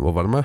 Oh, 0.00 0.14
warte 0.14 0.28
mal. 0.28 0.44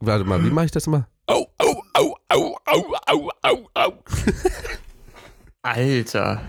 Warte 0.00 0.24
mal, 0.24 0.44
wie 0.44 0.50
mache 0.50 0.66
ich 0.66 0.70
das 0.70 0.86
immer? 0.86 1.08
Au, 1.26 1.46
au, 1.58 1.82
au, 1.94 2.16
au, 2.28 2.56
au, 2.66 2.84
au, 3.06 3.30
au, 3.42 3.68
au. 3.74 3.92
Alter. 5.62 6.40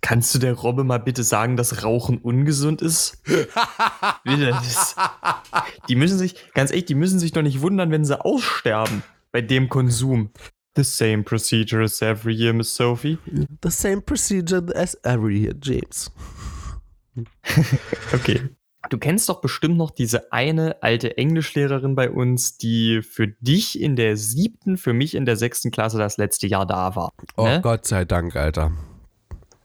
Kannst 0.00 0.34
du 0.34 0.38
der 0.38 0.52
Robbe 0.54 0.84
mal 0.84 0.98
bitte 0.98 1.24
sagen, 1.24 1.56
dass 1.56 1.82
Rauchen 1.82 2.18
ungesund 2.18 2.80
ist? 2.80 3.22
die 5.88 5.96
müssen 5.96 6.16
sich, 6.16 6.36
ganz 6.54 6.70
ehrlich, 6.70 6.84
die 6.84 6.94
müssen 6.94 7.18
sich 7.18 7.32
doch 7.32 7.42
nicht 7.42 7.60
wundern, 7.60 7.90
wenn 7.90 8.04
sie 8.04 8.24
aussterben 8.24 9.02
bei 9.32 9.40
dem 9.40 9.68
Konsum. 9.68 10.30
The 10.76 10.84
same 10.84 11.24
procedure 11.24 11.82
as 11.82 12.02
every 12.02 12.34
year, 12.34 12.52
Miss 12.52 12.74
Sophie. 12.74 13.18
The 13.62 13.70
same 13.70 14.00
procedure 14.00 14.62
as 14.76 14.96
every 15.02 15.40
year, 15.40 15.54
James. 15.60 16.10
okay. 18.12 18.42
Du 18.90 18.98
kennst 18.98 19.28
doch 19.28 19.40
bestimmt 19.40 19.76
noch 19.76 19.90
diese 19.90 20.32
eine 20.32 20.82
alte 20.82 21.16
Englischlehrerin 21.16 21.94
bei 21.94 22.10
uns, 22.10 22.56
die 22.58 23.02
für 23.02 23.28
dich 23.28 23.80
in 23.80 23.96
der 23.96 24.16
siebten, 24.16 24.76
für 24.76 24.92
mich 24.92 25.14
in 25.14 25.24
der 25.24 25.36
sechsten 25.36 25.70
Klasse 25.70 25.98
das 25.98 26.16
letzte 26.16 26.46
Jahr 26.46 26.66
da 26.66 26.94
war. 26.96 27.12
Oh 27.36 27.44
ne? 27.44 27.60
Gott 27.62 27.86
sei 27.86 28.04
Dank, 28.04 28.36
Alter. 28.36 28.72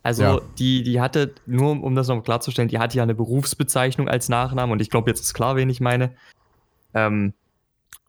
Also 0.04 0.24
ja. 0.24 0.42
die, 0.58 0.84
die 0.84 1.00
hatte, 1.00 1.34
nur 1.46 1.72
um 1.84 1.96
das 1.96 2.08
noch 2.08 2.24
klarzustellen, 2.24 2.70
die 2.70 2.80
hatte 2.80 2.98
ja 2.98 3.04
eine 3.04 3.14
Berufsbezeichnung 3.14 4.08
als 4.08 4.30
Nachnamen 4.30 4.74
und 4.74 4.82
ich 4.82 4.90
glaube, 4.90 5.12
jetzt 5.12 5.22
ist 5.22 5.34
klar, 5.34 5.56
wen 5.56 5.70
ich 5.70 5.80
meine. 5.80 6.16
Ähm, 6.94 7.34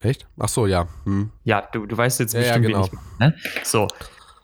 Echt? 0.00 0.27
Ach 0.38 0.48
so, 0.48 0.66
ja. 0.66 0.88
Hm. 1.05 1.30
Ja, 1.44 1.69
du, 1.72 1.86
du 1.86 1.97
weißt 1.97 2.19
jetzt 2.20 2.34
bestimmt, 2.34 2.64
ja, 2.64 2.70
ja, 2.70 2.80
genau. 2.80 2.91
wen 2.91 2.98
ich 2.98 3.19
meine. 3.19 3.33
Ne? 3.33 3.38
So. 3.62 3.88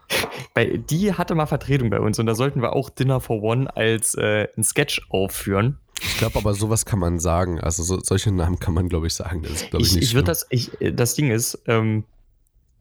Bei, 0.54 0.78
die 0.78 1.12
hatte 1.12 1.34
mal 1.34 1.46
Vertretung 1.46 1.90
bei 1.90 2.00
uns 2.00 2.18
und 2.18 2.24
da 2.24 2.34
sollten 2.34 2.62
wir 2.62 2.72
auch 2.72 2.88
Dinner 2.88 3.20
for 3.20 3.42
One 3.42 3.74
als 3.76 4.14
äh, 4.14 4.48
ein 4.56 4.64
Sketch 4.64 5.06
aufführen. 5.10 5.78
Ich 6.00 6.18
glaube 6.18 6.38
aber, 6.38 6.54
sowas 6.54 6.84
kann 6.84 6.98
man 6.98 7.18
sagen. 7.18 7.60
Also 7.60 7.82
so, 7.82 8.00
solche 8.02 8.30
Namen 8.32 8.58
kann 8.58 8.74
man, 8.74 8.88
glaube 8.88 9.06
ich, 9.06 9.14
sagen. 9.14 9.42
Das 9.42 9.52
ist, 9.52 9.70
glaube 9.70 9.82
ich, 9.82 9.90
ich, 9.90 9.94
nicht 9.96 10.04
ich 10.04 10.14
würde 10.14 10.26
das, 10.26 10.46
ich, 10.50 10.70
das 10.80 11.14
Ding 11.14 11.30
ist, 11.30 11.58
ähm, 11.66 12.04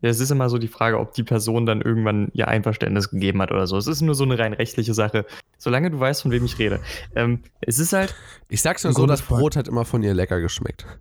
es 0.02 0.20
ist 0.20 0.32
immer 0.32 0.50
so 0.50 0.58
die 0.58 0.68
Frage, 0.68 1.00
ob 1.00 1.14
die 1.14 1.24
Person 1.24 1.66
dann 1.66 1.82
irgendwann 1.82 2.30
ihr 2.34 2.48
Einverständnis 2.48 3.10
gegeben 3.10 3.42
hat 3.42 3.52
oder 3.52 3.66
so. 3.66 3.78
Es 3.78 3.88
ist 3.88 4.02
nur 4.02 4.14
so 4.14 4.24
eine 4.24 4.38
rein 4.38 4.54
rechtliche 4.54 4.94
Sache. 4.94 5.26
Solange 5.58 5.90
du 5.90 6.00
weißt, 6.00 6.22
von 6.22 6.32
wem 6.32 6.46
ich 6.46 6.60
rede. 6.60 6.80
Ähm, 7.16 7.42
es 7.62 7.80
ist 7.80 7.94
halt. 7.94 8.14
Ich 8.48 8.62
sag's 8.62 8.84
nur 8.84 8.94
so, 8.94 9.08
das 9.08 9.24
Brot 9.24 9.56
hat 9.56 9.68
immer 9.68 9.86
von 9.86 10.04
ihr 10.04 10.14
lecker 10.14 10.40
geschmeckt. 10.40 10.86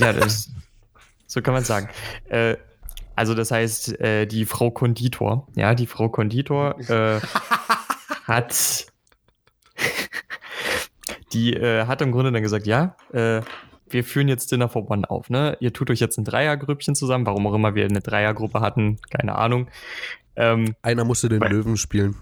Ja, 0.00 0.12
das, 0.12 0.50
so 1.28 1.40
kann 1.40 1.54
man 1.54 1.62
sagen. 1.62 1.88
Äh, 2.28 2.56
also, 3.14 3.34
das 3.34 3.52
heißt, 3.52 4.00
äh, 4.00 4.26
die 4.26 4.44
Frau 4.44 4.72
Konditor, 4.72 5.46
ja, 5.54 5.76
die 5.76 5.86
Frau 5.86 6.08
Konditor 6.08 6.80
äh, 6.90 7.20
hat. 8.24 8.86
Die 11.34 11.52
äh, 11.54 11.86
hat 11.86 12.00
im 12.00 12.12
Grunde 12.12 12.32
dann 12.32 12.42
gesagt, 12.42 12.66
ja, 12.66 12.96
äh, 13.12 13.42
wir 13.88 14.04
führen 14.04 14.28
jetzt 14.28 14.50
Dinner 14.50 14.68
for 14.68 14.90
One 14.90 15.08
auf, 15.08 15.30
ne? 15.30 15.56
Ihr 15.60 15.72
tut 15.72 15.90
euch 15.90 16.00
jetzt 16.00 16.16
ein 16.18 16.24
Dreiergrüppchen 16.24 16.94
zusammen, 16.94 17.26
warum 17.26 17.46
auch 17.46 17.54
immer 17.54 17.74
wir 17.74 17.84
eine 17.84 18.00
Dreiergruppe 18.00 18.60
hatten, 18.60 18.98
keine 19.10 19.36
Ahnung. 19.36 19.68
Ähm, 20.36 20.74
Einer 20.82 21.04
musste 21.04 21.28
den 21.28 21.40
Löwen 21.40 21.76
spielen. 21.76 22.16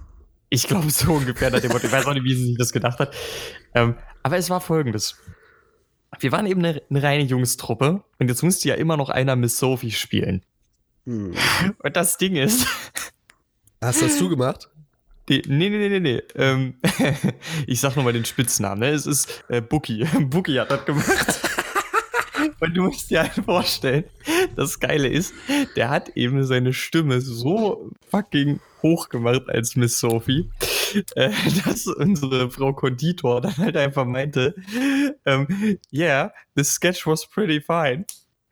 Ich 0.51 0.67
glaube 0.67 0.91
so 0.91 1.13
ungefähr 1.15 1.51
nach 1.51 1.61
dem 1.61 1.73
Motto. 1.73 1.87
Ich 1.87 1.93
weiß 1.93 2.07
auch 2.07 2.15
nicht, 2.15 2.25
wie 2.25 2.35
sie 2.35 2.47
sich 2.47 2.59
das 2.59 2.73
gedacht 2.73 2.99
hat. 2.99 3.15
Ähm, 3.75 3.95
aber 4.23 4.37
es 4.37 4.51
war 4.51 4.61
folgendes. 4.61 5.17
Wir 6.21 6.31
waren 6.31 6.47
eben 6.47 6.63
eine, 6.63 6.83
eine 6.91 7.03
reine 7.03 7.25
Jungstruppe 7.25 8.03
und 8.19 8.29
jetzt 8.29 8.43
musste 8.43 8.69
ja 8.69 8.75
immer 8.75 8.99
noch 8.99 9.09
einer 9.09 9.35
Miss 9.35 9.59
Sophie 9.59 9.93
spielen. 9.93 10.45
Hm. 11.07 11.35
Und 11.79 11.97
das 11.97 12.19
Ding 12.19 12.37
ist. 12.37 12.67
Hast 13.81 14.03
das 14.03 14.19
du 14.19 14.29
gemacht? 14.29 14.69
Nee, 15.47 15.71
nee, 15.71 15.79
nee, 15.79 15.89
nee, 15.89 16.01
nee. 16.01 16.23
Ähm, 16.35 16.75
ich 17.67 17.81
sag 17.81 17.97
nochmal 17.97 18.13
den 18.13 18.25
Spitznamen. 18.25 18.81
Ne? 18.81 18.89
Es 18.89 19.07
ist 19.07 19.45
äh, 19.49 19.61
Bookie. 19.61 20.05
Bookie 20.21 20.59
hat 20.59 20.71
das 20.71 20.85
gemacht. 20.85 21.41
Und 22.61 22.77
du 22.77 22.83
musst 22.83 23.11
dir 23.11 23.23
halt 23.23 23.45
vorstellen, 23.45 24.05
das 24.55 24.79
Geile 24.79 25.09
ist, 25.09 25.35
der 25.75 25.91
hat 25.91 26.11
eben 26.11 26.45
seine 26.45 26.73
Stimme 26.73 27.21
so 27.21 27.91
fucking 28.09 28.61
hoch 28.83 29.09
gemacht 29.09 29.43
als 29.49 29.75
Miss 29.75 29.99
Sophie, 29.99 30.49
äh, 31.17 31.31
dass 31.65 31.87
unsere 31.87 32.51
Frau 32.51 32.73
Konditor 32.73 33.41
dann 33.41 33.57
halt 33.57 33.77
einfach 33.77 34.05
meinte, 34.05 34.55
ähm, 35.25 35.79
yeah, 35.93 36.33
the 36.55 36.63
sketch 36.63 37.05
was 37.07 37.27
pretty 37.27 37.61
fine. 37.61 38.05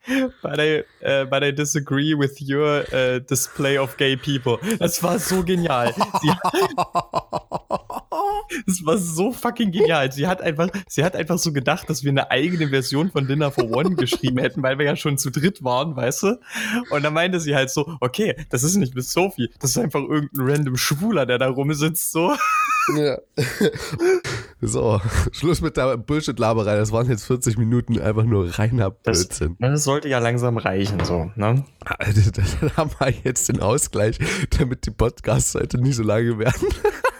But 0.41 0.59
I, 0.59 0.83
uh, 1.05 1.25
but 1.25 1.43
I 1.43 1.51
disagree 1.51 2.15
with 2.15 2.41
your 2.41 2.83
uh, 2.91 3.19
display 3.19 3.77
of 3.77 3.95
gay 3.97 4.15
people. 4.15 4.57
Das 4.79 5.03
war 5.03 5.19
so 5.19 5.43
genial. 5.43 5.93
Sie, 6.21 6.27
das 8.65 8.83
war 8.85 8.97
so 8.97 9.31
fucking 9.31 9.71
genial. 9.71 10.11
Sie 10.11 10.25
hat 10.25 10.41
einfach, 10.41 10.69
sie 10.87 11.03
hat 11.03 11.15
einfach 11.15 11.37
so 11.37 11.53
gedacht, 11.53 11.87
dass 11.89 12.03
wir 12.03 12.09
eine 12.09 12.31
eigene 12.31 12.69
Version 12.69 13.11
von 13.11 13.27
Dinner 13.27 13.51
for 13.51 13.69
One 13.69 13.93
geschrieben 13.95 14.39
hätten, 14.39 14.63
weil 14.63 14.79
wir 14.79 14.85
ja 14.85 14.95
schon 14.95 15.19
zu 15.19 15.29
dritt 15.29 15.63
waren, 15.63 15.95
weißt 15.95 16.23
du? 16.23 16.39
Und 16.89 17.03
dann 17.03 17.13
meinte 17.13 17.39
sie 17.39 17.55
halt 17.55 17.69
so, 17.69 17.95
okay, 17.99 18.35
das 18.49 18.63
ist 18.63 18.77
nicht 18.77 18.95
Miss 18.95 19.11
Sophie, 19.11 19.51
das 19.59 19.69
ist 19.71 19.77
einfach 19.77 20.01
irgendein 20.01 20.49
random 20.49 20.77
Schwuler, 20.77 21.27
der 21.27 21.37
da 21.37 21.47
rumsitzt, 21.47 22.11
so. 22.11 22.35
Ja. 22.97 23.19
So, 24.61 25.01
Schluss 25.31 25.61
mit 25.61 25.75
der 25.75 25.97
Bullshit-Laberei. 25.97 26.75
Das 26.75 26.91
waren 26.91 27.09
jetzt 27.09 27.25
40 27.25 27.57
Minuten 27.57 27.99
einfach 27.99 28.23
nur 28.23 28.47
reiner 28.59 28.91
Blödsinn. 28.91 29.57
Das, 29.59 29.71
das 29.71 29.83
sollte 29.83 30.07
ja 30.07 30.19
langsam 30.19 30.57
reichen, 30.57 31.03
so, 31.03 31.31
ne? 31.35 31.65
Dann 31.85 32.77
haben 32.77 32.91
wir 32.99 33.13
jetzt 33.23 33.49
den 33.49 33.59
Ausgleich, 33.59 34.19
damit 34.57 34.85
die 34.85 34.91
Podcasts 34.91 35.55
heute 35.55 35.79
nicht 35.79 35.95
so 35.95 36.03
lange 36.03 36.37
werden. 36.37 36.67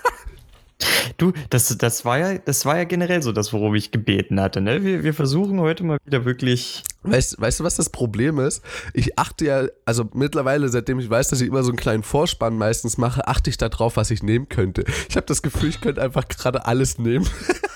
Du, 1.18 1.34
das, 1.50 1.75
das, 1.78 2.06
war 2.06 2.18
ja, 2.18 2.38
das 2.38 2.66
war 2.66 2.78
ja 2.78 2.84
generell 2.84 3.22
so 3.22 3.31
das, 3.31 3.53
worum 3.53 3.75
ich 3.75 3.92
gebeten 3.92 4.40
hatte. 4.40 4.62
Ne? 4.62 4.84
Wir, 4.84 5.03
wir 5.03 5.14
versuchen 5.14 5.59
heute 5.59 5.84
mal 5.84 5.97
wieder 6.06 6.25
wirklich. 6.25 6.84
Weißt, 7.03 7.42
weißt 7.42 7.59
du, 7.59 7.64
was 7.64 7.75
das 7.75 7.90
Problem 7.90 8.40
ist? 8.40 8.64
Ich 8.94 9.18
achte 9.18 9.46
ja, 9.46 9.68
also 9.86 10.09
mittlerweile, 10.14 10.69
seitdem 10.69 11.00
ich 11.00 11.09
weiß, 11.09 11.30
dass 11.30 11.42
ich 11.42 11.47
immer 11.47 11.64
so 11.64 11.69
einen 11.69 11.78
kleinen 11.78 12.03
Vorspann 12.03 12.58
meistens 12.58 12.97
mache, 12.97 13.28
achte 13.28 13.50
ich 13.50 13.58
darauf, 13.58 13.97
was 13.97 14.12
ich 14.12 14.22
nehmen 14.22 14.50
könnte. 14.50 14.84
Ich 15.09 15.16
habe 15.16 15.25
das 15.25 15.42
Gefühl, 15.42 15.69
ich 15.69 15.81
könnte 15.81 16.02
einfach 16.02 16.28
gerade 16.28 16.66
alles 16.66 17.00
nehmen. 17.00 17.28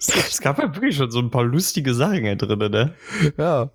Es 0.00 0.40
gab 0.40 0.58
ja 0.58 0.74
wirklich 0.74 0.96
schon 0.96 1.10
so 1.10 1.18
ein 1.18 1.30
paar 1.30 1.44
lustige 1.44 1.92
Sachen 1.92 2.24
da 2.38 2.46
drin, 2.46 2.72
ne? 2.72 2.94
Ja. 3.36 3.70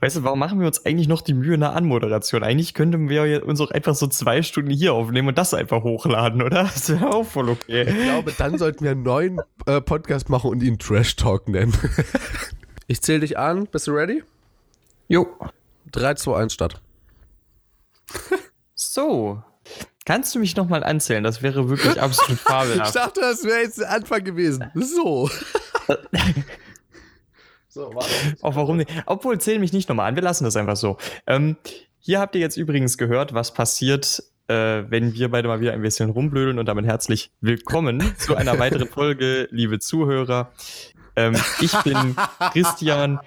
Weißt 0.00 0.16
du, 0.16 0.24
warum 0.24 0.38
machen 0.38 0.58
wir 0.60 0.66
uns 0.66 0.84
eigentlich 0.86 1.08
noch 1.08 1.20
die 1.20 1.34
Mühe 1.34 1.54
in 1.54 1.60
der 1.60 1.74
Anmoderation? 1.74 2.42
Eigentlich 2.42 2.72
könnten 2.72 3.10
wir 3.10 3.44
uns 3.44 3.60
auch 3.60 3.70
einfach 3.70 3.94
so 3.94 4.06
zwei 4.06 4.40
Stunden 4.42 4.70
hier 4.70 4.94
aufnehmen 4.94 5.28
und 5.28 5.36
das 5.36 5.52
einfach 5.52 5.82
hochladen, 5.82 6.40
oder? 6.42 6.64
Das 6.74 6.88
wäre 6.88 7.10
auch 7.10 7.24
voll 7.24 7.50
okay. 7.50 7.82
Ich 7.82 8.04
glaube, 8.04 8.32
dann 8.36 8.56
sollten 8.56 8.84
wir 8.84 8.92
einen 8.92 9.02
neuen 9.02 9.40
äh, 9.66 9.82
Podcast 9.82 10.30
machen 10.30 10.50
und 10.50 10.62
ihn 10.62 10.78
Trash 10.78 11.16
Talk 11.16 11.48
nennen. 11.48 11.76
ich 12.86 13.02
zähle 13.02 13.20
dich 13.20 13.38
an. 13.38 13.66
Bist 13.66 13.86
du 13.86 13.92
ready? 13.92 14.22
Jo. 15.08 15.26
3, 15.92 16.14
2, 16.14 16.36
1, 16.36 16.52
Start. 16.54 16.80
so. 18.74 19.42
Kannst 20.06 20.34
du 20.34 20.38
mich 20.38 20.54
nochmal 20.54 20.84
anzählen? 20.84 21.24
Das 21.24 21.42
wäre 21.42 21.68
wirklich 21.70 22.00
absolut 22.00 22.38
fabelhaft. 22.40 22.94
Ich 22.94 23.00
dachte, 23.00 23.20
das 23.20 23.44
wäre 23.44 23.60
jetzt 23.60 23.78
der 23.78 23.90
Anfang 23.90 24.22
gewesen. 24.22 24.70
So. 24.74 25.30
so, 27.68 27.94
warte. 27.94 28.10
Auch 28.42 28.54
warum 28.54 28.76
nicht? 28.76 28.90
Obwohl, 29.06 29.40
zähl 29.40 29.58
mich 29.58 29.72
nicht 29.72 29.88
nochmal 29.88 30.08
an. 30.08 30.16
Wir 30.16 30.22
lassen 30.22 30.44
das 30.44 30.56
einfach 30.56 30.76
so. 30.76 30.98
Ähm, 31.26 31.56
hier 31.98 32.20
habt 32.20 32.34
ihr 32.34 32.42
jetzt 32.42 32.58
übrigens 32.58 32.98
gehört, 32.98 33.32
was 33.32 33.54
passiert, 33.54 34.22
äh, 34.48 34.84
wenn 34.88 35.14
wir 35.14 35.30
beide 35.30 35.48
mal 35.48 35.60
wieder 35.60 35.72
ein 35.72 35.80
bisschen 35.80 36.10
rumblödeln 36.10 36.58
und 36.58 36.66
damit 36.66 36.84
herzlich 36.84 37.30
willkommen 37.40 38.14
zu 38.18 38.36
einer 38.36 38.58
weiteren 38.58 38.88
Folge, 38.88 39.48
liebe 39.50 39.78
Zuhörer. 39.78 40.52
Ähm, 41.16 41.34
ich 41.62 41.72
bin 41.78 42.14
Christian 42.52 43.20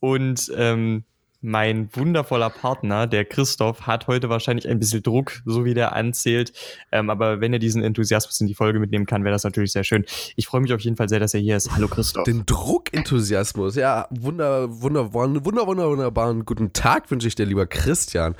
und 0.00 0.50
ähm, 0.56 1.04
mein 1.44 1.90
wundervoller 1.92 2.48
Partner, 2.48 3.06
der 3.06 3.26
Christoph, 3.26 3.82
hat 3.82 4.06
heute 4.06 4.30
wahrscheinlich 4.30 4.66
ein 4.66 4.78
bisschen 4.78 5.02
Druck, 5.02 5.42
so 5.44 5.66
wie 5.66 5.74
der 5.74 5.92
anzählt. 5.92 6.54
Ähm, 6.90 7.10
aber 7.10 7.42
wenn 7.42 7.52
er 7.52 7.58
diesen 7.58 7.82
Enthusiasmus 7.82 8.40
in 8.40 8.46
die 8.46 8.54
Folge 8.54 8.80
mitnehmen 8.80 9.04
kann, 9.04 9.24
wäre 9.24 9.34
das 9.34 9.44
natürlich 9.44 9.72
sehr 9.72 9.84
schön. 9.84 10.06
Ich 10.36 10.46
freue 10.46 10.62
mich 10.62 10.72
auf 10.72 10.80
jeden 10.80 10.96
Fall 10.96 11.10
sehr, 11.10 11.20
dass 11.20 11.34
er 11.34 11.40
hier 11.40 11.58
ist. 11.58 11.70
Hallo 11.70 11.86
Christoph. 11.86 12.24
Den 12.24 12.46
Druckenthusiasmus, 12.46 13.76
ja, 13.76 14.08
wunder, 14.10 14.80
wunder, 14.80 15.12
wunder, 15.12 15.44
wunder, 15.44 15.66
wunder, 15.66 15.90
wunderbaren 15.90 16.46
guten 16.46 16.72
Tag 16.72 17.10
wünsche 17.10 17.28
ich 17.28 17.34
dir, 17.34 17.44
lieber 17.44 17.66
Christian. 17.66 18.36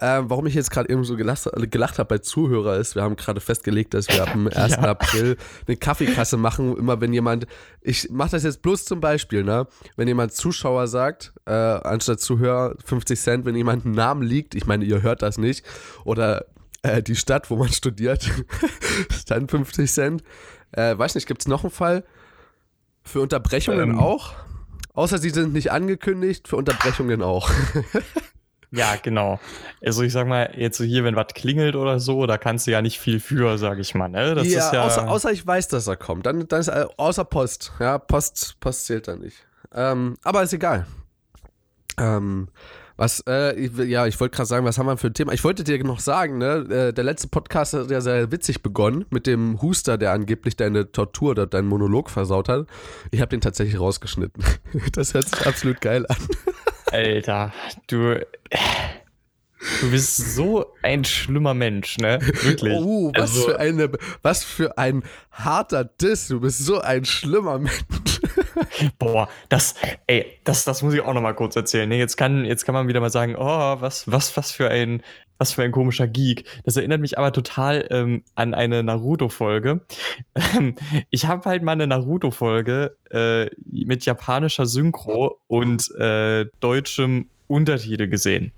Ähm, 0.00 0.30
warum 0.30 0.46
ich 0.46 0.54
jetzt 0.54 0.70
gerade 0.70 0.88
eben 0.90 1.02
so 1.02 1.16
gelacht, 1.16 1.50
gelacht 1.72 1.98
habe 1.98 2.06
bei 2.06 2.18
Zuhörer 2.18 2.76
ist, 2.76 2.94
wir 2.94 3.02
haben 3.02 3.16
gerade 3.16 3.40
festgelegt, 3.40 3.94
dass 3.94 4.06
wir 4.06 4.30
am 4.30 4.46
1. 4.46 4.54
ja. 4.76 4.78
April 4.78 5.36
eine 5.66 5.76
Kaffeekasse 5.76 6.36
machen. 6.36 6.76
Immer 6.76 7.00
wenn 7.00 7.12
jemand, 7.12 7.48
ich 7.80 8.10
mache 8.10 8.30
das 8.30 8.44
jetzt 8.44 8.62
bloß 8.62 8.84
zum 8.84 9.00
Beispiel, 9.00 9.42
ne? 9.42 9.66
Wenn 9.96 10.06
jemand 10.06 10.32
Zuschauer 10.32 10.86
sagt, 10.86 11.32
äh, 11.46 11.52
anstatt 11.52 12.20
Zuhörer, 12.20 12.43
Zuhörer 12.44 12.74
50 12.84 13.20
Cent, 13.20 13.44
wenn 13.46 13.56
jemand 13.56 13.84
einen 13.84 13.94
Namen 13.94 14.22
liegt. 14.22 14.54
Ich 14.54 14.66
meine, 14.66 14.84
ihr 14.84 15.02
hört 15.02 15.22
das 15.22 15.38
nicht. 15.38 15.64
Oder 16.04 16.46
äh, 16.82 17.02
die 17.02 17.16
Stadt, 17.16 17.50
wo 17.50 17.56
man 17.56 17.70
studiert, 17.70 18.30
dann 19.26 19.48
50 19.48 19.90
Cent. 19.90 20.22
Äh, 20.72 20.96
weiß 20.96 21.14
nicht, 21.14 21.26
gibt 21.26 21.40
es 21.40 21.48
noch 21.48 21.64
einen 21.64 21.70
Fall? 21.70 22.04
Für 23.02 23.20
Unterbrechungen 23.20 23.90
ähm. 23.90 23.98
auch? 23.98 24.34
Außer 24.92 25.18
sie 25.18 25.30
sind 25.30 25.52
nicht 25.52 25.72
angekündigt, 25.72 26.46
für 26.46 26.56
Unterbrechungen 26.56 27.22
auch. 27.22 27.50
Ja, 28.76 28.96
genau. 29.00 29.38
Also 29.86 30.02
ich 30.02 30.12
sag 30.12 30.26
mal, 30.26 30.52
jetzt 30.56 30.78
so 30.78 30.82
hier, 30.82 31.04
wenn 31.04 31.14
was 31.14 31.28
klingelt 31.28 31.76
oder 31.76 32.00
so, 32.00 32.26
da 32.26 32.38
kannst 32.38 32.66
du 32.66 32.72
ja 32.72 32.82
nicht 32.82 32.98
viel 32.98 33.20
für, 33.20 33.56
sag 33.56 33.78
ich 33.78 33.94
mal. 33.94 34.08
Ne? 34.08 34.34
Das 34.34 34.48
ja, 34.48 34.58
ist 34.58 34.72
ja 34.72 34.82
außer, 34.82 35.08
außer 35.08 35.30
ich 35.30 35.46
weiß, 35.46 35.68
dass 35.68 35.86
er 35.86 35.96
kommt. 35.96 36.26
Dann, 36.26 36.48
dann 36.48 36.58
ist 36.58 36.66
äh, 36.66 36.84
außer 36.96 37.24
Post. 37.24 37.70
Ja, 37.78 37.98
Post, 37.98 38.56
Post 38.58 38.86
zählt 38.86 39.06
dann 39.06 39.20
nicht. 39.20 39.46
Ähm, 39.72 40.16
aber 40.24 40.42
ist 40.42 40.52
egal. 40.54 40.88
Ähm, 41.98 42.48
was, 42.96 43.24
äh, 43.28 43.56
ich, 43.56 43.76
ja, 43.76 44.06
ich 44.06 44.20
wollte 44.20 44.36
gerade 44.36 44.46
sagen, 44.46 44.64
was 44.64 44.78
haben 44.78 44.86
wir 44.86 44.96
für 44.96 45.08
ein 45.08 45.14
Thema? 45.14 45.32
Ich 45.32 45.42
wollte 45.42 45.64
dir 45.64 45.82
noch 45.82 45.98
sagen, 45.98 46.38
ne, 46.38 46.66
äh, 46.70 46.92
der 46.92 47.04
letzte 47.04 47.26
Podcast 47.26 47.74
hat 47.74 47.90
ja 47.90 48.00
sehr 48.00 48.30
witzig 48.30 48.62
begonnen 48.62 49.04
mit 49.10 49.26
dem 49.26 49.60
Huster, 49.60 49.98
der 49.98 50.12
angeblich 50.12 50.56
deine 50.56 50.92
Tortur 50.92 51.32
oder 51.32 51.46
deinen 51.46 51.66
Monolog 51.66 52.08
versaut 52.08 52.48
hat. 52.48 52.68
Ich 53.10 53.20
habe 53.20 53.30
den 53.30 53.40
tatsächlich 53.40 53.80
rausgeschnitten. 53.80 54.44
Das 54.92 55.14
hört 55.14 55.28
sich 55.28 55.46
absolut 55.46 55.80
geil 55.80 56.06
an. 56.06 56.16
Alter, 56.92 57.52
du. 57.88 58.20
Du 59.80 59.90
bist 59.90 60.16
so 60.34 60.66
ein 60.82 61.04
schlimmer 61.04 61.54
Mensch, 61.54 61.96
ne? 61.98 62.18
Wirklich. 62.42 62.74
Oh, 62.76 63.10
was 63.14 63.30
also, 63.30 63.48
für 63.48 63.58
eine, 63.58 63.90
was 64.22 64.44
für 64.44 64.76
ein 64.78 65.02
harter 65.32 65.84
Diss. 65.84 66.28
Du 66.28 66.40
bist 66.40 66.58
so 66.58 66.80
ein 66.80 67.04
schlimmer 67.04 67.58
Mensch. 67.58 67.84
Boah, 68.98 69.28
das, 69.48 69.74
ey, 70.06 70.38
das, 70.44 70.64
das 70.64 70.82
muss 70.82 70.94
ich 70.94 71.00
auch 71.00 71.14
noch 71.14 71.20
mal 71.20 71.34
kurz 71.34 71.56
erzählen. 71.56 71.88
Ne? 71.88 71.98
Jetzt 71.98 72.16
kann, 72.16 72.44
jetzt 72.44 72.64
kann 72.64 72.74
man 72.74 72.88
wieder 72.88 73.00
mal 73.00 73.10
sagen, 73.10 73.36
oh, 73.36 73.80
was, 73.80 74.10
was, 74.10 74.36
was 74.36 74.52
für 74.52 74.68
ein, 74.68 75.02
was 75.38 75.52
für 75.52 75.62
ein 75.62 75.72
komischer 75.72 76.06
Geek. 76.06 76.44
Das 76.64 76.76
erinnert 76.76 77.00
mich 77.00 77.18
aber 77.18 77.32
total 77.32 77.86
ähm, 77.90 78.22
an 78.34 78.54
eine 78.54 78.82
Naruto-Folge. 78.82 79.80
Ähm, 80.34 80.76
ich 81.10 81.26
habe 81.26 81.48
halt 81.48 81.62
mal 81.62 81.72
eine 81.72 81.86
Naruto-Folge 81.86 82.96
äh, 83.10 83.46
mit 83.64 84.04
japanischer 84.04 84.66
Synchro 84.66 85.40
und 85.46 85.90
äh, 85.96 86.46
deutschem 86.60 87.28
Untertitel 87.46 88.08
gesehen. 88.08 88.52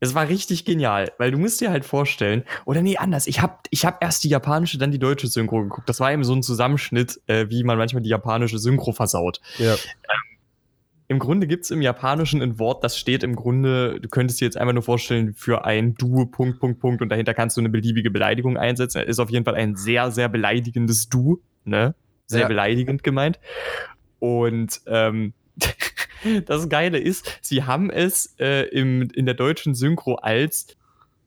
Es 0.00 0.14
war 0.14 0.28
richtig 0.28 0.64
genial, 0.64 1.10
weil 1.18 1.30
du 1.30 1.38
musst 1.38 1.60
dir 1.60 1.70
halt 1.70 1.84
vorstellen, 1.84 2.44
oder 2.64 2.82
nee, 2.82 2.96
anders, 2.96 3.26
ich 3.26 3.40
habe 3.40 3.58
ich 3.70 3.84
hab 3.84 4.02
erst 4.02 4.22
die 4.24 4.28
japanische, 4.28 4.78
dann 4.78 4.92
die 4.92 4.98
deutsche 4.98 5.26
Synchro 5.26 5.62
geguckt. 5.62 5.88
Das 5.88 5.98
war 6.00 6.12
eben 6.12 6.22
so 6.22 6.34
ein 6.34 6.42
Zusammenschnitt, 6.42 7.20
äh, 7.26 7.46
wie 7.48 7.64
man 7.64 7.78
manchmal 7.78 8.02
die 8.02 8.10
japanische 8.10 8.58
Synchro 8.58 8.92
versaut. 8.92 9.40
Ja. 9.58 9.74
Ähm, 9.74 10.38
Im 11.08 11.18
Grunde 11.18 11.46
gibt's 11.46 11.70
im 11.70 11.82
Japanischen 11.82 12.42
ein 12.42 12.58
Wort, 12.58 12.84
das 12.84 12.96
steht 12.96 13.24
im 13.24 13.34
Grunde, 13.34 13.98
du 14.00 14.08
könntest 14.08 14.40
dir 14.40 14.44
jetzt 14.44 14.56
einfach 14.56 14.74
nur 14.74 14.82
vorstellen, 14.82 15.34
für 15.34 15.64
ein 15.64 15.94
Du, 15.94 16.26
Punkt, 16.26 16.60
Punkt, 16.60 16.80
Punkt, 16.80 17.02
und 17.02 17.08
dahinter 17.08 17.34
kannst 17.34 17.56
du 17.56 17.60
eine 17.60 17.70
beliebige 17.70 18.10
Beleidigung 18.10 18.56
einsetzen. 18.56 19.02
Ist 19.02 19.18
auf 19.18 19.30
jeden 19.30 19.44
Fall 19.44 19.56
ein 19.56 19.74
sehr, 19.74 20.10
sehr 20.10 20.28
beleidigendes 20.28 21.08
Du, 21.08 21.42
ne? 21.64 21.94
Sehr 22.26 22.42
ja. 22.42 22.48
beleidigend 22.48 23.02
gemeint. 23.02 23.40
Und 24.18 24.80
ähm, 24.86 25.32
das 26.46 26.68
Geile 26.68 26.98
ist, 26.98 27.38
sie 27.42 27.64
haben 27.64 27.90
es 27.90 28.34
äh, 28.38 28.68
im, 28.68 29.10
in 29.10 29.26
der 29.26 29.34
deutschen 29.34 29.74
Synchro 29.74 30.16
als 30.16 30.77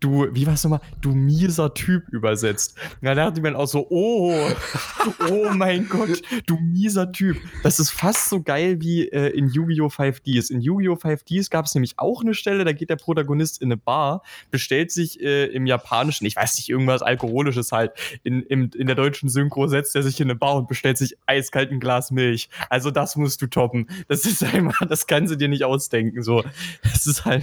du, 0.01 0.27
wie 0.33 0.45
war's 0.45 0.63
nochmal, 0.63 0.81
du 0.99 1.11
mieser 1.11 1.73
Typ 1.73 2.09
übersetzt. 2.09 2.75
Da 3.01 3.15
dachte 3.15 3.39
ich 3.39 3.43
mir 3.43 3.57
auch 3.57 3.67
so, 3.67 3.87
oh, 3.89 4.35
oh 5.29 5.49
mein 5.53 5.87
Gott, 5.87 6.21
du 6.47 6.57
mieser 6.57 7.11
Typ. 7.11 7.37
Das 7.63 7.79
ist 7.79 7.91
fast 7.91 8.29
so 8.29 8.41
geil 8.41 8.81
wie 8.81 9.07
äh, 9.07 9.29
in 9.29 9.47
Yu-Gi-Oh! 9.47 9.87
5Ds. 9.87 10.51
In 10.51 10.61
Yu-Gi-Oh! 10.61 10.95
5Ds 10.95 11.49
gab 11.49 11.65
es 11.65 11.75
nämlich 11.75 11.93
auch 11.97 12.21
eine 12.21 12.33
Stelle, 12.33 12.65
da 12.65 12.73
geht 12.73 12.89
der 12.89 12.95
Protagonist 12.95 13.61
in 13.61 13.67
eine 13.67 13.77
Bar, 13.77 14.23
bestellt 14.49 14.91
sich 14.91 15.21
äh, 15.21 15.45
im 15.45 15.65
Japanischen, 15.65 16.25
ich 16.25 16.35
weiß 16.35 16.57
nicht, 16.57 16.69
irgendwas 16.69 17.01
Alkoholisches 17.01 17.71
halt, 17.71 17.91
in, 18.23 18.41
in, 18.41 18.69
in 18.71 18.87
der 18.87 18.95
deutschen 18.95 19.29
Synchro 19.29 19.67
setzt 19.67 19.95
er 19.95 20.03
sich 20.03 20.19
in 20.19 20.29
eine 20.29 20.35
Bar 20.35 20.55
und 20.55 20.67
bestellt 20.67 20.97
sich 20.97 21.15
eiskalt 21.27 21.71
ein 21.71 21.79
Glas 21.79 22.11
Milch. 22.11 22.49
Also 22.69 22.89
das 22.89 23.15
musst 23.15 23.41
du 23.41 23.47
toppen. 23.47 23.87
Das 24.07 24.25
ist 24.25 24.43
einfach, 24.43 24.87
das 24.87 25.05
kannst 25.05 25.31
du 25.31 25.37
dir 25.37 25.47
nicht 25.47 25.63
ausdenken. 25.63 26.23
So, 26.23 26.43
das 26.83 27.05
ist 27.05 27.25
halt. 27.25 27.41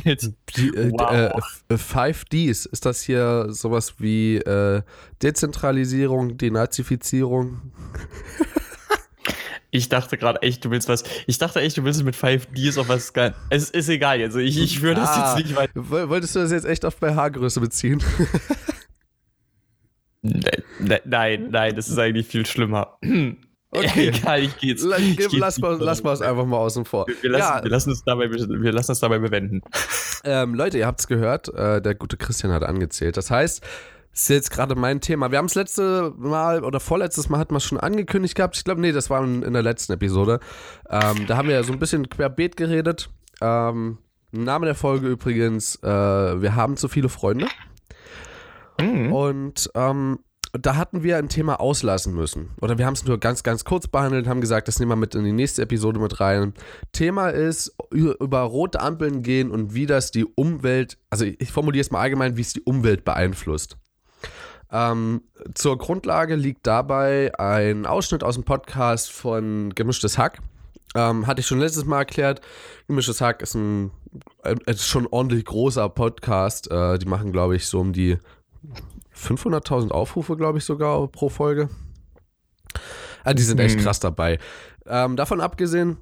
Die, 0.56 0.68
äh, 0.68 0.90
wow. 0.92 1.42
5D 1.70 2.47
Peace? 2.48 2.66
Ist 2.66 2.86
das 2.86 3.02
hier 3.02 3.46
sowas 3.50 3.94
wie 3.98 4.36
äh, 4.36 4.82
Dezentralisierung, 5.22 6.36
Denazifizierung? 6.38 7.72
Ich 9.70 9.90
dachte 9.90 10.16
gerade 10.16 10.40
echt, 10.40 10.64
du 10.64 10.70
willst 10.70 10.88
was. 10.88 11.04
Ich 11.26 11.36
dachte 11.36 11.60
echt, 11.60 11.76
du 11.76 11.84
willst 11.84 12.02
mit 12.02 12.16
5Ds 12.16 12.80
auf 12.80 12.88
was. 12.88 13.12
Es 13.50 13.68
ist 13.68 13.90
egal. 13.90 14.18
Also 14.22 14.38
ich, 14.38 14.58
ich 14.58 14.80
würde 14.80 15.02
das 15.02 15.10
ah, 15.10 15.36
jetzt 15.36 15.44
nicht 15.44 15.56
weiter. 15.56 15.74
Wolltest 16.08 16.34
du 16.34 16.38
das 16.38 16.52
jetzt 16.52 16.64
echt 16.64 16.86
auf 16.86 16.96
bei 16.96 17.14
Haargröße 17.14 17.60
beziehen? 17.60 18.02
Ne, 20.22 20.50
ne, 20.80 21.00
nein, 21.04 21.50
nein, 21.50 21.76
das 21.76 21.88
ist 21.88 21.96
eigentlich 21.96 22.26
viel 22.26 22.44
schlimmer. 22.44 22.98
Okay. 23.70 24.08
Egal, 24.14 24.42
ich 24.42 24.56
gehe 24.56 24.70
jetzt. 24.70 24.84
Lass, 24.84 25.00
ich 25.00 25.16
geh 25.16 25.26
lass, 25.36 25.58
mal, 25.58 25.76
lass 25.80 26.02
mal 26.02 26.12
es 26.12 26.22
einfach 26.22 26.46
mal 26.46 26.56
außen 26.58 26.84
vor. 26.84 27.06
Wir, 27.06 27.22
wir, 27.22 27.30
lassen, 27.30 27.56
ja. 27.58 27.64
wir, 27.64 27.70
lassen, 27.70 27.90
es 27.90 28.02
dabei, 28.02 28.30
wir 28.30 28.72
lassen 28.72 28.92
es 28.92 29.00
dabei 29.00 29.18
bewenden. 29.18 29.62
Ähm, 30.24 30.54
Leute, 30.54 30.78
ihr 30.78 30.86
habt 30.88 30.98
es 30.98 31.06
gehört, 31.06 31.48
äh, 31.54 31.80
der 31.80 31.94
gute 31.94 32.16
Christian 32.16 32.52
hat 32.52 32.64
angezählt. 32.64 33.16
Das 33.16 33.30
heißt, 33.30 33.62
das 34.10 34.22
ist 34.22 34.28
jetzt 34.28 34.50
gerade 34.50 34.74
mein 34.74 35.00
Thema. 35.00 35.30
Wir 35.30 35.38
haben 35.38 35.46
es 35.46 35.54
letzte 35.54 36.12
Mal 36.16 36.64
oder 36.64 36.80
vorletztes 36.80 37.28
Mal 37.28 37.38
hatten 37.38 37.54
wir 37.54 37.60
schon 37.60 37.78
angekündigt 37.78 38.34
gehabt. 38.34 38.56
Ich 38.56 38.64
glaube, 38.64 38.80
nee, 38.80 38.90
das 38.90 39.10
war 39.10 39.22
in, 39.22 39.44
in 39.44 39.52
der 39.52 39.62
letzten 39.62 39.92
Episode. 39.92 40.40
Ähm, 40.90 41.28
da 41.28 41.36
haben 41.36 41.46
wir 41.46 41.54
ja 41.54 41.62
so 41.62 41.72
ein 41.72 41.78
bisschen 41.78 42.08
querbeet 42.08 42.56
geredet. 42.56 43.10
Ähm, 43.40 43.98
Name 44.32 44.66
der 44.66 44.74
Folge 44.74 45.06
übrigens, 45.06 45.76
äh, 45.84 45.86
wir 45.86 46.56
haben 46.56 46.76
zu 46.76 46.88
viele 46.88 47.08
Freunde. 47.08 47.46
Mhm. 48.80 49.12
Und 49.12 49.70
ähm, 49.76 50.18
da 50.52 50.76
hatten 50.76 51.02
wir 51.02 51.18
ein 51.18 51.28
Thema 51.28 51.60
auslassen 51.60 52.14
müssen. 52.14 52.50
Oder 52.60 52.78
wir 52.78 52.86
haben 52.86 52.94
es 52.94 53.04
nur 53.04 53.18
ganz, 53.18 53.42
ganz 53.42 53.64
kurz 53.64 53.86
behandelt, 53.86 54.26
haben 54.26 54.40
gesagt, 54.40 54.68
das 54.68 54.78
nehmen 54.78 54.92
wir 54.92 54.96
mit 54.96 55.14
in 55.14 55.24
die 55.24 55.32
nächste 55.32 55.62
Episode 55.62 56.00
mit 56.00 56.20
rein. 56.20 56.54
Thema 56.92 57.28
ist, 57.28 57.74
über 57.90 58.40
rote 58.40 58.80
Ampeln 58.80 59.22
gehen 59.22 59.50
und 59.50 59.74
wie 59.74 59.86
das 59.86 60.10
die 60.10 60.24
Umwelt, 60.24 60.98
also 61.10 61.24
ich 61.24 61.52
formuliere 61.52 61.82
es 61.82 61.90
mal 61.90 62.00
allgemein, 62.00 62.36
wie 62.36 62.42
es 62.42 62.52
die 62.52 62.62
Umwelt 62.62 63.04
beeinflusst. 63.04 63.76
Ähm, 64.70 65.22
zur 65.54 65.78
Grundlage 65.78 66.34
liegt 66.34 66.66
dabei 66.66 67.32
ein 67.38 67.86
Ausschnitt 67.86 68.22
aus 68.22 68.34
dem 68.34 68.44
Podcast 68.44 69.10
von 69.10 69.74
Gemischtes 69.74 70.18
Hack. 70.18 70.40
Ähm, 70.94 71.26
hatte 71.26 71.40
ich 71.40 71.46
schon 71.46 71.60
letztes 71.60 71.84
Mal 71.84 71.98
erklärt. 71.98 72.40
Gemischtes 72.86 73.20
Hack 73.20 73.42
ist 73.42 73.54
ein 73.54 73.90
äh, 74.42 74.56
ist 74.66 74.86
schon 74.86 75.06
ordentlich 75.06 75.44
großer 75.44 75.88
Podcast. 75.88 76.70
Äh, 76.70 76.98
die 76.98 77.06
machen, 77.06 77.32
glaube 77.32 77.56
ich, 77.56 77.66
so 77.66 77.80
um 77.80 77.92
die 77.92 78.18
500.000 79.18 79.90
Aufrufe, 79.90 80.36
glaube 80.36 80.58
ich, 80.58 80.64
sogar 80.64 81.06
pro 81.08 81.28
Folge. 81.28 81.68
Ah, 83.24 83.34
die 83.34 83.42
sind 83.42 83.60
echt 83.60 83.78
mhm. 83.78 83.82
krass 83.82 84.00
dabei. 84.00 84.38
Ähm, 84.86 85.16
davon 85.16 85.40
abgesehen, 85.40 85.98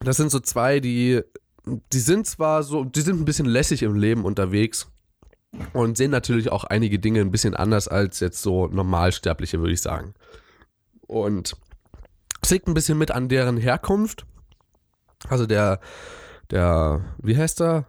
das 0.00 0.16
sind 0.16 0.30
so 0.30 0.40
zwei, 0.40 0.80
die, 0.80 1.22
die 1.64 1.98
sind 1.98 2.26
zwar 2.26 2.62
so, 2.62 2.84
die 2.84 3.00
sind 3.00 3.20
ein 3.20 3.24
bisschen 3.24 3.46
lässig 3.46 3.82
im 3.82 3.94
Leben 3.94 4.24
unterwegs 4.24 4.88
und 5.72 5.96
sehen 5.96 6.10
natürlich 6.10 6.52
auch 6.52 6.64
einige 6.64 6.98
Dinge 6.98 7.20
ein 7.20 7.30
bisschen 7.30 7.54
anders 7.54 7.88
als 7.88 8.20
jetzt 8.20 8.42
so 8.42 8.68
Normalsterbliche, 8.68 9.58
würde 9.60 9.72
ich 9.72 9.82
sagen. 9.82 10.14
Und 11.06 11.56
es 12.42 12.50
liegt 12.50 12.68
ein 12.68 12.74
bisschen 12.74 12.98
mit 12.98 13.10
an 13.10 13.28
deren 13.28 13.56
Herkunft. 13.56 14.24
Also 15.28 15.46
der, 15.46 15.80
der, 16.50 17.04
wie 17.18 17.36
heißt 17.36 17.60
er? 17.60 17.84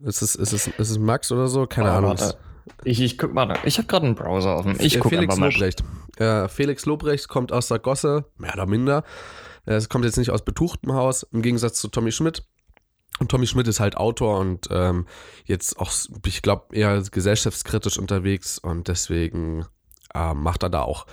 Ist 0.00 0.22
es, 0.22 0.34
ist 0.34 0.52
es, 0.52 0.66
ist 0.66 0.90
es 0.90 0.98
Max 0.98 1.32
oder 1.32 1.48
so? 1.48 1.66
Keine 1.66 1.90
oh, 1.90 1.94
Ahnung. 1.94 2.10
Warte. 2.10 2.36
Ich, 2.84 3.00
ich 3.00 3.18
guck 3.18 3.32
mal, 3.34 3.58
ich 3.64 3.78
habe 3.78 3.88
gerade 3.88 4.06
einen 4.06 4.14
Browser 4.14 4.56
offen. 4.56 4.76
Ich 4.80 4.98
guck 4.98 5.10
Felix 5.10 5.36
Lobrecht. 5.36 5.84
Äh, 6.18 6.48
Felix 6.48 6.86
Lobrecht 6.86 7.28
kommt 7.28 7.52
aus 7.52 7.68
der 7.68 7.78
Gosse, 7.78 8.24
mehr 8.38 8.54
oder 8.54 8.66
minder. 8.66 9.04
Es 9.64 9.88
kommt 9.88 10.04
jetzt 10.04 10.16
nicht 10.16 10.30
aus 10.30 10.44
betuchtem 10.44 10.92
Haus, 10.94 11.24
im 11.24 11.42
Gegensatz 11.42 11.80
zu 11.80 11.88
Tommy 11.88 12.12
Schmidt. 12.12 12.44
Und 13.18 13.30
Tommy 13.30 13.46
Schmidt 13.46 13.66
ist 13.66 13.80
halt 13.80 13.96
Autor 13.96 14.38
und 14.38 14.68
ähm, 14.70 15.06
jetzt 15.44 15.78
auch, 15.78 15.90
ich 16.26 16.42
glaube, 16.42 16.76
eher 16.76 17.00
gesellschaftskritisch 17.00 17.98
unterwegs 17.98 18.58
und 18.58 18.88
deswegen 18.88 19.64
ähm, 20.14 20.42
macht 20.42 20.62
er 20.62 20.70
da 20.70 20.82
auch 20.82 21.06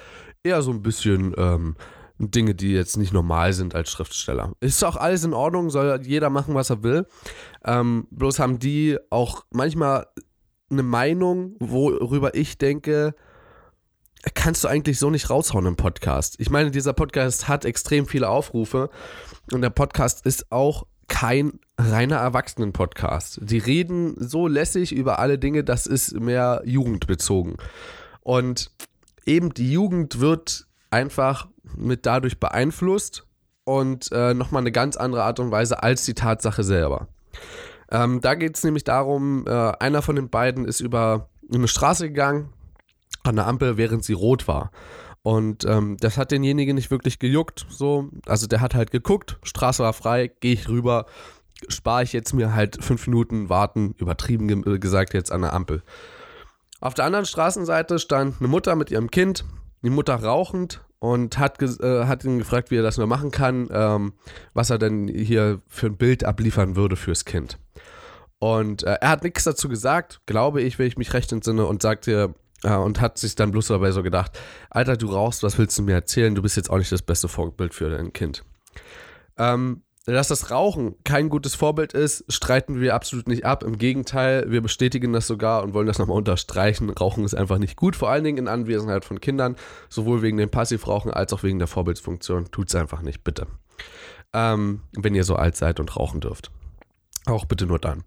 eher 0.44 0.62
so 0.62 0.72
ein 0.72 0.82
bisschen 0.82 1.34
ähm, 1.38 1.76
Dinge, 2.20 2.56
die 2.56 2.74
jetzt 2.74 2.98
nicht 2.98 3.14
normal 3.14 3.54
sind 3.54 3.74
als 3.74 3.90
Schriftsteller. 3.90 4.54
Ist 4.60 4.84
auch 4.84 4.98
alles 4.98 5.24
in 5.24 5.34
Ordnung, 5.34 5.70
soll 5.70 6.00
jeder 6.04 6.30
machen, 6.30 6.56
was 6.56 6.70
er 6.70 6.84
will. 6.84 7.08
Ähm, 7.66 8.08
bloß 8.12 8.40
haben 8.40 8.60
die 8.60 8.98
auch 9.10 9.46
manchmal 9.52 10.08
eine 10.74 10.84
Meinung, 10.84 11.56
worüber 11.60 12.36
ich 12.36 12.58
denke, 12.58 13.16
kannst 14.34 14.64
du 14.64 14.68
eigentlich 14.68 15.00
so 15.00 15.10
nicht 15.10 15.30
raushauen 15.30 15.66
im 15.66 15.76
Podcast. 15.76 16.36
Ich 16.40 16.50
meine, 16.50 16.72
dieser 16.72 16.94
Podcast 16.94 17.48
hat 17.48 17.66
extrem 17.66 18.06
viele 18.06 18.30
Aufrufe 18.30 18.90
und 19.52 19.62
der 19.62 19.70
Podcast 19.70 20.26
ist 20.26 20.52
auch 20.52 20.86
kein 21.08 21.60
reiner 21.78 22.18
Erwachsenen-Podcast. 22.18 23.40
Die 23.42 23.58
reden 23.58 24.16
so 24.18 24.48
lässig 24.48 24.94
über 24.94 25.20
alle 25.20 25.38
Dinge, 25.38 25.64
das 25.64 25.86
ist 25.86 26.20
mehr 26.20 26.62
jugendbezogen. 26.66 27.58
Und 28.22 28.72
eben 29.26 29.54
die 29.54 29.72
Jugend 29.72 30.20
wird 30.20 30.68
einfach 30.90 31.48
mit 31.76 32.06
dadurch 32.06 32.40
beeinflusst 32.40 33.26
und 33.66 34.12
äh, 34.12 34.34
nochmal 34.34 34.62
eine 34.62 34.72
ganz 34.72 34.96
andere 34.96 35.24
Art 35.24 35.40
und 35.40 35.52
Weise 35.52 35.84
als 35.84 36.06
die 36.06 36.14
Tatsache 36.14 36.64
selber. 36.64 37.08
Ähm, 37.94 38.20
da 38.22 38.34
geht 38.34 38.58
es 38.58 38.64
nämlich 38.64 38.84
darum, 38.84 39.46
äh, 39.48 39.52
einer 39.52 40.02
von 40.02 40.16
den 40.16 40.30
beiden 40.30 40.66
ist 40.66 40.80
über 40.80 41.30
eine 41.54 41.68
Straße 41.68 42.10
gegangen, 42.10 42.50
an 43.24 43.36
der 43.36 43.48
Ampel, 43.48 43.78
während 43.78 44.04
sie 44.04 44.14
rot 44.14 44.48
war. 44.48 44.72
Und 45.22 45.64
ähm, 45.64 45.96
das 46.00 46.18
hat 46.18 46.32
denjenigen 46.32 46.76
nicht 46.76 46.92
wirklich 46.92 47.20
gejuckt. 47.20 47.66
So. 47.70 48.10
Also 48.26 48.48
der 48.48 48.60
hat 48.60 48.76
halt 48.76 48.92
geguckt, 48.92 49.38
Straße 49.44 49.84
war 49.84 49.94
frei, 49.94 50.32
gehe 50.40 50.54
ich 50.54 50.68
rüber, 50.68 51.06
spare 51.70 52.04
ich 52.04 52.12
jetzt 52.12 52.34
mir 52.34 52.54
halt 52.54 52.84
fünf 52.84 53.08
Minuten 53.08 53.48
warten, 53.48 53.96
übertrieben 54.00 54.48
ge 54.48 54.80
gesagt 54.80 55.14
jetzt 55.14 55.32
an 55.32 55.42
der 55.42 55.54
Ampel. 55.54 55.84
Auf 56.82 56.96
der 56.96 57.06
anderen 57.06 57.26
Straßenseite 57.26 58.00
stand 58.00 58.36
eine 58.40 58.50
Mutter 58.50 58.76
mit 58.76 58.92
ihrem 58.92 59.10
Kind, 59.10 59.46
die 59.84 59.90
Mutter 59.90 60.16
rauchend 60.16 60.82
und 61.00 61.38
hat, 61.38 61.62
äh, 61.62 62.06
hat 62.06 62.26
ihn 62.26 62.40
gefragt, 62.40 62.72
wie 62.72 62.78
er 62.78 62.84
das 62.84 62.98
nur 62.98 63.08
machen 63.08 63.32
kann, 63.32 63.70
ähm, 63.72 64.14
was 64.54 64.70
er 64.70 64.80
denn 64.80 65.08
hier 65.08 65.62
für 65.68 65.88
ein 65.88 65.96
Bild 65.96 66.26
abliefern 66.26 66.76
würde 66.76 66.98
fürs 66.98 67.24
Kind. 67.24 67.58
Und 68.44 68.84
äh, 68.84 68.98
er 69.00 69.08
hat 69.08 69.24
nichts 69.24 69.46
dazu 69.46 69.70
gesagt, 69.70 70.20
glaube 70.26 70.62
ich, 70.62 70.78
wenn 70.78 70.88
ich 70.88 70.98
mich 70.98 71.14
recht 71.14 71.32
entsinne, 71.32 71.66
und 71.66 71.82
sagte, 71.82 72.36
äh, 72.64 72.76
und 72.76 73.00
hat 73.00 73.18
sich 73.18 73.36
dann 73.36 73.52
bloß 73.52 73.68
dabei 73.68 73.92
so 73.92 74.04
gedacht, 74.04 74.38
Alter, 74.70 74.98
du 74.98 75.08
rauchst, 75.08 75.44
was 75.44 75.58
willst 75.58 75.78
du 75.78 75.84
mir 75.84 75.94
erzählen? 75.94 76.36
Du 76.36 76.42
bist 76.42 76.58
jetzt 76.58 76.70
auch 76.70 76.78
nicht 76.78 76.92
das 76.92 77.04
beste 77.04 77.30
Vorbild 77.30 77.74
für 77.74 77.90
dein 77.90 78.12
Kind. 78.12 78.44
Ähm, 79.38 79.84
dass 80.06 80.28
das 80.28 80.52
Rauchen 80.52 80.96
kein 81.06 81.30
gutes 81.30 81.56
Vorbild 81.56 81.94
ist, 81.94 82.26
streiten 82.28 82.82
wir 82.82 82.96
absolut 82.96 83.30
nicht 83.30 83.46
ab. 83.46 83.64
Im 83.64 83.78
Gegenteil, 83.78 84.52
wir 84.52 84.60
bestätigen 84.60 85.14
das 85.14 85.26
sogar 85.26 85.64
und 85.64 85.74
wollen 85.74 85.88
das 85.88 85.98
nochmal 85.98 86.18
unterstreichen. 86.18 86.90
Rauchen 86.90 87.24
ist 87.24 87.36
einfach 87.36 87.60
nicht 87.60 87.78
gut, 87.78 87.96
vor 87.96 88.10
allen 88.10 88.26
Dingen 88.26 88.40
in 88.40 88.48
Anwesenheit 88.50 89.06
von 89.06 89.22
Kindern, 89.22 89.56
sowohl 89.88 90.22
wegen 90.22 90.36
dem 90.36 90.50
Passivrauchen 90.50 91.12
als 91.14 91.32
auch 91.32 91.44
wegen 91.44 91.60
der 91.60 91.70
Vorbildsfunktion. 91.70 92.52
Tut 92.52 92.68
es 92.68 92.76
einfach 92.76 93.04
nicht, 93.04 93.24
bitte. 93.24 93.48
Ähm, 94.34 94.82
wenn 94.92 95.16
ihr 95.16 95.24
so 95.24 95.38
alt 95.38 95.56
seid 95.56 95.80
und 95.80 95.96
rauchen 95.96 96.20
dürft. 96.20 96.52
Auch 97.26 97.46
bitte 97.46 97.66
nur 97.66 97.80
dann 97.80 98.04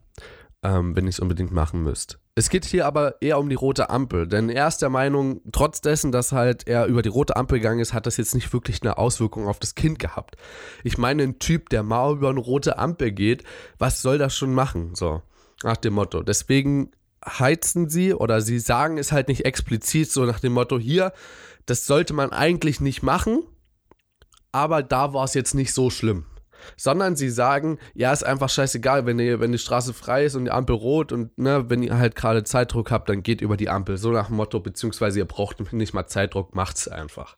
ähm, 0.66 0.96
wenn 0.96 1.04
ihr 1.04 1.10
es 1.10 1.20
unbedingt 1.20 1.52
machen 1.52 1.82
müsst. 1.82 2.18
Es 2.34 2.50
geht 2.50 2.64
hier 2.64 2.86
aber 2.86 3.22
eher 3.22 3.38
um 3.38 3.48
die 3.48 3.54
rote 3.54 3.88
Ampel, 3.88 4.26
denn 4.26 4.48
er 4.48 4.66
ist 4.66 4.78
der 4.78 4.90
Meinung, 4.90 5.40
trotz 5.52 5.80
dessen, 5.80 6.12
dass 6.12 6.32
halt 6.32 6.66
er 6.66 6.86
über 6.86 7.02
die 7.02 7.08
rote 7.08 7.36
Ampel 7.36 7.58
gegangen 7.58 7.80
ist, 7.80 7.94
hat 7.94 8.06
das 8.06 8.16
jetzt 8.16 8.34
nicht 8.34 8.52
wirklich 8.52 8.82
eine 8.82 8.98
Auswirkung 8.98 9.46
auf 9.46 9.58
das 9.58 9.74
Kind 9.74 9.98
gehabt. 9.98 10.36
Ich 10.82 10.98
meine, 10.98 11.22
ein 11.22 11.38
Typ, 11.38 11.68
der 11.70 11.82
mal 11.82 12.14
über 12.14 12.30
eine 12.30 12.40
rote 12.40 12.78
Ampel 12.78 13.12
geht, 13.12 13.44
was 13.78 14.02
soll 14.02 14.18
das 14.18 14.36
schon 14.36 14.54
machen? 14.54 14.94
So, 14.94 15.22
nach 15.62 15.76
dem 15.76 15.94
Motto. 15.94 16.22
Deswegen 16.22 16.90
heizen 17.24 17.88
sie 17.88 18.12
oder 18.12 18.40
sie 18.40 18.58
sagen 18.58 18.98
es 18.98 19.12
halt 19.12 19.28
nicht 19.28 19.44
explizit 19.44 20.10
so 20.10 20.24
nach 20.24 20.40
dem 20.40 20.52
Motto, 20.52 20.78
hier, 20.78 21.12
das 21.64 21.86
sollte 21.86 22.12
man 22.12 22.32
eigentlich 22.32 22.80
nicht 22.80 23.02
machen, 23.02 23.42
aber 24.52 24.82
da 24.82 25.12
war 25.12 25.24
es 25.24 25.34
jetzt 25.34 25.54
nicht 25.54 25.72
so 25.72 25.90
schlimm 25.90 26.26
sondern 26.76 27.16
sie 27.16 27.30
sagen, 27.30 27.78
ja, 27.94 28.12
ist 28.12 28.24
einfach 28.24 28.48
scheißegal, 28.48 29.06
wenn, 29.06 29.18
ihr, 29.18 29.40
wenn 29.40 29.52
die 29.52 29.58
Straße 29.58 29.94
frei 29.94 30.24
ist 30.24 30.34
und 30.34 30.46
die 30.46 30.50
Ampel 30.50 30.76
rot 30.76 31.12
und 31.12 31.36
ne, 31.38 31.68
wenn 31.68 31.82
ihr 31.82 31.98
halt 31.98 32.16
gerade 32.16 32.44
Zeitdruck 32.44 32.90
habt, 32.90 33.08
dann 33.08 33.22
geht 33.22 33.40
über 33.40 33.56
die 33.56 33.68
Ampel. 33.68 33.96
So 33.96 34.10
nach 34.10 34.28
dem 34.28 34.36
Motto, 34.36 34.60
beziehungsweise 34.60 35.18
ihr 35.18 35.24
braucht 35.24 35.72
nicht 35.72 35.94
mal 35.94 36.06
Zeitdruck, 36.06 36.54
macht's 36.54 36.88
einfach. 36.88 37.36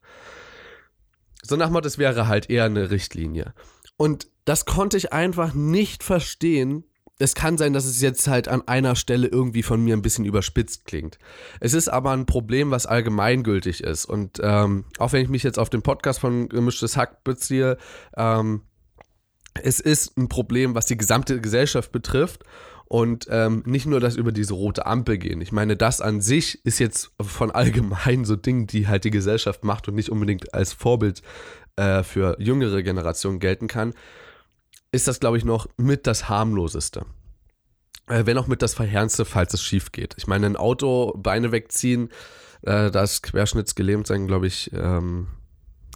So 1.42 1.56
nach 1.56 1.66
dem 1.66 1.74
Motto, 1.74 1.86
es 1.86 1.98
wäre 1.98 2.28
halt 2.28 2.50
eher 2.50 2.64
eine 2.64 2.90
Richtlinie. 2.90 3.54
Und 3.96 4.28
das 4.44 4.64
konnte 4.64 4.96
ich 4.96 5.12
einfach 5.12 5.54
nicht 5.54 6.02
verstehen, 6.02 6.84
es 7.18 7.34
kann 7.34 7.58
sein, 7.58 7.72
dass 7.72 7.84
es 7.84 8.00
jetzt 8.00 8.28
halt 8.28 8.48
an 8.48 8.66
einer 8.66 8.94
Stelle 8.94 9.26
irgendwie 9.26 9.64
von 9.64 9.82
mir 9.82 9.96
ein 9.96 10.02
bisschen 10.02 10.24
überspitzt 10.24 10.84
klingt. 10.84 11.18
Es 11.60 11.74
ist 11.74 11.88
aber 11.88 12.12
ein 12.12 12.26
Problem, 12.26 12.70
was 12.70 12.86
allgemeingültig 12.86 13.82
ist. 13.82 14.04
Und 14.04 14.38
ähm, 14.40 14.84
auch 14.98 15.12
wenn 15.12 15.22
ich 15.22 15.28
mich 15.28 15.42
jetzt 15.42 15.58
auf 15.58 15.68
den 15.68 15.82
Podcast 15.82 16.20
von 16.20 16.48
Gemischtes 16.48 16.96
Hack 16.96 17.24
beziehe, 17.24 17.76
ähm, 18.16 18.62
es 19.54 19.80
ist 19.80 20.16
ein 20.16 20.28
Problem, 20.28 20.74
was 20.74 20.86
die 20.86 20.96
gesamte 20.96 21.40
Gesellschaft 21.40 21.92
betrifft 21.92 22.44
und 22.86 23.26
ähm, 23.30 23.62
nicht 23.66 23.86
nur 23.86 24.00
das 24.00 24.16
über 24.16 24.32
diese 24.32 24.54
rote 24.54 24.86
Ampel 24.86 25.18
gehen. 25.18 25.40
Ich 25.40 25.52
meine, 25.52 25.76
das 25.76 26.00
an 26.00 26.20
sich 26.20 26.64
ist 26.64 26.78
jetzt 26.78 27.10
von 27.20 27.50
allgemein 27.50 28.24
so 28.24 28.36
Dingen, 28.36 28.66
die 28.66 28.88
halt 28.88 29.04
die 29.04 29.10
Gesellschaft 29.10 29.64
macht 29.64 29.88
und 29.88 29.94
nicht 29.94 30.10
unbedingt 30.10 30.54
als 30.54 30.72
Vorbild 30.72 31.22
äh, 31.76 32.02
für 32.02 32.36
jüngere 32.40 32.82
Generationen 32.82 33.40
gelten 33.40 33.68
kann, 33.68 33.94
ist 34.90 35.06
das, 35.06 35.20
glaube 35.20 35.36
ich, 35.36 35.44
noch 35.44 35.68
mit 35.76 36.06
das 36.06 36.28
harmloseste. 36.28 37.04
Äh, 38.06 38.24
wenn 38.24 38.38
auch 38.38 38.46
mit 38.46 38.62
das 38.62 38.74
verheerendste, 38.74 39.24
falls 39.24 39.52
es 39.52 39.62
schief 39.62 39.92
geht. 39.92 40.14
Ich 40.16 40.26
meine, 40.26 40.46
ein 40.46 40.56
Auto, 40.56 41.12
Beine 41.16 41.52
wegziehen, 41.52 42.08
äh, 42.62 42.90
das 42.90 43.20
querschnittsgelähmt 43.22 44.06
sein, 44.06 44.26
glaube 44.26 44.46
ich, 44.46 44.72
ähm, 44.72 45.28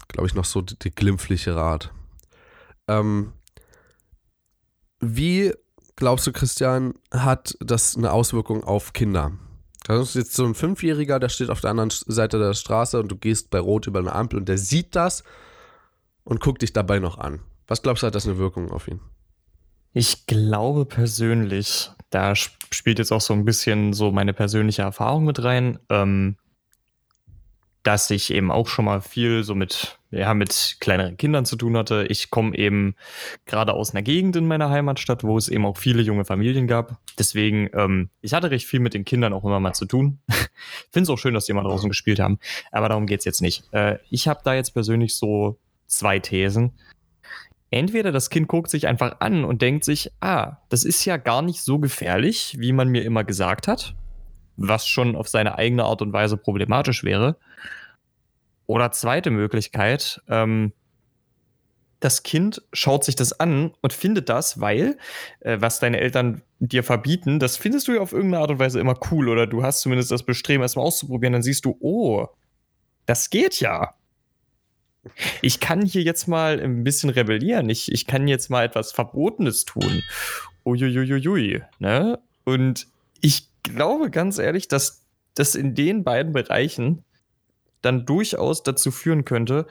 glaube 0.09 0.27
ich, 0.27 0.35
noch 0.35 0.45
so 0.45 0.61
die, 0.61 0.77
die 0.77 0.93
glimpfliche 0.93 1.55
Rat. 1.55 1.91
Ähm, 2.87 3.33
wie 5.03 5.53
glaubst 5.95 6.27
du, 6.27 6.31
Christian, 6.31 6.95
hat 7.11 7.57
das 7.59 7.95
eine 7.95 8.11
Auswirkung 8.11 8.63
auf 8.63 8.93
Kinder? 8.93 9.31
Das 9.85 10.09
ist 10.09 10.15
jetzt 10.15 10.33
so 10.33 10.45
ein 10.45 10.55
Fünfjähriger, 10.55 11.19
der 11.19 11.29
steht 11.29 11.49
auf 11.49 11.61
der 11.61 11.71
anderen 11.71 11.89
Seite 11.91 12.39
der 12.39 12.53
Straße 12.53 12.99
und 12.99 13.09
du 13.09 13.17
gehst 13.17 13.49
bei 13.49 13.59
Rot 13.59 13.87
über 13.87 13.99
eine 13.99 14.13
Ampel 14.13 14.39
und 14.39 14.47
der 14.47 14.57
sieht 14.57 14.95
das 14.95 15.23
und 16.23 16.39
guckt 16.39 16.61
dich 16.61 16.71
dabei 16.71 16.99
noch 16.99 17.17
an. 17.17 17.41
Was 17.67 17.81
glaubst 17.81 18.03
du, 18.03 18.07
hat 18.07 18.15
das 18.15 18.25
eine 18.25 18.37
Wirkung 18.37 18.71
auf 18.71 18.87
ihn? 18.87 19.01
Ich 19.91 20.25
glaube 20.25 20.85
persönlich, 20.85 21.91
da 22.09 22.33
spielt 22.35 22.99
jetzt 22.99 23.11
auch 23.11 23.21
so 23.21 23.33
ein 23.33 23.45
bisschen 23.45 23.93
so 23.93 24.11
meine 24.11 24.33
persönliche 24.33 24.81
Erfahrung 24.81 25.25
mit 25.25 25.43
rein. 25.43 25.79
Ähm, 25.89 26.37
dass 27.83 28.09
ich 28.09 28.33
eben 28.33 28.49
auch 28.49 28.67
schon 28.67 28.85
mal 28.85 29.01
viel 29.01 29.43
so 29.43 29.55
mit, 29.55 29.99
ja, 30.09 30.33
mit 30.33 30.77
kleineren 30.79 31.17
Kindern 31.17 31.45
zu 31.45 31.57
tun 31.57 31.75
hatte. 31.75 32.05
Ich 32.09 32.29
komme 32.29 32.57
eben 32.57 32.95
gerade 33.45 33.73
aus 33.73 33.91
einer 33.91 34.01
Gegend 34.01 34.37
in 34.37 34.47
meiner 34.47 34.69
Heimatstadt, 34.69 35.23
wo 35.23 35.37
es 35.37 35.49
eben 35.49 35.65
auch 35.65 35.77
viele 35.77 36.01
junge 36.01 36.23
Familien 36.23 36.65
gab. 36.65 36.97
Deswegen, 37.19 37.69
ähm, 37.73 38.09
ich 38.21 38.33
hatte 38.33 38.51
recht 38.51 38.65
viel 38.65 38.79
mit 38.79 38.93
den 38.93 39.03
Kindern 39.03 39.33
auch 39.33 39.43
immer 39.43 39.59
mal 39.59 39.73
zu 39.73 39.85
tun. 39.85 40.19
Finde 40.91 41.03
es 41.03 41.09
auch 41.09 41.17
schön, 41.17 41.33
dass 41.33 41.45
die 41.45 41.53
mal 41.53 41.63
draußen 41.63 41.89
gespielt 41.89 42.19
haben. 42.19 42.39
Aber 42.71 42.87
darum 42.87 43.05
geht's 43.05 43.25
jetzt 43.25 43.41
nicht. 43.41 43.65
Äh, 43.73 43.97
ich 44.09 44.29
habe 44.29 44.39
da 44.45 44.53
jetzt 44.53 44.71
persönlich 44.71 45.15
so 45.15 45.59
zwei 45.85 46.19
Thesen. 46.19 46.71
Entweder 47.69 48.11
das 48.11 48.29
Kind 48.29 48.47
guckt 48.47 48.69
sich 48.69 48.87
einfach 48.87 49.19
an 49.19 49.43
und 49.43 49.61
denkt 49.61 49.83
sich, 49.83 50.11
ah, 50.21 50.57
das 50.69 50.85
ist 50.85 51.03
ja 51.03 51.17
gar 51.17 51.41
nicht 51.41 51.61
so 51.61 51.79
gefährlich, 51.79 52.55
wie 52.59 52.71
man 52.71 52.87
mir 52.87 53.03
immer 53.03 53.23
gesagt 53.25 53.67
hat 53.67 53.95
was 54.57 54.87
schon 54.87 55.15
auf 55.15 55.27
seine 55.27 55.57
eigene 55.57 55.83
Art 55.83 56.01
und 56.01 56.13
Weise 56.13 56.37
problematisch 56.37 57.03
wäre. 57.03 57.37
Oder 58.65 58.91
zweite 58.91 59.29
Möglichkeit, 59.29 60.21
ähm, 60.27 60.73
das 61.99 62.23
Kind 62.23 62.61
schaut 62.73 63.05
sich 63.05 63.15
das 63.15 63.39
an 63.39 63.71
und 63.81 63.93
findet 63.93 64.27
das, 64.27 64.59
weil, 64.59 64.97
äh, 65.39 65.57
was 65.61 65.79
deine 65.79 65.99
Eltern 65.99 66.41
dir 66.59 66.83
verbieten, 66.83 67.39
das 67.39 67.55
findest 67.55 67.87
du 67.87 67.93
ja 67.93 68.01
auf 68.01 68.11
irgendeine 68.11 68.41
Art 68.41 68.51
und 68.51 68.59
Weise 68.59 68.79
immer 68.79 68.99
cool 69.11 69.29
oder 69.29 69.47
du 69.47 69.63
hast 69.63 69.81
zumindest 69.81 70.11
das 70.11 70.23
Bestreben, 70.23 70.63
erstmal 70.63 70.85
auszuprobieren, 70.85 71.33
dann 71.33 71.43
siehst 71.43 71.63
du, 71.63 71.77
oh, 71.79 72.27
das 73.05 73.29
geht 73.29 73.59
ja. 73.61 73.93
Ich 75.41 75.59
kann 75.59 75.85
hier 75.85 76.01
jetzt 76.01 76.27
mal 76.27 76.59
ein 76.59 76.83
bisschen 76.83 77.09
rebellieren. 77.09 77.69
Ich, 77.69 77.91
ich 77.91 78.05
kann 78.07 78.27
jetzt 78.27 78.49
mal 78.49 78.65
etwas 78.65 78.91
Verbotenes 78.91 79.65
tun. 79.65 80.03
Uiuiuiui, 80.65 81.61
ne? 81.79 82.19
Und 82.45 82.87
ich 83.19 83.49
glaube 83.63 84.09
ganz 84.09 84.37
ehrlich, 84.37 84.67
dass 84.67 85.05
das 85.35 85.55
in 85.55 85.75
den 85.75 86.03
beiden 86.03 86.33
Bereichen 86.33 87.03
dann 87.81 88.05
durchaus 88.05 88.63
dazu 88.63 88.91
führen 88.91 89.25
könnte, 89.25 89.67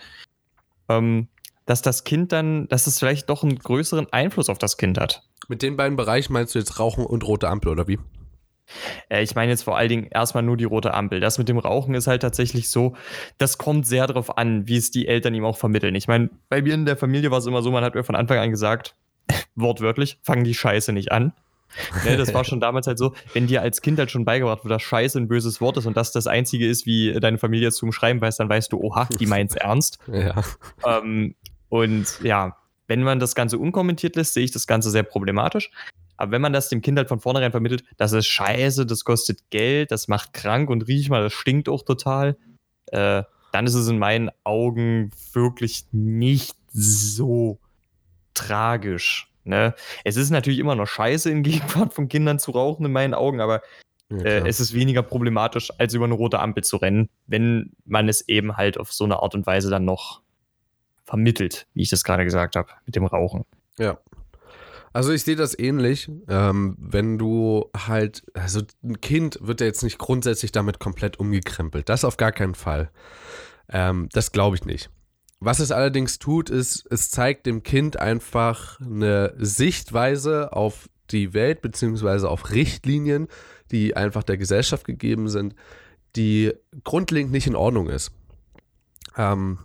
ähm, 0.89 1.29
dass 1.67 1.83
das 1.83 2.05
Kind 2.05 2.33
dann, 2.33 2.69
dass 2.69 2.87
es 2.87 2.99
vielleicht 2.99 3.31
doch 3.31 3.43
einen 3.43 3.59
größeren 3.59 4.13
Einfluss 4.13 4.49
auf 4.49 4.59
das 4.59 4.77
Kind 4.77 4.99
hat. 4.99 5.23
Mit 5.49 5.63
den 5.63 5.77
beiden 5.77 5.97
Bereichen 5.97 6.33
meinst 6.33 6.55
du 6.55 6.59
jetzt 6.59 6.79
Rauchen 6.79 7.07
und 7.07 7.27
rote 7.27 7.49
Ampel 7.49 7.71
oder 7.71 7.89
wie? 7.89 7.99
Äh, 9.09 9.23
ich 9.23 9.35
meine 9.35 9.51
jetzt 9.51 9.63
vor 9.63 9.77
allen 9.77 9.89
Dingen 9.89 10.09
erstmal 10.11 10.43
nur 10.43 10.57
die 10.57 10.65
rote 10.65 10.95
Ampel. 10.95 11.21
Das 11.21 11.39
mit 11.39 11.49
dem 11.49 11.59
Rauchen 11.59 11.95
ist 11.95 12.07
halt 12.07 12.23
tatsächlich 12.23 12.71
so, 12.71 12.97
das 13.39 13.59
kommt 13.59 13.87
sehr 13.87 14.07
darauf 14.07 14.37
an, 14.37 14.67
wie 14.67 14.77
es 14.77 14.91
die 14.91 15.07
Eltern 15.07 15.35
ihm 15.35 15.45
auch 15.45 15.57
vermitteln. 15.57 15.95
Ich 15.95 16.09
meine, 16.09 16.31
bei 16.49 16.63
mir 16.63 16.75
in 16.75 16.87
der 16.87 16.97
Familie 16.97 17.31
war 17.31 17.39
es 17.39 17.47
immer 17.47 17.63
so, 17.63 17.71
man 17.71 17.85
hat 17.85 17.95
mir 17.95 18.05
von 18.05 18.17
Anfang 18.17 18.39
an 18.39 18.51
gesagt, 18.51 18.97
wortwörtlich, 19.55 20.19
fangen 20.23 20.45
die 20.45 20.55
Scheiße 20.55 20.93
nicht 20.93 21.13
an. 21.13 21.33
Ne, 22.05 22.17
das 22.17 22.33
war 22.35 22.45
schon 22.45 22.61
damals 22.61 22.87
halt 22.87 22.99
so, 22.99 23.15
wenn 23.33 23.47
dir 23.47 23.63
als 23.63 23.81
Kind 23.83 23.99
halt 23.99 24.11
schon 24.11 24.25
beigebracht 24.25 24.65
wird, 24.65 24.73
dass 24.73 24.83
Scheiße 24.83 25.19
ein 25.19 25.29
böses 25.29 25.61
Wort 25.61 25.77
ist 25.77 25.87
und 25.87 25.97
das 25.97 26.13
das 26.13 26.27
Einzige 26.27 26.67
ist, 26.67 26.87
wie 26.87 27.13
deine 27.21 27.39
Familie 27.39 27.69
es 27.69 27.77
zu 27.77 27.87
umschreiben 27.87 28.21
weiß, 28.21 28.37
dann 28.37 28.49
weißt 28.49 28.73
du, 28.73 28.81
oha, 28.81 29.09
die 29.19 29.27
meint's 29.27 29.55
ernst. 29.57 29.99
Ja. 30.13 30.43
Ähm, 30.87 31.35
und 31.69 32.21
ja, 32.23 32.57
wenn 32.87 33.03
man 33.03 33.19
das 33.19 33.35
Ganze 33.35 33.59
unkommentiert 33.59 34.15
lässt, 34.15 34.35
sehe 34.35 34.45
ich 34.45 34.51
das 34.51 34.67
Ganze 34.67 34.91
sehr 34.91 35.03
problematisch. 35.03 35.71
Aber 36.17 36.31
wenn 36.31 36.43
man 36.43 36.53
das 36.53 36.69
dem 36.69 36.83
Kind 36.83 36.99
halt 36.99 37.09
von 37.09 37.19
vornherein 37.19 37.51
vermittelt, 37.51 37.83
das 37.97 38.13
ist 38.13 38.27
scheiße, 38.27 38.87
das 38.87 39.05
kostet 39.05 39.51
Geld, 39.51 39.91
das 39.91 40.07
macht 40.07 40.35
krank 40.35 40.71
und 40.71 40.87
riech 40.87 41.09
mal, 41.09 41.23
das 41.23 41.33
stinkt 41.33 41.69
auch 41.69 41.83
total, 41.83 42.37
äh, 42.87 43.23
dann 43.53 43.67
ist 43.67 43.75
es 43.75 43.89
in 43.89 43.99
meinen 43.99 44.31
Augen 44.45 45.11
wirklich 45.33 45.87
nicht 45.91 46.57
so 46.73 47.59
tragisch. 48.35 49.32
Ne? 49.45 49.75
Es 50.05 50.17
ist 50.17 50.31
natürlich 50.31 50.59
immer 50.59 50.75
noch 50.75 50.87
scheiße, 50.87 51.31
in 51.31 51.43
Gegenwart 51.43 51.95
von 51.95 52.09
Kindern 52.09 52.39
zu 52.39 52.53
rauchen, 52.53 52.87
in 52.87 52.93
meinen 52.93 53.15
Augen, 53.15 53.41
aber 53.41 53.63
ja, 54.11 54.19
äh, 54.19 54.49
es 54.49 54.61
ist 54.61 54.75
weniger 54.75 55.03
problematisch, 55.03 55.71
als 55.79 55.95
über 55.95 56.05
eine 56.05 56.15
rote 56.15 56.39
Ampel 56.39 56.65
zu 56.65 56.77
rennen, 56.77 57.09
wenn 57.27 57.73
man 57.85 58.09
es 58.09 58.29
eben 58.29 58.57
halt 58.57 58.79
auf 58.79 58.93
so 58.93 59.05
eine 59.05 59.23
Art 59.23 59.35
und 59.35 59.47
Weise 59.47 59.71
dann 59.71 59.85
noch 59.85 60.21
vermittelt, 61.05 61.67
wie 61.75 61.83
ich 61.83 61.91
das 61.91 62.05
gerade 62.05 62.25
gesagt 62.25 62.57
habe, 62.57 62.69
mit 62.87 62.95
dem 62.95 63.07
Rauchen. 63.07 63.45
Ja. 63.79 63.99
Also 64.93 65.13
ich 65.13 65.23
sehe 65.23 65.37
das 65.37 65.59
ähnlich, 65.59 66.11
ähm, 66.29 66.77
wenn 66.79 67.17
du 67.17 67.71
halt, 67.75 68.25
also 68.35 68.61
ein 68.85 69.01
Kind 69.01 69.39
wird 69.41 69.61
ja 69.61 69.67
jetzt 69.67 69.83
nicht 69.83 69.99
grundsätzlich 69.99 70.53
damit 70.53 70.79
komplett 70.79 71.19
umgekrempelt. 71.19 71.89
Das 71.89 72.05
auf 72.05 72.19
gar 72.19 72.33
keinen 72.33 72.55
Fall. 72.55 72.91
Ähm, 73.71 74.11
das 74.13 74.33
glaube 74.33 74.57
ich 74.57 74.67
nicht. 74.67 74.91
Was 75.45 75.59
es 75.59 75.73
allerdings 75.73 76.19
tut, 76.19 76.51
ist, 76.51 76.87
es 76.91 77.11
zeigt 77.11 77.47
dem 77.47 77.63
Kind 77.63 77.99
einfach 77.99 78.81
eine 78.81 79.35
Sichtweise 79.39 80.53
auf 80.53 80.89
die 81.11 81.35
Welt, 81.35 81.63
beziehungsweise 81.63 82.29
auf 82.29 82.51
Richtlinien, 82.51 83.29
die 83.71 83.97
einfach 83.97 84.23
der 84.23 84.37
Gesellschaft 84.37 84.87
gegeben 84.87 85.29
sind, 85.29 85.55
die 86.15 86.53
grundlegend 86.85 87.33
nicht 87.33 87.47
in 87.47 87.57
Ordnung 87.57 87.89
ist. 87.89 88.13
Ähm, 89.17 89.59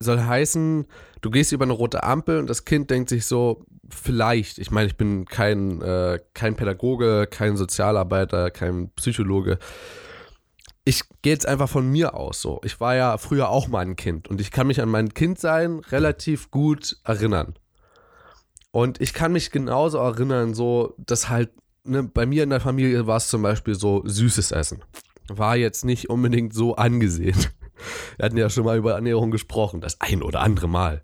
soll 0.00 0.20
heißen, 0.20 0.86
du 1.20 1.30
gehst 1.30 1.52
über 1.52 1.64
eine 1.64 1.72
rote 1.72 2.02
Ampel 2.02 2.38
und 2.38 2.50
das 2.50 2.64
Kind 2.64 2.90
denkt 2.90 3.08
sich 3.08 3.24
so, 3.24 3.64
vielleicht, 3.88 4.58
ich 4.58 4.70
meine, 4.70 4.88
ich 4.88 4.96
bin 4.96 5.24
kein, 5.24 5.80
äh, 5.80 6.18
kein 6.34 6.56
Pädagoge, 6.56 7.26
kein 7.30 7.56
Sozialarbeiter, 7.56 8.50
kein 8.50 8.90
Psychologe. 8.96 9.58
Ich 10.84 11.02
gehe 11.22 11.32
jetzt 11.32 11.46
einfach 11.46 11.68
von 11.68 11.88
mir 11.88 12.14
aus 12.14 12.40
so. 12.40 12.60
Ich 12.64 12.80
war 12.80 12.96
ja 12.96 13.16
früher 13.18 13.48
auch 13.50 13.68
mal 13.68 13.80
ein 13.80 13.96
Kind 13.96 14.28
und 14.28 14.40
ich 14.40 14.50
kann 14.50 14.66
mich 14.66 14.80
an 14.80 14.88
mein 14.88 15.14
Kindsein 15.14 15.78
relativ 15.78 16.50
gut 16.50 16.96
erinnern. 17.04 17.54
Und 18.72 19.00
ich 19.00 19.12
kann 19.12 19.32
mich 19.32 19.50
genauso 19.50 19.98
erinnern, 19.98 20.54
so, 20.54 20.94
dass 20.98 21.28
halt, 21.28 21.50
ne, 21.84 22.02
bei 22.02 22.26
mir 22.26 22.42
in 22.42 22.50
der 22.50 22.60
Familie 22.60 23.06
war 23.06 23.18
es 23.18 23.28
zum 23.28 23.42
Beispiel 23.42 23.74
so 23.74 24.02
süßes 24.04 24.50
Essen. 24.50 24.82
War 25.28 25.56
jetzt 25.56 25.84
nicht 25.84 26.10
unbedingt 26.10 26.54
so 26.54 26.74
angesehen. 26.74 27.36
Wir 28.16 28.26
hatten 28.26 28.36
ja 28.36 28.48
schon 28.48 28.64
mal 28.64 28.78
über 28.78 28.94
Ernährung 28.94 29.30
gesprochen, 29.30 29.80
das 29.80 30.00
ein 30.00 30.22
oder 30.22 30.40
andere 30.40 30.68
Mal. 30.68 31.02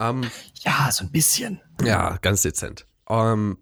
Ähm, 0.00 0.22
ja, 0.60 0.90
so 0.90 1.04
ein 1.04 1.10
bisschen. 1.10 1.60
Ja, 1.82 2.18
ganz 2.20 2.42
dezent. 2.42 2.86
Ähm, 3.08 3.58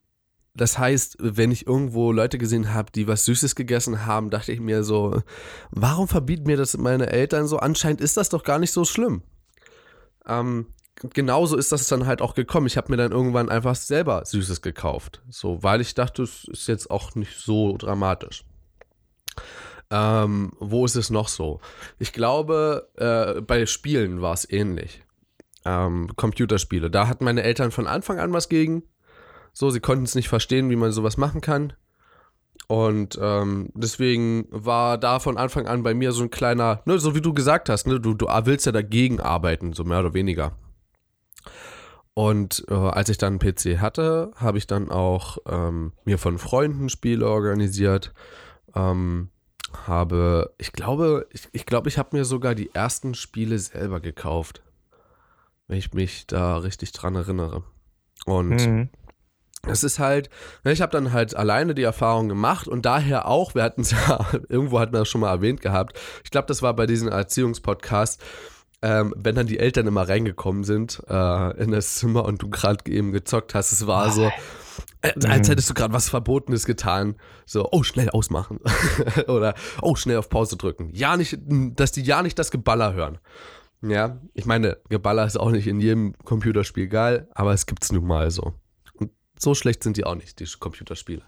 das 0.55 0.79
heißt, 0.79 1.17
wenn 1.19 1.51
ich 1.51 1.67
irgendwo 1.67 2.13
Leute 2.13 2.37
gesehen 2.37 2.75
habe, 2.75 2.93
die 2.93 3.09
was 3.09 3.25
Süßes 3.25 3.55
gegessen 3.55 4.05
haben, 4.05 4.31
dachte 4.31 4.53
ich 4.53 4.61
mir 4.61 4.85
so, 4.85 5.23
warum 5.71 6.09
verbieten 6.09 6.47
mir 6.47 6.59
das 6.59 6.77
meine 6.77 7.09
Eltern 7.11 7.47
so? 7.47 7.59
Anscheinend 7.59 8.01
ist 8.01 8.17
das 8.17 8.29
doch 8.29 8.43
gar 8.43 8.59
nicht 8.59 8.73
so 8.73 8.85
schlimm. 8.85 9.23
Ähm, 10.27 10.67
genauso 11.15 11.57
ist 11.57 11.73
das 11.73 11.87
dann 11.89 12.07
halt 12.07 12.21
auch 12.21 12.35
gekommen. 12.35 12.67
Ich 12.67 12.77
habe 12.77 12.91
mir 12.91 12.99
dann 12.99 13.13
irgendwann 13.13 13.49
einfach 13.49 13.75
selber 13.75 14.25
Süßes 14.27 14.61
gekauft. 14.61 15.23
So, 15.31 15.63
weil 15.63 15.81
ich 15.81 15.95
dachte, 15.95 16.23
es 16.23 16.45
ist 16.45 16.69
jetzt 16.69 16.91
auch 16.91 17.15
nicht 17.15 17.39
so 17.39 17.77
dramatisch. 17.79 18.45
Ähm, 19.91 20.53
wo 20.59 20.85
ist 20.85 20.97
es 20.97 21.11
noch 21.11 21.29
so? 21.29 21.61
Ich 21.99 22.13
glaube, 22.13 22.91
äh, 22.97 23.41
bei 23.41 23.65
Spielen 23.67 24.21
war 24.21 24.35
es 24.35 24.49
ähnlich. 24.49 25.03
Ähm, 25.65 26.11
Computerspiele. 26.17 26.91
Da 26.91 27.09
hatten 27.09 27.25
meine 27.25 27.43
Eltern 27.43 27.71
von 27.71 27.87
Anfang 27.87 28.19
an 28.19 28.33
was 28.33 28.49
gegen. 28.49 28.83
So, 29.53 29.71
sie 29.71 29.81
konnten 29.81 30.05
es 30.05 30.15
nicht 30.15 30.29
verstehen, 30.29 30.71
wie 30.71 30.77
man 30.77 30.93
sowas 30.93 31.17
machen 31.17 31.41
kann. 31.41 31.73
Und 32.69 33.19
ähm, 33.21 33.71
deswegen 33.75 34.47
war 34.51 34.97
da 34.97 35.19
von 35.19 35.37
Anfang 35.37 35.67
an 35.67 35.83
bei 35.83 35.95
mir 35.95 36.13
so 36.13 36.23
ein 36.23 36.31
kleiner, 36.31 36.81
ne, 36.87 36.99
so 36.99 37.15
wie 37.15 37.21
du 37.21 37.35
gesagt 37.35 37.69
hast, 37.69 37.87
ne, 37.87 38.01
du, 38.01 38.15
du 38.15 38.27
willst 38.45 38.67
ja 38.67 38.73
dagegen 38.73 39.21
arbeiten, 39.21 39.73
so 39.73 39.85
mehr 39.85 40.01
oder 40.01 40.15
weniger. 40.15 40.53
Und 42.15 42.65
äh, 42.69 42.75
als 42.75 43.09
ich 43.09 43.19
dann 43.19 43.39
einen 43.41 43.55
PC 43.55 43.81
hatte, 43.81 44.33
habe 44.37 44.59
ich 44.59 44.67
dann 44.67 44.91
auch 44.91 45.39
ähm, 45.47 45.93
mir 46.05 46.19
von 46.19 46.39
Freunden 46.39 46.89
Spiele 46.89 47.27
organisiert. 47.27 48.13
Ähm, 48.75 49.31
habe, 49.87 50.55
ich 50.59 50.73
glaube, 50.73 51.27
ich, 51.31 51.49
ich 51.53 51.65
glaube, 51.65 51.89
ich 51.89 51.97
habe 51.97 52.17
mir 52.17 52.25
sogar 52.25 52.55
die 52.55 52.75
ersten 52.75 53.15
Spiele 53.15 53.59
selber 53.59 54.01
gekauft. 54.01 54.63
Wenn 55.69 55.79
ich 55.79 55.95
mich 55.95 56.27
da 56.27 56.59
richtig 56.59 56.93
dran 56.93 57.15
erinnere. 57.15 57.65
Und 58.27 58.67
mhm. 58.67 58.89
Es 59.67 59.85
ist 59.85 59.99
halt, 59.99 60.29
ne, 60.65 60.73
ich 60.73 60.81
habe 60.81 60.93
dann 60.93 61.13
halt 61.13 61.37
alleine 61.37 61.75
die 61.75 61.83
Erfahrung 61.83 62.29
gemacht 62.29 62.67
und 62.67 62.85
daher 62.85 63.29
auch, 63.29 63.55
wir 63.55 63.63
hatten 63.63 63.83
es 63.83 63.91
ja, 64.09 64.27
irgendwo 64.49 64.81
hatten 64.81 64.93
wir 64.93 65.01
das 65.01 65.09
schon 65.09 65.21
mal 65.21 65.31
erwähnt 65.31 65.61
gehabt, 65.61 65.99
ich 66.25 66.31
glaube, 66.31 66.47
das 66.47 66.63
war 66.63 66.75
bei 66.75 66.87
diesem 66.87 67.09
Erziehungspodcast, 67.09 68.23
ähm, 68.83 69.15
wenn 69.17 69.37
dann 69.37 69.47
die 69.47 69.61
Eltern 69.61 69.87
immer 69.87 70.09
reingekommen 70.09 70.65
sind 70.65 71.03
äh, 71.09 71.63
in 71.63 71.71
das 71.71 71.97
Zimmer 71.97 72.25
und 72.25 72.43
du 72.43 72.51
gerade 72.51 72.91
eben 72.91 73.13
gezockt 73.13 73.55
hast, 73.55 73.71
es 73.71 73.87
war 73.87 74.11
so, 74.11 74.31
äh, 75.03 75.13
als 75.29 75.47
mhm. 75.47 75.53
hättest 75.53 75.71
du 75.71 75.75
gerade 75.75 75.95
was 75.95 76.09
Verbotenes 76.09 76.67
getan. 76.67 77.15
So, 77.47 77.69
oh, 77.71 77.85
schnell 77.85 78.11
ausmachen. 78.11 78.59
Oder, 79.29 79.55
oh, 79.81 79.95
schnell 79.95 80.17
auf 80.17 80.29
Pause 80.29 80.57
drücken. 80.57 80.91
Ja, 80.93 81.17
nicht, 81.17 81.39
dass 81.41 81.93
die 81.93 82.03
ja 82.03 82.23
nicht 82.23 82.39
das 82.39 82.51
Geballer 82.51 82.95
hören. 82.95 83.19
Ja, 83.83 84.19
ich 84.35 84.47
meine, 84.47 84.79
Geballer 84.89 85.27
ist 85.27 85.39
auch 85.39 85.51
nicht 85.51 85.67
in 85.67 85.81
jedem 85.81 86.15
Computerspiel 86.25 86.89
geil, 86.89 87.29
aber 87.35 87.53
es 87.53 87.67
gibt's 87.67 87.91
nun 87.91 88.07
mal 88.07 88.31
so. 88.31 88.55
So 89.43 89.55
schlecht 89.55 89.83
sind 89.83 89.97
die 89.97 90.05
auch 90.05 90.15
nicht, 90.15 90.41
die 90.41 90.47
Computerspiele. 90.59 91.23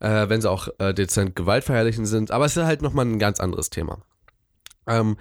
Äh, 0.00 0.28
wenn 0.28 0.40
sie 0.40 0.50
auch 0.50 0.68
äh, 0.78 0.92
dezent 0.92 1.36
gewaltverherrlichen 1.36 2.06
sind. 2.06 2.30
Aber 2.30 2.46
es 2.46 2.56
ist 2.56 2.64
halt 2.64 2.82
nochmal 2.82 3.06
ein 3.06 3.18
ganz 3.18 3.40
anderes 3.40 3.70
Thema. 3.70 3.98
Ähm, 4.86 5.16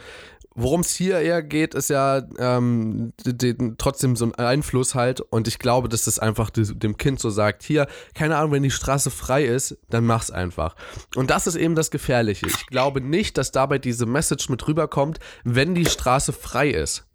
Worum 0.55 0.81
es 0.81 0.93
hier 0.93 1.19
eher 1.19 1.41
geht, 1.41 1.73
ist 1.73 1.89
ja 1.89 2.21
ähm, 2.37 3.13
den, 3.25 3.75
trotzdem 3.79 4.15
so 4.15 4.25
ein 4.25 4.35
Einfluss 4.35 4.93
halt. 4.93 5.19
Und 5.19 5.47
ich 5.47 5.57
glaube, 5.57 5.89
dass 5.89 6.05
das 6.05 6.19
einfach 6.19 6.51
dem 6.51 6.97
Kind 6.97 7.19
so 7.19 7.31
sagt: 7.31 7.63
Hier, 7.63 7.87
keine 8.13 8.37
Ahnung, 8.37 8.51
wenn 8.51 8.63
die 8.63 8.69
Straße 8.69 9.09
frei 9.09 9.45
ist, 9.45 9.77
dann 9.89 10.05
mach's 10.05 10.29
einfach. 10.29 10.75
Und 11.15 11.31
das 11.31 11.47
ist 11.47 11.55
eben 11.55 11.73
das 11.73 11.89
Gefährliche. 11.89 12.45
Ich 12.45 12.67
glaube 12.67 13.01
nicht, 13.01 13.39
dass 13.39 13.51
dabei 13.51 13.79
diese 13.79 14.05
Message 14.05 14.49
mit 14.49 14.67
rüberkommt, 14.67 15.19
wenn 15.43 15.73
die 15.73 15.87
Straße 15.87 16.33
frei 16.33 16.69
ist. 16.69 17.07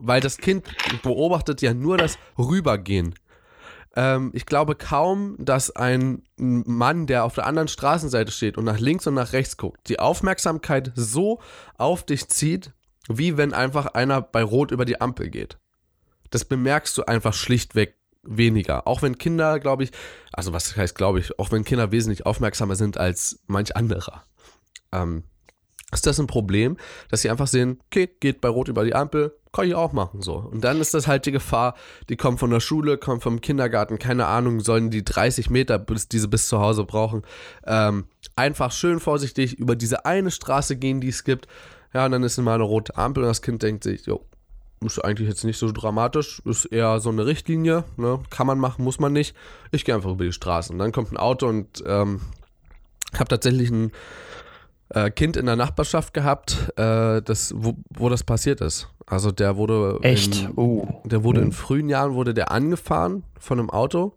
Weil 0.00 0.20
das 0.20 0.38
Kind 0.38 0.66
beobachtet 1.02 1.62
ja 1.62 1.74
nur 1.74 1.96
das 1.96 2.18
Rübergehen. 2.38 3.14
Ähm, 3.96 4.30
ich 4.34 4.46
glaube 4.46 4.74
kaum, 4.74 5.36
dass 5.38 5.74
ein 5.74 6.22
Mann, 6.36 7.06
der 7.06 7.24
auf 7.24 7.34
der 7.34 7.46
anderen 7.46 7.68
Straßenseite 7.68 8.32
steht 8.32 8.56
und 8.56 8.64
nach 8.64 8.78
links 8.78 9.06
und 9.06 9.14
nach 9.14 9.32
rechts 9.32 9.56
guckt, 9.56 9.88
die 9.88 9.98
Aufmerksamkeit 9.98 10.92
so 10.94 11.40
auf 11.76 12.04
dich 12.04 12.28
zieht, 12.28 12.72
wie 13.08 13.36
wenn 13.36 13.52
einfach 13.52 13.86
einer 13.86 14.20
bei 14.20 14.42
Rot 14.42 14.70
über 14.70 14.84
die 14.84 15.00
Ampel 15.00 15.30
geht. 15.30 15.58
Das 16.30 16.44
bemerkst 16.44 16.96
du 16.96 17.04
einfach 17.04 17.34
schlichtweg 17.34 17.96
weniger. 18.22 18.86
Auch 18.86 19.02
wenn 19.02 19.18
Kinder, 19.18 19.58
glaube 19.58 19.84
ich, 19.84 19.90
also 20.32 20.52
was 20.52 20.76
heißt, 20.76 20.94
glaube 20.94 21.18
ich, 21.18 21.38
auch 21.38 21.50
wenn 21.50 21.64
Kinder 21.64 21.90
wesentlich 21.90 22.26
aufmerksamer 22.26 22.76
sind 22.76 22.98
als 22.98 23.40
manch 23.46 23.76
anderer. 23.76 24.24
Ähm, 24.92 25.24
ist 25.92 26.06
das 26.06 26.20
ein 26.20 26.26
Problem, 26.26 26.76
dass 27.10 27.22
sie 27.22 27.30
einfach 27.30 27.46
sehen, 27.46 27.78
okay, 27.86 28.08
geht 28.20 28.40
bei 28.40 28.48
Rot 28.48 28.68
über 28.68 28.84
die 28.84 28.94
Ampel, 28.94 29.34
kann 29.52 29.66
ich 29.66 29.74
auch 29.74 29.92
machen, 29.92 30.22
so. 30.22 30.34
Und 30.34 30.62
dann 30.62 30.80
ist 30.80 30.94
das 30.94 31.08
halt 31.08 31.26
die 31.26 31.32
Gefahr, 31.32 31.74
die 32.08 32.16
kommen 32.16 32.38
von 32.38 32.50
der 32.50 32.60
Schule, 32.60 32.98
kommen 32.98 33.20
vom 33.20 33.40
Kindergarten, 33.40 33.98
keine 33.98 34.26
Ahnung, 34.26 34.60
sollen 34.60 34.90
die 34.90 35.04
30 35.04 35.50
Meter, 35.50 35.78
bis 35.78 36.08
diese 36.08 36.28
bis 36.28 36.46
zu 36.48 36.60
Hause 36.60 36.84
brauchen, 36.84 37.22
ähm, 37.66 38.04
einfach 38.36 38.70
schön 38.72 39.00
vorsichtig 39.00 39.58
über 39.58 39.74
diese 39.74 40.04
eine 40.04 40.30
Straße 40.30 40.76
gehen, 40.76 41.00
die 41.00 41.08
es 41.08 41.24
gibt, 41.24 41.48
ja, 41.92 42.06
und 42.06 42.12
dann 42.12 42.22
ist 42.22 42.38
mal 42.38 42.54
eine 42.54 42.62
rote 42.62 42.96
Ampel 42.96 43.24
und 43.24 43.28
das 43.28 43.42
Kind 43.42 43.62
denkt 43.62 43.82
sich, 43.82 44.06
jo, 44.06 44.24
ist 44.84 44.98
eigentlich 45.04 45.28
jetzt 45.28 45.44
nicht 45.44 45.58
so 45.58 45.70
dramatisch, 45.72 46.40
ist 46.44 46.66
eher 46.66 47.00
so 47.00 47.10
eine 47.10 47.26
Richtlinie, 47.26 47.84
ne? 47.96 48.20
kann 48.30 48.46
man 48.46 48.58
machen, 48.58 48.84
muss 48.84 48.98
man 48.98 49.12
nicht. 49.12 49.36
Ich 49.72 49.84
gehe 49.84 49.94
einfach 49.94 50.12
über 50.12 50.24
die 50.24 50.32
Straße. 50.32 50.72
Und 50.72 50.78
dann 50.78 50.92
kommt 50.92 51.12
ein 51.12 51.18
Auto 51.18 51.48
und 51.48 51.82
ähm, 51.86 52.22
habe 53.14 53.28
tatsächlich 53.28 53.70
ein 53.70 53.92
äh, 54.90 55.10
Kind 55.10 55.36
in 55.36 55.46
der 55.46 55.56
Nachbarschaft 55.56 56.14
gehabt, 56.14 56.72
äh, 56.76 57.22
das, 57.22 57.52
wo, 57.56 57.74
wo 57.90 58.08
das 58.08 58.22
passiert 58.22 58.60
ist. 58.60 58.88
Also 59.06 59.32
der 59.32 59.56
wurde 59.56 59.98
echt, 60.02 60.42
in, 60.42 60.52
oh. 60.56 61.02
der 61.04 61.24
wurde 61.24 61.40
in 61.40 61.46
hm. 61.46 61.52
frühen 61.52 61.88
Jahren 61.88 62.14
wurde 62.14 62.34
der 62.34 62.50
angefahren 62.52 63.24
von 63.38 63.58
einem 63.58 63.70
Auto 63.70 64.14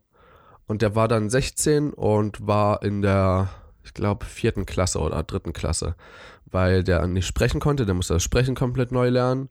und 0.67 0.81
der 0.81 0.95
war 0.95 1.07
dann 1.07 1.29
16 1.29 1.93
und 1.93 2.45
war 2.45 2.83
in 2.83 3.01
der, 3.01 3.49
ich 3.83 3.93
glaube 3.93 4.25
vierten 4.25 4.65
Klasse 4.65 4.99
oder 4.99 5.23
dritten 5.23 5.53
Klasse 5.53 5.95
weil 6.53 6.83
der 6.83 7.07
nicht 7.07 7.25
sprechen 7.25 7.59
konnte, 7.59 7.85
der 7.85 7.95
musste 7.95 8.13
das 8.13 8.23
Sprechen 8.23 8.55
komplett 8.55 8.91
neu 8.91 9.09
lernen. 9.09 9.49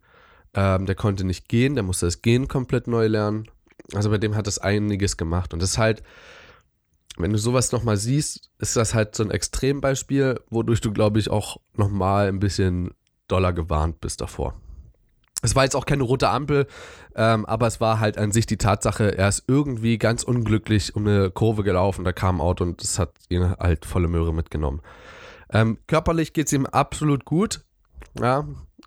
Ähm, 0.54 0.87
der 0.87 0.94
konnte 0.94 1.24
nicht 1.24 1.48
gehen, 1.48 1.74
der 1.74 1.82
musste 1.82 2.06
das 2.06 2.22
Gehen 2.22 2.46
komplett 2.48 2.87
neu 2.87 3.06
lernen. 3.08 3.48
Also 3.94 4.11
bei 4.11 4.18
dem 4.18 4.37
hat 4.37 4.46
das 4.46 4.58
einiges 4.58 5.16
gemacht. 5.16 5.52
Und 5.52 5.61
das 5.61 5.70
ist 5.70 5.78
halt, 5.78 6.02
wenn 7.16 7.33
du 7.33 7.38
sowas 7.38 7.72
nochmal 7.72 7.96
siehst, 7.96 8.51
ist 8.59 8.77
das 8.77 8.94
halt 8.94 9.14
so 9.14 9.22
ein 9.22 9.31
Extrembeispiel, 9.31 10.40
wodurch 10.51 10.81
du, 10.81 10.92
glaube 10.92 11.18
ich, 11.18 11.31
auch 11.31 11.59
nochmal 11.75 12.29
ein 12.29 12.38
bisschen 12.38 12.94
doller 13.29 13.53
gewarnt 13.53 14.01
bist 14.01 14.20
davor. 14.20 14.55
Es 15.42 15.57
war 15.57 15.64
jetzt 15.64 15.75
auch 15.75 15.87
keine 15.87 16.05
rote 16.05 16.29
Ampel, 16.29 16.68
ähm, 17.16 17.44
aber 17.46 17.66
es 17.66 17.81
war 17.81 17.98
halt 17.98 18.16
an 18.16 18.31
sich 18.31 18.46
die 18.46 18.59
Tatsache, 18.59 19.18
er 19.18 19.29
ist 19.29 19.44
irgendwie 19.48 19.98
ganz 19.98 20.22
unglücklich 20.22 20.94
um 20.94 21.07
eine 21.07 21.31
Kurve 21.31 21.64
gelaufen, 21.64 22.05
da 22.05 22.12
kam 22.12 22.37
ein 22.37 22.40
Auto 22.40 22.62
und 22.62 22.81
das 22.81 22.98
hat 22.98 23.12
ihn 23.29 23.51
halt 23.59 23.85
volle 23.85 24.07
Möhre 24.07 24.33
mitgenommen. 24.33 24.81
Ähm, 25.53 25.79
körperlich 25.88 26.33
geht 26.33 26.46
es 26.46 26.53
ihm 26.53 26.64
absolut 26.64 27.25
gut. 27.25 27.64
Ja, 28.18 28.46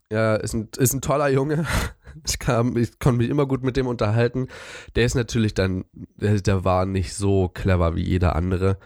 er 0.09 0.41
ist 0.41 0.53
ein, 0.53 0.69
ist 0.77 0.93
ein 0.93 1.01
toller 1.01 1.29
Junge. 1.29 1.65
Ich, 2.27 2.39
kann, 2.39 2.75
ich 2.75 2.99
konnte 2.99 3.17
mich 3.19 3.29
immer 3.29 3.45
gut 3.45 3.63
mit 3.63 3.77
dem 3.77 3.87
unterhalten. 3.87 4.47
Der 4.95 5.05
ist 5.05 5.15
natürlich 5.15 5.53
dann, 5.53 5.85
der, 5.93 6.41
der 6.41 6.63
war 6.63 6.85
nicht 6.85 7.13
so 7.13 7.49
clever 7.49 7.95
wie 7.95 8.03
jeder 8.03 8.35
andere. 8.35 8.77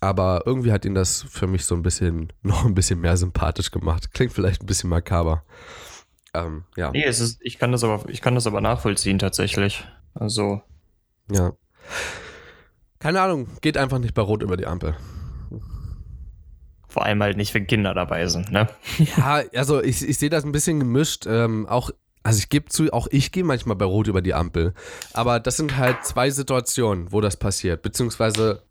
Aber 0.00 0.42
irgendwie 0.46 0.72
hat 0.72 0.84
ihn 0.84 0.94
das 0.94 1.22
für 1.22 1.46
mich 1.46 1.64
so 1.64 1.74
ein 1.74 1.82
bisschen, 1.82 2.32
noch 2.42 2.64
ein 2.64 2.74
bisschen 2.74 3.00
mehr 3.00 3.16
sympathisch 3.16 3.70
gemacht. 3.70 4.12
Klingt 4.12 4.32
vielleicht 4.32 4.62
ein 4.62 4.66
bisschen 4.66 4.90
makaber. 4.90 5.44
Ähm, 6.32 6.64
ja. 6.76 6.90
Nee, 6.90 7.04
es 7.04 7.20
ist, 7.20 7.40
ich 7.42 7.58
kann 7.58 7.72
das 7.72 7.84
aber, 7.84 8.08
ich 8.08 8.20
kann 8.20 8.34
das 8.34 8.46
aber 8.46 8.60
nachvollziehen 8.60 9.18
tatsächlich. 9.18 9.84
Also. 10.14 10.62
Ja. 11.30 11.52
Keine 12.98 13.20
Ahnung, 13.20 13.48
geht 13.62 13.76
einfach 13.76 13.98
nicht 13.98 14.14
bei 14.14 14.22
Rot 14.22 14.42
über 14.42 14.56
die 14.56 14.66
Ampel. 14.66 14.96
Vor 16.88 17.04
allem 17.04 17.22
halt 17.22 17.36
nicht, 17.36 17.54
wenn 17.54 17.66
Kinder 17.66 17.94
dabei 17.94 18.26
sind, 18.26 18.50
ne? 18.50 18.68
Ja, 18.98 19.42
also 19.54 19.82
ich, 19.82 20.06
ich 20.06 20.18
sehe 20.18 20.28
das 20.28 20.44
ein 20.44 20.52
bisschen 20.52 20.80
gemischt. 20.80 21.24
Ähm, 21.26 21.66
auch 21.66 21.90
also 22.22 22.38
ich 22.38 22.48
gebe 22.48 22.68
zu, 22.68 22.92
auch 22.92 23.06
ich 23.10 23.32
gehe 23.32 23.44
manchmal 23.44 23.76
bei 23.76 23.84
Rot 23.84 24.08
über 24.08 24.20
die 24.20 24.34
Ampel. 24.34 24.74
Aber 25.12 25.40
das 25.40 25.56
sind 25.56 25.76
halt 25.76 26.04
zwei 26.04 26.30
Situationen, 26.30 27.12
wo 27.12 27.20
das 27.20 27.36
passiert. 27.36 27.82
Beziehungsweise, 27.82 28.62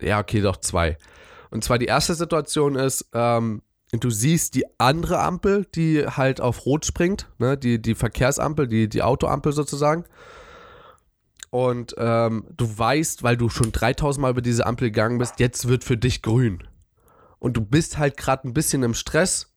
ja, 0.00 0.20
okay, 0.20 0.40
doch 0.40 0.58
zwei. 0.58 0.96
Und 1.50 1.64
zwar 1.64 1.78
die 1.78 1.86
erste 1.86 2.14
Situation 2.14 2.76
ist, 2.76 3.06
ähm, 3.12 3.62
du 3.92 4.10
siehst 4.10 4.54
die 4.54 4.64
andere 4.78 5.18
Ampel, 5.20 5.66
die 5.74 6.06
halt 6.06 6.40
auf 6.40 6.64
Rot 6.66 6.86
springt, 6.86 7.28
ne? 7.38 7.56
die, 7.56 7.80
die 7.80 7.94
Verkehrsampel, 7.94 8.68
die, 8.68 8.88
die 8.88 9.02
Autoampel 9.02 9.52
sozusagen. 9.52 10.04
Und 11.50 11.94
ähm, 11.98 12.44
du 12.56 12.78
weißt, 12.78 13.22
weil 13.22 13.36
du 13.36 13.48
schon 13.48 13.72
3000 13.72 14.22
Mal 14.22 14.30
über 14.30 14.42
diese 14.42 14.66
Ampel 14.66 14.90
gegangen 14.90 15.18
bist, 15.18 15.40
jetzt 15.40 15.68
wird 15.68 15.84
für 15.84 15.96
dich 15.96 16.22
grün. 16.22 16.62
Und 17.38 17.56
du 17.56 17.60
bist 17.62 17.98
halt 17.98 18.16
gerade 18.16 18.46
ein 18.48 18.54
bisschen 18.54 18.82
im 18.82 18.94
Stress 18.94 19.55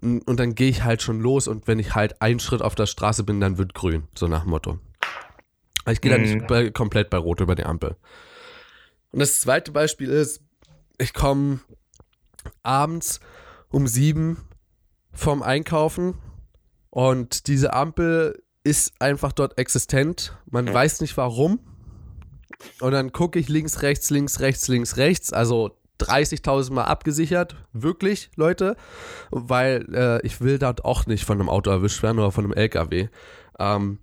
und 0.00 0.40
dann 0.40 0.54
gehe 0.54 0.68
ich 0.68 0.84
halt 0.84 1.02
schon 1.02 1.20
los 1.20 1.48
und 1.48 1.66
wenn 1.66 1.78
ich 1.78 1.94
halt 1.94 2.20
einen 2.20 2.40
Schritt 2.40 2.62
auf 2.62 2.74
der 2.74 2.86
Straße 2.86 3.24
bin, 3.24 3.40
dann 3.40 3.58
wird 3.58 3.74
grün, 3.74 4.04
so 4.14 4.26
nach 4.28 4.42
dem 4.42 4.50
Motto. 4.50 4.78
Ich 5.88 6.00
gehe 6.00 6.10
dann 6.10 6.22
nicht 6.22 6.42
mhm. 6.42 6.46
bei, 6.46 6.70
komplett 6.70 7.10
bei 7.10 7.18
Rot 7.18 7.40
über 7.40 7.54
die 7.54 7.64
Ampel. 7.64 7.96
Und 9.12 9.20
das 9.20 9.40
zweite 9.40 9.72
Beispiel 9.72 10.10
ist, 10.10 10.40
ich 10.98 11.14
komme 11.14 11.60
abends 12.62 13.20
um 13.68 13.86
sieben 13.86 14.38
vom 15.12 15.42
Einkaufen 15.42 16.14
und 16.90 17.46
diese 17.46 17.72
Ampel 17.72 18.42
ist 18.64 19.00
einfach 19.00 19.32
dort 19.32 19.58
existent. 19.58 20.36
Man 20.50 20.72
weiß 20.72 21.00
nicht 21.00 21.16
warum. 21.16 21.60
Und 22.80 22.92
dann 22.92 23.12
gucke 23.12 23.38
ich 23.38 23.48
links, 23.48 23.82
rechts, 23.82 24.10
links, 24.10 24.40
rechts, 24.40 24.66
links, 24.66 24.96
rechts. 24.96 25.32
Also 25.32 25.78
30.000 26.00 26.72
Mal 26.72 26.84
abgesichert, 26.84 27.56
wirklich, 27.72 28.30
Leute, 28.36 28.76
weil 29.30 29.86
äh, 29.94 30.26
ich 30.26 30.40
will 30.40 30.58
dort 30.58 30.84
auch 30.84 31.06
nicht 31.06 31.24
von 31.24 31.40
einem 31.40 31.48
Auto 31.48 31.70
erwischt 31.70 32.02
werden 32.02 32.18
oder 32.18 32.32
von 32.32 32.44
einem 32.44 32.52
LKW. 32.52 33.08
Ähm, 33.58 33.98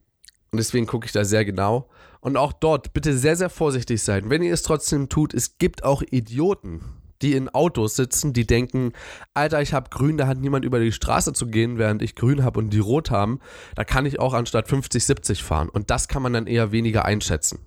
und 0.51 0.57
deswegen 0.57 0.85
gucke 0.85 1.05
ich 1.05 1.11
da 1.11 1.25
sehr 1.25 1.45
genau. 1.45 1.89
Und 2.19 2.37
auch 2.37 2.53
dort 2.53 2.93
bitte 2.93 3.17
sehr, 3.17 3.35
sehr 3.35 3.49
vorsichtig 3.49 4.01
sein. 4.01 4.29
Wenn 4.29 4.43
ihr 4.43 4.53
es 4.53 4.63
trotzdem 4.63 5.09
tut, 5.09 5.33
es 5.33 5.57
gibt 5.57 5.83
auch 5.83 6.01
Idioten, 6.01 6.81
die 7.21 7.33
in 7.33 7.49
Autos 7.49 7.95
sitzen, 7.95 8.33
die 8.33 8.45
denken, 8.45 8.93
Alter, 9.33 9.61
ich 9.61 9.73
habe 9.73 9.89
grün, 9.89 10.17
da 10.17 10.27
hat 10.27 10.37
niemand 10.37 10.65
über 10.65 10.79
die 10.79 10.91
Straße 10.91 11.33
zu 11.33 11.47
gehen, 11.47 11.77
während 11.77 12.01
ich 12.01 12.15
grün 12.15 12.43
habe 12.43 12.59
und 12.59 12.69
die 12.69 12.79
rot 12.79 13.11
haben. 13.11 13.39
Da 13.75 13.83
kann 13.83 14.05
ich 14.05 14.19
auch 14.19 14.33
anstatt 14.33 14.67
50, 14.67 15.03
70 15.03 15.43
fahren. 15.43 15.69
Und 15.69 15.89
das 15.89 16.07
kann 16.07 16.21
man 16.21 16.33
dann 16.33 16.47
eher 16.47 16.71
weniger 16.71 17.05
einschätzen. 17.05 17.59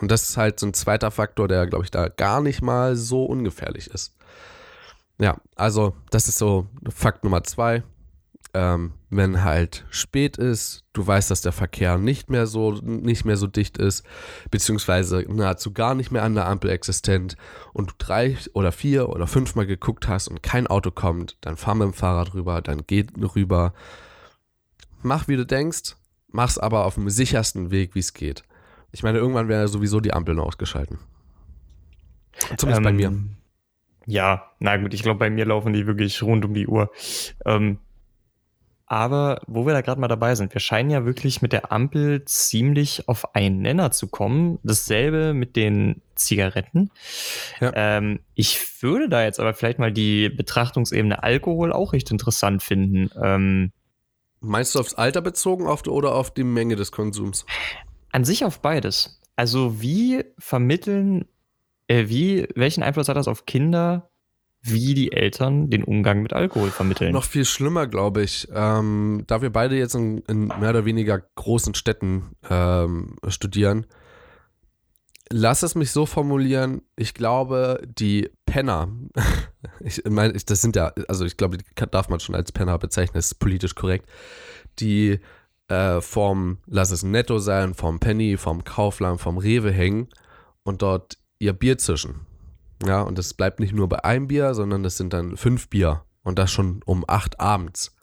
Und 0.00 0.10
das 0.10 0.28
ist 0.28 0.36
halt 0.36 0.60
so 0.60 0.66
ein 0.66 0.74
zweiter 0.74 1.10
Faktor, 1.10 1.48
der, 1.48 1.66
glaube 1.66 1.84
ich, 1.84 1.90
da 1.90 2.08
gar 2.08 2.40
nicht 2.40 2.62
mal 2.62 2.96
so 2.96 3.24
ungefährlich 3.24 3.88
ist. 3.88 4.14
Ja, 5.20 5.38
also 5.56 5.94
das 6.10 6.28
ist 6.28 6.38
so 6.38 6.66
Fakt 6.88 7.24
Nummer 7.24 7.42
zwei. 7.42 7.82
Ähm, 8.54 8.94
wenn 9.10 9.44
halt 9.44 9.84
spät 9.90 10.38
ist, 10.38 10.84
du 10.94 11.06
weißt, 11.06 11.30
dass 11.30 11.42
der 11.42 11.52
Verkehr 11.52 11.98
nicht 11.98 12.30
mehr 12.30 12.46
so 12.46 12.72
nicht 12.72 13.26
mehr 13.26 13.36
so 13.36 13.46
dicht 13.46 13.76
ist, 13.76 14.04
beziehungsweise 14.50 15.24
nahezu 15.28 15.72
gar 15.72 15.94
nicht 15.94 16.10
mehr 16.10 16.22
an 16.22 16.34
der 16.34 16.46
Ampel 16.46 16.70
existent 16.70 17.36
und 17.74 17.90
du 17.90 17.94
drei 17.98 18.38
oder 18.54 18.72
vier 18.72 19.10
oder 19.10 19.26
fünfmal 19.26 19.66
geguckt 19.66 20.08
hast 20.08 20.28
und 20.28 20.42
kein 20.42 20.66
Auto 20.66 20.90
kommt, 20.90 21.36
dann 21.42 21.56
fahr 21.58 21.74
mit 21.74 21.88
dem 21.88 21.92
Fahrrad 21.92 22.32
rüber, 22.32 22.62
dann 22.62 22.84
geh 22.86 23.04
rüber. 23.34 23.74
Mach 25.02 25.28
wie 25.28 25.36
du 25.36 25.44
denkst, 25.44 25.96
mach's 26.28 26.58
aber 26.58 26.86
auf 26.86 26.94
dem 26.94 27.10
sichersten 27.10 27.70
Weg, 27.70 27.94
wie 27.94 28.00
es 28.00 28.14
geht. 28.14 28.44
Ich 28.92 29.02
meine, 29.02 29.18
irgendwann 29.18 29.48
wäre 29.48 29.68
sowieso 29.68 30.00
die 30.00 30.12
Ampeln 30.12 30.40
ausgeschalten. 30.40 30.98
Zumindest 32.56 32.78
ähm, 32.78 32.84
bei 32.84 32.92
mir. 32.92 33.12
Ja, 34.06 34.52
na 34.58 34.76
gut, 34.78 34.94
ich 34.94 35.02
glaube, 35.02 35.18
bei 35.18 35.30
mir 35.30 35.44
laufen 35.44 35.72
die 35.72 35.86
wirklich 35.86 36.22
rund 36.22 36.44
um 36.44 36.54
die 36.54 36.66
Uhr. 36.66 36.90
Ähm, 37.44 37.78
aber 38.86 39.42
wo 39.46 39.66
wir 39.66 39.74
da 39.74 39.82
gerade 39.82 40.00
mal 40.00 40.08
dabei 40.08 40.34
sind, 40.34 40.54
wir 40.54 40.62
scheinen 40.62 40.88
ja 40.88 41.04
wirklich 41.04 41.42
mit 41.42 41.52
der 41.52 41.70
Ampel 41.70 42.24
ziemlich 42.24 43.06
auf 43.06 43.34
einen 43.34 43.60
Nenner 43.60 43.90
zu 43.90 44.08
kommen. 44.08 44.58
Dasselbe 44.62 45.34
mit 45.34 45.56
den 45.56 46.00
Zigaretten. 46.14 46.90
Ja. 47.60 47.70
Ähm, 47.74 48.20
ich 48.34 48.82
würde 48.82 49.10
da 49.10 49.22
jetzt 49.22 49.40
aber 49.40 49.52
vielleicht 49.52 49.78
mal 49.78 49.92
die 49.92 50.30
Betrachtungsebene 50.30 51.22
Alkohol 51.22 51.70
auch 51.70 51.92
recht 51.92 52.10
interessant 52.10 52.62
finden. 52.62 53.10
Ähm, 53.22 53.72
Meinst 54.40 54.74
du 54.74 54.78
aufs 54.78 54.94
Alter 54.94 55.20
bezogen 55.20 55.66
auf, 55.66 55.86
oder 55.86 56.14
auf 56.14 56.32
die 56.32 56.44
Menge 56.44 56.76
des 56.76 56.90
Konsums? 56.90 57.44
An 58.12 58.24
sich 58.24 58.44
auf 58.44 58.60
beides. 58.60 59.20
Also 59.36 59.80
wie 59.80 60.24
vermitteln, 60.38 61.26
äh, 61.86 62.08
wie, 62.08 62.48
welchen 62.54 62.82
Einfluss 62.82 63.08
hat 63.08 63.16
das 63.16 63.28
auf 63.28 63.46
Kinder, 63.46 64.10
wie 64.62 64.94
die 64.94 65.12
Eltern 65.12 65.70
den 65.70 65.84
Umgang 65.84 66.22
mit 66.22 66.32
Alkohol 66.32 66.70
vermitteln? 66.70 67.12
Noch 67.12 67.24
viel 67.24 67.44
schlimmer, 67.44 67.86
glaube 67.86 68.22
ich. 68.22 68.48
Ähm, 68.52 69.22
da 69.26 69.40
wir 69.42 69.50
beide 69.50 69.76
jetzt 69.76 69.94
in, 69.94 70.18
in, 70.28 70.48
mehr 70.48 70.70
oder 70.70 70.84
weniger 70.84 71.20
großen 71.36 71.74
Städten 71.74 72.32
ähm, 72.50 73.16
studieren, 73.28 73.86
lass 75.30 75.62
es 75.62 75.74
mich 75.74 75.90
so 75.90 76.06
formulieren, 76.06 76.82
ich 76.96 77.14
glaube, 77.14 77.80
die 77.86 78.30
Penner, 78.46 78.88
ich 79.80 80.02
meine, 80.08 80.32
das 80.32 80.60
sind 80.60 80.76
ja, 80.76 80.92
also 81.06 81.24
ich 81.24 81.36
glaube, 81.36 81.58
die 81.58 81.64
darf 81.90 82.08
man 82.08 82.20
schon 82.20 82.34
als 82.34 82.52
Penner 82.52 82.78
bezeichnen, 82.78 83.18
ist 83.18 83.38
politisch 83.38 83.74
korrekt, 83.74 84.08
die 84.80 85.20
äh, 85.68 86.00
vom, 86.00 86.58
lass 86.66 86.90
es 86.90 87.02
Netto 87.02 87.38
sein, 87.38 87.74
vom 87.74 88.00
Penny, 88.00 88.36
vom 88.36 88.64
Kaufland, 88.64 89.20
vom 89.20 89.38
Rewe 89.38 89.70
hängen 89.70 90.08
und 90.62 90.82
dort 90.82 91.18
ihr 91.38 91.52
Bier 91.52 91.78
zischen. 91.78 92.26
Ja, 92.84 93.02
und 93.02 93.18
das 93.18 93.34
bleibt 93.34 93.60
nicht 93.60 93.74
nur 93.74 93.88
bei 93.88 94.04
einem 94.04 94.28
Bier, 94.28 94.54
sondern 94.54 94.82
das 94.82 94.96
sind 94.96 95.12
dann 95.12 95.36
fünf 95.36 95.68
Bier 95.68 96.04
und 96.22 96.38
das 96.38 96.50
schon 96.50 96.80
um 96.84 97.04
acht 97.06 97.40
abends. 97.40 97.96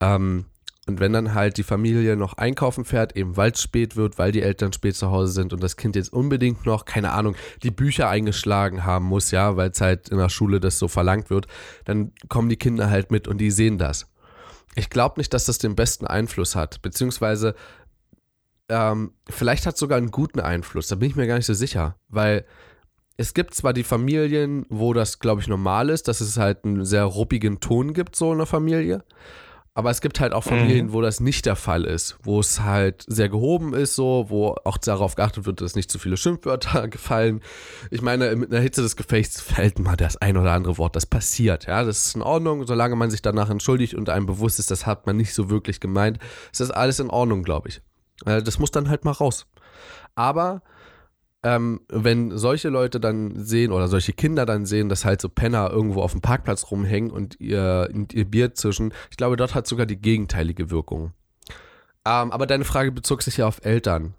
Ähm, 0.00 0.46
und 0.86 1.00
wenn 1.00 1.12
dann 1.12 1.34
halt 1.34 1.58
die 1.58 1.64
Familie 1.64 2.16
noch 2.16 2.34
einkaufen 2.34 2.86
fährt, 2.86 3.14
eben 3.14 3.36
weil 3.36 3.50
es 3.50 3.60
spät 3.60 3.96
wird, 3.96 4.18
weil 4.18 4.32
die 4.32 4.40
Eltern 4.40 4.72
spät 4.72 4.96
zu 4.96 5.10
Hause 5.10 5.32
sind 5.32 5.52
und 5.52 5.62
das 5.62 5.76
Kind 5.76 5.96
jetzt 5.96 6.12
unbedingt 6.12 6.64
noch, 6.64 6.86
keine 6.86 7.12
Ahnung, 7.12 7.36
die 7.62 7.70
Bücher 7.70 8.08
eingeschlagen 8.08 8.86
haben 8.86 9.04
muss, 9.04 9.30
ja, 9.30 9.56
weil 9.56 9.70
es 9.70 9.80
halt 9.82 10.08
in 10.08 10.16
der 10.16 10.30
Schule 10.30 10.60
das 10.60 10.78
so 10.78 10.88
verlangt 10.88 11.28
wird, 11.28 11.46
dann 11.84 12.12
kommen 12.28 12.48
die 12.48 12.56
Kinder 12.56 12.88
halt 12.88 13.10
mit 13.10 13.28
und 13.28 13.38
die 13.38 13.50
sehen 13.50 13.76
das 13.76 14.06
ich 14.74 14.90
glaube 14.90 15.18
nicht, 15.18 15.34
dass 15.34 15.44
das 15.44 15.58
den 15.58 15.74
besten 15.74 16.06
Einfluss 16.06 16.54
hat. 16.54 16.82
Beziehungsweise, 16.82 17.54
ähm, 18.68 19.12
vielleicht 19.28 19.66
hat 19.66 19.74
es 19.74 19.80
sogar 19.80 19.98
einen 19.98 20.10
guten 20.10 20.40
Einfluss. 20.40 20.88
Da 20.88 20.96
bin 20.96 21.10
ich 21.10 21.16
mir 21.16 21.26
gar 21.26 21.36
nicht 21.36 21.46
so 21.46 21.54
sicher. 21.54 21.96
Weil 22.08 22.44
es 23.16 23.34
gibt 23.34 23.54
zwar 23.54 23.72
die 23.72 23.84
Familien, 23.84 24.64
wo 24.68 24.92
das, 24.92 25.18
glaube 25.18 25.40
ich, 25.40 25.48
normal 25.48 25.90
ist, 25.90 26.06
dass 26.06 26.20
es 26.20 26.36
halt 26.36 26.64
einen 26.64 26.84
sehr 26.84 27.04
ruppigen 27.04 27.60
Ton 27.60 27.92
gibt, 27.92 28.14
so 28.14 28.30
in 28.32 28.38
der 28.38 28.46
Familie. 28.46 29.04
Aber 29.78 29.92
es 29.92 30.00
gibt 30.00 30.18
halt 30.18 30.32
auch 30.32 30.42
Familien, 30.42 30.86
mhm. 30.86 30.92
wo 30.92 31.02
das 31.02 31.20
nicht 31.20 31.46
der 31.46 31.54
Fall 31.54 31.84
ist, 31.84 32.16
wo 32.24 32.40
es 32.40 32.62
halt 32.62 33.04
sehr 33.06 33.28
gehoben 33.28 33.74
ist, 33.74 33.94
so, 33.94 34.26
wo 34.26 34.56
auch 34.64 34.76
darauf 34.76 35.14
geachtet 35.14 35.46
wird, 35.46 35.60
dass 35.60 35.76
nicht 35.76 35.88
zu 35.88 36.00
viele 36.00 36.16
Schimpfwörter 36.16 36.88
gefallen. 36.88 37.42
Ich 37.92 38.02
meine, 38.02 38.26
in 38.26 38.50
der 38.50 38.60
Hitze 38.60 38.82
des 38.82 38.96
Gefechts 38.96 39.40
fällt 39.40 39.78
mal 39.78 39.94
das 39.94 40.16
ein 40.16 40.36
oder 40.36 40.50
andere 40.50 40.78
Wort. 40.78 40.96
Das 40.96 41.06
passiert, 41.06 41.66
ja. 41.66 41.84
Das 41.84 42.06
ist 42.06 42.16
in 42.16 42.22
Ordnung, 42.22 42.66
solange 42.66 42.96
man 42.96 43.12
sich 43.12 43.22
danach 43.22 43.50
entschuldigt 43.50 43.94
und 43.94 44.10
einem 44.10 44.26
bewusst 44.26 44.58
ist, 44.58 44.72
das 44.72 44.84
hat 44.84 45.06
man 45.06 45.16
nicht 45.16 45.32
so 45.32 45.48
wirklich 45.48 45.78
gemeint. 45.78 46.18
ist 46.50 46.60
Das 46.60 46.72
alles 46.72 46.98
in 46.98 47.08
Ordnung, 47.08 47.44
glaube 47.44 47.68
ich. 47.68 47.80
Äh, 48.26 48.42
das 48.42 48.58
muss 48.58 48.72
dann 48.72 48.88
halt 48.88 49.04
mal 49.04 49.12
raus. 49.12 49.46
Aber 50.16 50.60
ähm, 51.44 51.80
wenn 51.88 52.36
solche 52.36 52.68
Leute 52.68 52.98
dann 52.98 53.32
sehen 53.36 53.70
oder 53.70 53.88
solche 53.88 54.12
Kinder 54.12 54.44
dann 54.44 54.66
sehen, 54.66 54.88
dass 54.88 55.04
halt 55.04 55.20
so 55.20 55.28
Penner 55.28 55.70
irgendwo 55.70 56.02
auf 56.02 56.12
dem 56.12 56.20
Parkplatz 56.20 56.70
rumhängen 56.70 57.10
und 57.10 57.38
ihr, 57.40 57.88
ihr 58.12 58.24
Bier 58.24 58.54
zwischen, 58.54 58.92
ich 59.10 59.16
glaube, 59.16 59.36
dort 59.36 59.54
hat 59.54 59.66
sogar 59.66 59.86
die 59.86 60.00
gegenteilige 60.00 60.70
Wirkung. 60.70 61.12
Ähm, 62.04 62.32
aber 62.32 62.46
deine 62.46 62.64
Frage 62.64 62.90
bezog 62.90 63.22
sich 63.22 63.36
ja 63.36 63.46
auf 63.46 63.64
Eltern. 63.64 64.14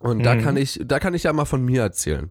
Und 0.00 0.18
mhm. 0.18 0.22
da 0.24 0.36
kann 0.36 0.56
ich, 0.56 0.80
da 0.84 0.98
kann 0.98 1.14
ich 1.14 1.22
ja 1.22 1.32
mal 1.32 1.44
von 1.44 1.64
mir 1.64 1.82
erzählen. 1.82 2.30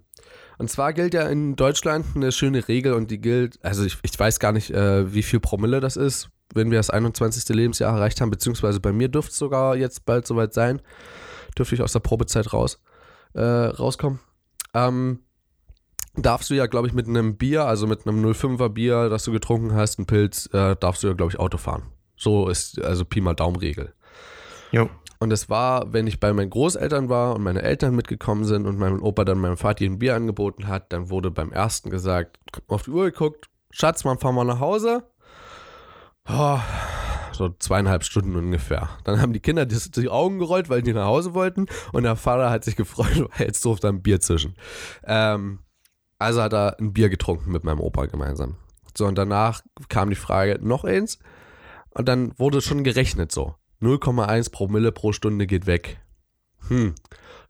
Und 0.58 0.70
zwar 0.70 0.94
gilt 0.94 1.14
ja 1.14 1.28
in 1.28 1.56
Deutschland 1.56 2.06
eine 2.16 2.32
schöne 2.32 2.68
Regel 2.68 2.94
und 2.94 3.10
die 3.10 3.20
gilt, 3.20 3.58
also 3.64 3.84
ich, 3.84 3.98
ich 4.04 4.20
weiß 4.20 4.40
gar 4.40 4.52
nicht, 4.52 4.70
äh, 4.72 5.14
wie 5.14 5.24
viel 5.24 5.40
Promille 5.40 5.80
das 5.80 5.96
ist, 5.96 6.30
wenn 6.54 6.72
wir 6.72 6.78
das 6.78 6.90
21. 6.90 7.48
Lebensjahr 7.56 7.96
erreicht 7.96 8.22
haben, 8.22 8.30
beziehungsweise 8.30 8.80
bei 8.80 8.92
mir 8.92 9.08
dürfte 9.08 9.32
es 9.32 9.38
sogar 9.38 9.76
jetzt 9.76 10.06
bald 10.06 10.28
soweit 10.28 10.54
sein. 10.54 10.82
Dürfte 11.58 11.76
ich 11.76 11.82
aus 11.82 11.94
der 11.94 12.00
Probezeit 12.02 12.52
raus 12.54 12.80
äh, 13.34 13.42
rauskommen. 13.42 14.20
Ähm, 14.74 15.20
darfst 16.16 16.50
du 16.50 16.54
ja, 16.54 16.68
glaube 16.68 16.88
ich, 16.88 16.94
mit 16.94 17.08
einem 17.08 17.38
Bier, 17.38 17.66
also 17.66 17.88
mit 17.88 18.08
einem 18.08 18.26
05er 18.26 18.70
Bier, 18.70 19.10
das 19.10 19.24
du 19.24 19.32
getrunken 19.32 19.74
hast, 19.74 20.00
ein 20.00 20.06
Pilz, 20.06 20.50
äh, 20.54 20.76
darfst 20.76 21.04
du 21.04 21.08
ja, 21.08 21.14
glaube 21.14 21.32
ich, 21.32 21.40
Auto 21.40 21.58
fahren. 21.58 21.84
So 22.16 22.48
ist 22.48 22.82
also 22.82 23.06
Pi 23.06 23.22
mal 23.22 23.34
Daumenregel. 23.34 23.94
Jo. 24.72 24.90
Und 25.20 25.32
es 25.32 25.50
war, 25.50 25.94
wenn 25.94 26.06
ich 26.06 26.20
bei 26.20 26.34
meinen 26.34 26.50
Großeltern 26.50 27.08
war 27.08 27.36
und 27.36 27.44
meine 27.44 27.62
Eltern 27.62 27.96
mitgekommen 27.96 28.44
sind 28.44 28.66
und 28.66 28.78
mein 28.78 29.00
Opa 29.00 29.24
dann 29.24 29.40
meinem 29.40 29.58
Vater 29.58 29.86
ein 29.86 30.00
Bier 30.00 30.16
angeboten 30.16 30.68
hat, 30.68 30.92
dann 30.92 31.10
wurde 31.10 31.32
beim 31.32 31.52
ersten 31.52 31.90
gesagt, 31.90 32.40
auf 32.68 32.84
die 32.84 32.92
Uhr 32.92 33.06
geguckt, 33.06 33.50
Schatz, 33.72 34.04
man 34.04 34.20
fahren 34.20 34.36
wir 34.36 34.44
nach 34.44 34.60
Hause. 34.60 35.04
Oh, 36.28 36.60
so 37.34 37.50
zweieinhalb 37.60 38.04
Stunden 38.04 38.36
ungefähr. 38.36 38.90
Dann 39.04 39.22
haben 39.22 39.34
die 39.34 39.40
Kinder 39.40 39.66
die, 39.66 39.78
die, 39.92 40.10
Augen 40.10 40.40
gerollt, 40.40 40.70
weil 40.70 40.82
die 40.82 40.94
nach 40.94 41.06
Hause 41.06 41.34
wollten 41.34 41.68
und 41.92 42.04
der 42.04 42.16
Vater 42.16 42.50
hat 42.50 42.64
sich 42.64 42.76
gefreut, 42.76 43.30
weil 43.38 43.48
jetzt 43.48 43.64
durfte 43.66 43.88
er 43.88 43.94
ein 43.94 44.02
Bier 44.02 44.20
zischen. 44.20 44.56
Ähm, 45.06 45.60
also 46.20 46.42
hat 46.42 46.54
er 46.54 46.80
ein 46.80 46.94
Bier 46.94 47.10
getrunken 47.10 47.52
mit 47.52 47.64
meinem 47.64 47.80
Opa 47.80 48.06
gemeinsam. 48.06 48.56
So, 48.96 49.06
und 49.06 49.18
danach 49.18 49.62
kam 49.90 50.10
die 50.10 50.16
Frage, 50.16 50.60
noch 50.62 50.84
eins? 50.84 51.20
Und 51.90 52.08
dann 52.08 52.38
wurde 52.38 52.62
schon 52.62 52.84
gerechnet 52.84 53.32
so. 53.32 53.56
0,1 53.82 54.52
Promille 54.52 54.92
pro 54.92 55.12
Stunde 55.12 55.46
geht 55.46 55.66
weg. 55.66 56.00
Hm, 56.70 56.96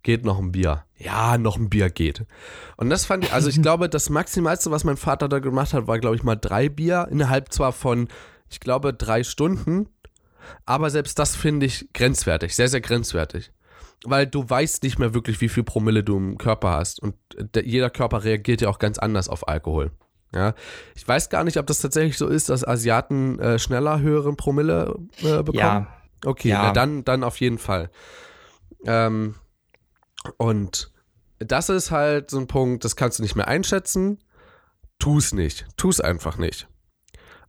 geht 0.01 0.25
noch 0.25 0.39
ein 0.39 0.51
Bier. 0.51 0.85
Ja, 0.97 1.37
noch 1.37 1.57
ein 1.57 1.69
Bier 1.69 1.89
geht. 1.89 2.25
Und 2.77 2.89
das 2.89 3.05
fand 3.05 3.25
ich, 3.25 3.33
also 3.33 3.49
ich 3.49 3.61
glaube, 3.61 3.89
das 3.89 4.09
Maximalste, 4.09 4.71
was 4.71 4.83
mein 4.83 4.97
Vater 4.97 5.29
da 5.29 5.39
gemacht 5.39 5.73
hat, 5.73 5.87
war, 5.87 5.99
glaube 5.99 6.15
ich, 6.15 6.23
mal 6.23 6.35
drei 6.35 6.69
Bier, 6.69 7.07
innerhalb 7.11 7.53
zwar 7.53 7.71
von, 7.71 8.07
ich 8.53 8.59
glaube, 8.59 8.93
drei 8.93 9.23
Stunden. 9.23 9.89
Aber 10.65 10.89
selbst 10.89 11.17
das 11.19 11.35
finde 11.35 11.65
ich 11.65 11.91
grenzwertig, 11.93 12.55
sehr, 12.55 12.67
sehr 12.67 12.81
grenzwertig. 12.81 13.51
Weil 14.05 14.27
du 14.27 14.47
weißt 14.47 14.83
nicht 14.83 14.99
mehr 14.99 15.13
wirklich, 15.13 15.41
wie 15.41 15.49
viel 15.49 15.63
Promille 15.63 16.03
du 16.03 16.17
im 16.17 16.37
Körper 16.37 16.71
hast. 16.71 17.01
Und 17.01 17.15
der, 17.37 17.65
jeder 17.65 17.89
Körper 17.89 18.23
reagiert 18.23 18.61
ja 18.61 18.69
auch 18.69 18.79
ganz 18.79 18.99
anders 18.99 19.29
auf 19.29 19.47
Alkohol. 19.47 19.91
Ja, 20.33 20.53
ich 20.95 21.07
weiß 21.07 21.29
gar 21.29 21.43
nicht, 21.43 21.57
ob 21.57 21.67
das 21.67 21.79
tatsächlich 21.79 22.17
so 22.17 22.27
ist, 22.27 22.49
dass 22.49 22.67
Asiaten 22.67 23.39
äh, 23.39 23.59
schneller 23.59 23.99
höheren 23.99 24.35
Promille 24.35 24.95
äh, 25.21 25.43
bekommen. 25.43 25.53
Ja. 25.53 25.87
Okay, 26.25 26.49
ja. 26.49 26.63
Na, 26.63 26.71
dann, 26.71 27.03
dann 27.03 27.23
auf 27.23 27.39
jeden 27.39 27.59
Fall. 27.59 27.89
Ähm, 28.85 29.35
und 30.37 30.91
das 31.39 31.69
ist 31.69 31.91
halt 31.91 32.29
so 32.29 32.39
ein 32.39 32.47
Punkt, 32.47 32.83
das 32.83 32.95
kannst 32.95 33.19
du 33.19 33.23
nicht 33.23 33.35
mehr 33.35 33.47
einschätzen. 33.47 34.19
Tu 34.99 35.17
es 35.17 35.33
nicht. 35.33 35.65
Tu 35.77 35.89
es 35.89 36.01
einfach 36.01 36.37
nicht. 36.37 36.67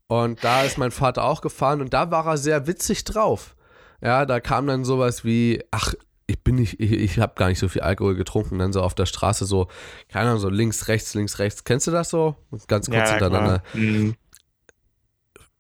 Und 0.09 0.45
da 0.45 0.63
ist 0.63 0.79
mein 0.79 0.91
Vater 0.91 1.25
auch 1.25 1.41
gefahren 1.41 1.81
und 1.81 1.95
da 1.95 2.11
war 2.11 2.27
er 2.27 2.37
sehr 2.37 2.67
witzig 2.67 3.05
drauf. 3.05 3.57
Ja, 4.03 4.27
da 4.27 4.41
kam 4.41 4.67
dann 4.67 4.85
sowas 4.85 5.25
wie, 5.25 5.63
ach, 5.71 5.95
ich 6.27 6.43
bin 6.43 6.57
nicht, 6.57 6.81
ich, 6.81 6.93
ich 6.93 7.19
habe 7.19 7.35
gar 7.37 7.49
nicht 7.49 7.59
so 7.59 7.69
viel 7.69 7.83
Alkohol 7.83 8.15
getrunken, 8.15 8.59
dann 8.59 8.73
so 8.73 8.83
auf 8.83 8.95
der 8.95 9.07
Straße 9.07 9.47
so, 9.47 9.69
keine 10.09 10.29
Ahnung, 10.29 10.41
so 10.41 10.49
links, 10.49 10.89
rechts, 10.89 11.15
links, 11.15 11.39
rechts. 11.39 11.65
Kennst 11.65 11.87
du 11.87 11.91
das 11.91 12.11
so? 12.11 12.37
Ganz 12.67 12.87
kurz 12.87 12.99
ja, 12.99 13.11
hintereinander. 13.11 13.63
Mhm. 13.73 14.15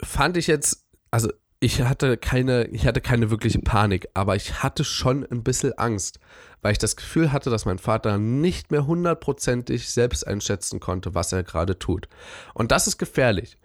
Fand 0.02 0.36
ich 0.36 0.46
jetzt, 0.46 0.86
also 1.10 1.30
ich 1.60 1.80
hatte 1.80 2.18
keine, 2.18 2.66
ich 2.66 2.86
hatte 2.86 3.00
keine 3.00 3.30
wirkliche 3.30 3.60
Panik, 3.60 4.08
aber 4.12 4.36
ich 4.36 4.62
hatte 4.62 4.84
schon 4.84 5.24
ein 5.24 5.42
bisschen 5.42 5.72
Angst, 5.78 6.18
weil 6.60 6.72
ich 6.72 6.78
das 6.78 6.96
Gefühl 6.96 7.32
hatte, 7.32 7.48
dass 7.48 7.64
mein 7.64 7.78
Vater 7.78 8.18
nicht 8.18 8.70
mehr 8.70 8.86
hundertprozentig 8.86 9.88
selbst 9.88 10.26
einschätzen 10.26 10.80
konnte, 10.80 11.14
was 11.14 11.32
er 11.32 11.42
gerade 11.42 11.78
tut. 11.78 12.08
Und 12.52 12.70
das 12.70 12.86
ist 12.86 12.98
gefährlich. 12.98 13.56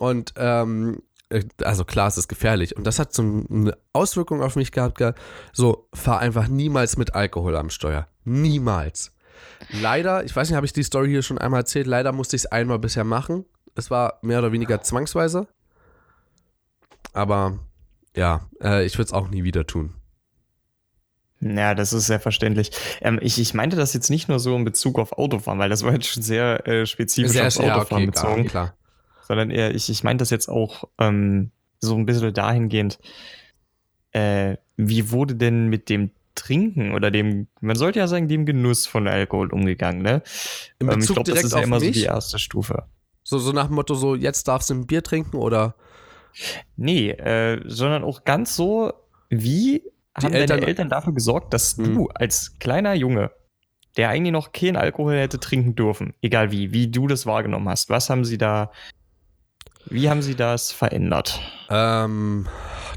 Und 0.00 0.32
ähm, 0.38 1.02
äh, 1.28 1.44
also 1.62 1.84
klar, 1.84 2.08
es 2.08 2.16
ist 2.16 2.28
gefährlich. 2.28 2.74
Und 2.74 2.86
das 2.86 2.98
hat 2.98 3.12
so 3.12 3.22
eine 3.22 3.76
Auswirkung 3.92 4.42
auf 4.42 4.56
mich 4.56 4.72
gehabt. 4.72 5.02
So, 5.52 5.88
fahr 5.92 6.20
einfach 6.20 6.48
niemals 6.48 6.96
mit 6.96 7.14
Alkohol 7.14 7.54
am 7.54 7.68
Steuer. 7.68 8.08
Niemals. 8.24 9.12
Leider, 9.68 10.24
ich 10.24 10.34
weiß 10.34 10.48
nicht, 10.48 10.56
habe 10.56 10.64
ich 10.64 10.72
die 10.72 10.82
Story 10.82 11.10
hier 11.10 11.22
schon 11.22 11.36
einmal 11.36 11.60
erzählt, 11.60 11.86
leider 11.86 12.12
musste 12.12 12.34
ich 12.34 12.44
es 12.44 12.46
einmal 12.46 12.78
bisher 12.78 13.04
machen. 13.04 13.44
Es 13.74 13.90
war 13.90 14.18
mehr 14.22 14.38
oder 14.38 14.52
weniger 14.52 14.80
zwangsweise. 14.80 15.48
Aber 17.12 17.58
ja, 18.16 18.48
äh, 18.62 18.86
ich 18.86 18.94
würde 18.94 19.08
es 19.08 19.12
auch 19.12 19.28
nie 19.28 19.44
wieder 19.44 19.66
tun. 19.66 19.92
Ja, 21.40 21.74
das 21.74 21.92
ist 21.92 22.06
sehr 22.06 22.20
verständlich. 22.20 22.70
Ähm, 23.02 23.18
ich, 23.20 23.38
ich 23.38 23.52
meinte 23.52 23.76
das 23.76 23.92
jetzt 23.92 24.08
nicht 24.08 24.28
nur 24.28 24.40
so 24.40 24.56
in 24.56 24.64
Bezug 24.64 24.98
auf 24.98 25.12
Autofahren, 25.12 25.58
weil 25.58 25.70
das 25.70 25.82
war 25.82 25.92
jetzt 25.92 26.06
schon 26.06 26.22
sehr 26.22 26.66
äh, 26.66 26.86
spezifisch 26.86 27.32
sehr, 27.32 27.46
aufs 27.46 27.58
Autofahren 27.58 27.74
ja, 27.74 27.84
okay, 27.86 28.06
bezogen. 28.06 28.46
Klar, 28.46 28.68
klar 28.68 28.79
sondern 29.30 29.52
eher, 29.52 29.72
ich, 29.72 29.88
ich 29.88 30.02
meine 30.02 30.16
das 30.16 30.30
jetzt 30.30 30.48
auch 30.48 30.88
ähm, 30.98 31.52
so 31.78 31.94
ein 31.94 32.04
bisschen 32.04 32.34
dahingehend, 32.34 32.98
äh, 34.10 34.56
wie 34.76 35.12
wurde 35.12 35.36
denn 35.36 35.68
mit 35.68 35.88
dem 35.88 36.10
Trinken 36.34 36.94
oder 36.94 37.12
dem, 37.12 37.46
man 37.60 37.76
sollte 37.76 38.00
ja 38.00 38.08
sagen, 38.08 38.26
dem 38.26 38.44
Genuss 38.44 38.88
von 38.88 39.06
Alkohol 39.06 39.52
umgegangen, 39.52 40.02
ne? 40.02 40.24
In 40.80 40.88
Bezug 40.88 40.90
ähm, 40.90 41.00
ich 41.00 41.06
glaube, 41.06 41.30
das 41.30 41.44
ist 41.44 41.52
ja 41.52 41.60
immer 41.60 41.78
mich? 41.78 41.94
so 41.94 42.00
die 42.00 42.06
erste 42.06 42.40
Stufe. 42.40 42.86
So, 43.22 43.38
so 43.38 43.52
nach 43.52 43.68
dem 43.68 43.76
Motto, 43.76 43.94
so, 43.94 44.16
jetzt 44.16 44.48
darfst 44.48 44.68
du 44.68 44.74
ein 44.74 44.88
Bier 44.88 45.04
trinken 45.04 45.36
oder? 45.36 45.76
Nee, 46.74 47.10
äh, 47.10 47.62
sondern 47.68 48.02
auch 48.02 48.24
ganz 48.24 48.56
so, 48.56 48.92
wie 49.28 49.84
die 50.18 50.24
haben 50.24 50.34
Eltern, 50.34 50.56
deine 50.58 50.66
Eltern 50.66 50.88
dafür 50.88 51.14
gesorgt, 51.14 51.54
dass 51.54 51.76
hm. 51.76 51.94
du 51.94 52.08
als 52.08 52.58
kleiner 52.58 52.94
Junge, 52.94 53.30
der 53.96 54.08
eigentlich 54.08 54.32
noch 54.32 54.50
keinen 54.50 54.74
Alkohol 54.74 55.16
hätte 55.16 55.38
trinken 55.38 55.76
dürfen, 55.76 56.14
egal 56.20 56.50
wie, 56.50 56.72
wie 56.72 56.88
du 56.88 57.06
das 57.06 57.26
wahrgenommen 57.26 57.68
hast, 57.68 57.90
was 57.90 58.10
haben 58.10 58.24
sie 58.24 58.38
da 58.38 58.72
wie 59.86 60.10
haben 60.10 60.22
Sie 60.22 60.34
das 60.34 60.72
verändert? 60.72 61.40
Ähm, 61.68 62.46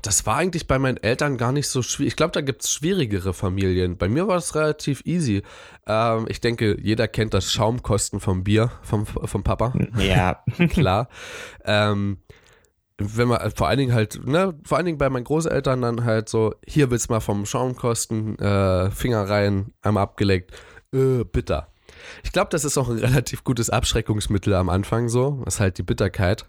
das 0.02 0.26
war 0.26 0.36
eigentlich 0.38 0.68
bei 0.68 0.80
meinen 0.80 0.98
Eltern 0.98 1.38
gar 1.38 1.52
nicht 1.52 1.68
so 1.68 1.82
schwierig. 1.82 2.14
Ich 2.14 2.16
glaube, 2.16 2.32
da 2.32 2.42
gibt 2.42 2.64
es 2.64 2.72
schwierigere 2.72 3.34
Familien. 3.34 3.98
Bei 3.98 4.10
mir 4.10 4.28
war 4.28 4.38
es 4.38 4.54
relativ 4.56 5.02
easy. 5.06 5.44
Ähm, 5.88 6.26
ich 6.28 6.42
denke, 6.42 6.78
jeder 6.82 7.08
kennt 7.08 7.34
das 7.34 7.52
Schaumkosten 7.52 8.20
vom 8.20 8.44
Bier, 8.44 8.72
vom, 8.82 9.06
vom 9.06 9.44
Papa. 9.44 9.74
Ja. 9.98 10.44
Klar. 10.70 11.08
Ähm, 11.64 12.18
wenn 12.98 13.28
man 13.28 13.52
vor 13.52 13.68
allen 13.68 13.80
Dingen 13.80 13.94
halt, 13.94 14.26
ne, 14.26 14.58
vor 14.64 14.78
allen 14.78 14.86
Dingen 14.86 14.98
bei 14.98 15.10
meinen 15.10 15.24
Großeltern 15.24 15.82
dann 15.82 16.04
halt 16.04 16.30
so, 16.30 16.54
hier 16.66 16.92
willst 16.92 17.10
du 17.10 17.14
mal 17.14 17.20
vom 17.22 17.46
Schaumkosten, 17.46 18.38
äh, 18.40 18.92
Finger 18.92 19.30
rein, 19.30 19.74
einmal 19.82 20.04
abgeleckt, 20.04 20.52
äh, 20.94 21.24
bitter. 21.24 21.70
Ich 22.24 22.32
glaube, 22.32 22.50
das 22.52 22.66
ist 22.66 22.78
auch 22.78 22.90
ein 22.90 22.98
relativ 23.00 23.44
gutes 23.44 23.70
Abschreckungsmittel 23.70 24.54
am 24.54 24.70
Anfang 24.70 25.10
so, 25.10 25.44
ist 25.46 25.60
halt 25.60 25.78
die 25.78 25.84
Bitterkeit. 25.84 26.46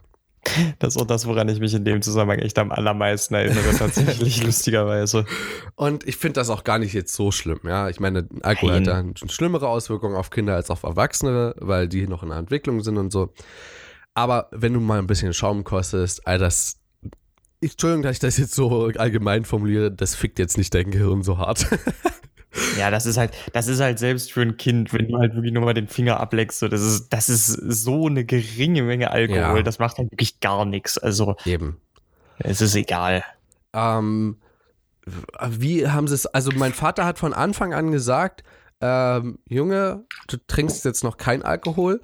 Das 0.78 0.94
ist 0.94 1.00
auch 1.00 1.06
das, 1.06 1.26
woran 1.26 1.48
ich 1.48 1.60
mich 1.60 1.74
in 1.74 1.84
dem 1.84 2.02
Zusammenhang 2.02 2.38
echt 2.38 2.58
am 2.58 2.70
allermeisten 2.70 3.34
erinnere, 3.34 3.74
tatsächlich, 3.78 4.42
lustigerweise. 4.42 5.24
Und 5.74 6.06
ich 6.06 6.16
finde 6.16 6.34
das 6.34 6.50
auch 6.50 6.64
gar 6.64 6.78
nicht 6.78 6.92
jetzt 6.92 7.14
so 7.14 7.30
schlimm, 7.30 7.60
ja. 7.64 7.88
Ich 7.88 8.00
meine, 8.00 8.28
Alkohol 8.42 8.72
Nein. 8.72 8.86
hat 8.86 8.88
dann 8.88 9.28
schlimmere 9.28 9.68
Auswirkungen 9.68 10.16
auf 10.16 10.30
Kinder 10.30 10.54
als 10.54 10.70
auf 10.70 10.82
Erwachsene, 10.82 11.54
weil 11.58 11.88
die 11.88 12.06
noch 12.06 12.22
in 12.22 12.28
der 12.30 12.38
Entwicklung 12.38 12.82
sind 12.82 12.96
und 12.96 13.10
so. 13.12 13.32
Aber 14.14 14.48
wenn 14.52 14.72
du 14.72 14.80
mal 14.80 14.98
ein 14.98 15.06
bisschen 15.06 15.32
Schaum 15.32 15.64
kostest, 15.64 16.26
all 16.26 16.38
das. 16.38 16.78
Entschuldigung, 17.60 18.02
dass 18.02 18.12
ich 18.12 18.20
das 18.20 18.36
jetzt 18.36 18.54
so 18.54 18.90
allgemein 18.96 19.44
formuliere, 19.44 19.90
das 19.90 20.14
fickt 20.14 20.38
jetzt 20.38 20.58
nicht 20.58 20.74
dein 20.74 20.90
Gehirn 20.90 21.22
so 21.22 21.38
hart. 21.38 21.66
Ja, 22.78 22.90
das 22.90 23.06
ist 23.06 23.16
halt, 23.16 23.32
das 23.52 23.66
ist 23.66 23.80
halt 23.80 23.98
selbst 23.98 24.32
für 24.32 24.42
ein 24.42 24.56
Kind, 24.56 24.92
wenn 24.92 25.08
du 25.08 25.18
halt 25.18 25.34
wirklich 25.34 25.52
nur 25.52 25.64
mal 25.64 25.74
den 25.74 25.88
Finger 25.88 26.20
ableckst, 26.20 26.60
so, 26.60 26.68
das 26.68 26.82
ist, 26.82 27.12
das 27.12 27.28
ist 27.28 27.46
so 27.46 28.06
eine 28.06 28.24
geringe 28.24 28.82
Menge 28.82 29.10
Alkohol, 29.10 29.58
ja. 29.58 29.62
das 29.62 29.78
macht 29.78 29.98
halt 29.98 30.10
wirklich 30.12 30.40
gar 30.40 30.64
nichts. 30.64 30.98
Also. 30.98 31.36
Eben. 31.44 31.80
Es 32.38 32.60
ist 32.60 32.74
egal. 32.74 33.24
Ähm, 33.72 34.36
wie 35.48 35.88
haben 35.88 36.08
sie 36.08 36.14
es, 36.14 36.26
also 36.26 36.50
mein 36.54 36.72
Vater 36.72 37.04
hat 37.04 37.18
von 37.18 37.32
Anfang 37.32 37.74
an 37.74 37.90
gesagt, 37.90 38.42
ähm, 38.80 39.38
Junge, 39.48 40.04
du 40.28 40.36
trinkst 40.46 40.84
jetzt 40.84 41.04
noch 41.04 41.16
kein 41.16 41.42
Alkohol. 41.42 42.00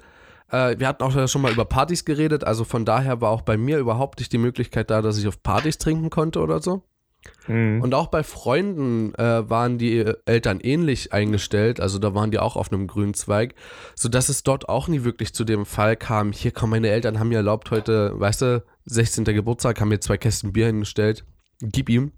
Äh, 0.49 0.79
wir 0.79 0.87
hatten 0.87 1.03
auch 1.03 1.27
schon 1.27 1.41
mal 1.41 1.51
über 1.51 1.65
Partys 1.65 2.05
geredet, 2.05 2.43
also 2.43 2.63
von 2.63 2.85
daher 2.85 3.21
war 3.21 3.31
auch 3.31 3.41
bei 3.41 3.57
mir 3.57 3.77
überhaupt 3.77 4.19
nicht 4.19 4.31
die 4.33 4.37
Möglichkeit 4.37 4.89
da, 4.89 5.01
dass 5.01 5.17
ich 5.17 5.27
auf 5.27 5.41
Partys 5.41 5.77
trinken 5.77 6.09
konnte 6.09 6.39
oder 6.39 6.61
so. 6.61 6.83
Mhm. 7.47 7.81
Und 7.81 7.93
auch 7.93 8.07
bei 8.07 8.23
Freunden 8.23 9.13
äh, 9.15 9.49
waren 9.49 9.77
die 9.77 10.05
Eltern 10.25 10.59
ähnlich 10.59 11.13
eingestellt, 11.13 11.79
also 11.79 11.99
da 11.99 12.13
waren 12.13 12.31
die 12.31 12.39
auch 12.39 12.55
auf 12.55 12.71
einem 12.71 12.87
grünen 12.87 13.13
Zweig, 13.13 13.55
sodass 13.95 14.29
es 14.29 14.43
dort 14.43 14.69
auch 14.69 14.87
nie 14.87 15.03
wirklich 15.03 15.33
zu 15.33 15.43
dem 15.43 15.65
Fall 15.65 15.95
kam, 15.95 16.31
hier 16.31 16.51
komm, 16.51 16.71
meine 16.71 16.89
Eltern 16.89 17.19
haben 17.19 17.29
mir 17.29 17.37
erlaubt 17.37 17.71
heute, 17.71 18.19
weißt 18.19 18.41
du, 18.41 18.63
16. 18.85 19.25
Geburtstag, 19.25 19.79
haben 19.79 19.89
mir 19.89 19.99
zwei 19.99 20.17
Kästen 20.17 20.53
Bier 20.53 20.67
hingestellt, 20.67 21.25
gib 21.61 21.89
ihm. 21.89 22.11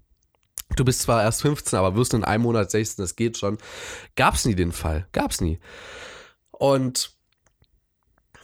Du 0.76 0.84
bist 0.84 1.02
zwar 1.02 1.22
erst 1.22 1.42
15, 1.42 1.78
aber 1.78 1.94
wirst 1.94 2.14
in 2.14 2.24
einem 2.24 2.44
Monat 2.44 2.70
16, 2.70 3.02
das 3.02 3.16
geht 3.16 3.36
schon. 3.36 3.58
Gab's 4.16 4.46
nie 4.46 4.54
den 4.54 4.72
Fall, 4.72 5.06
gab's 5.12 5.40
nie. 5.40 5.58
Und 6.50 7.14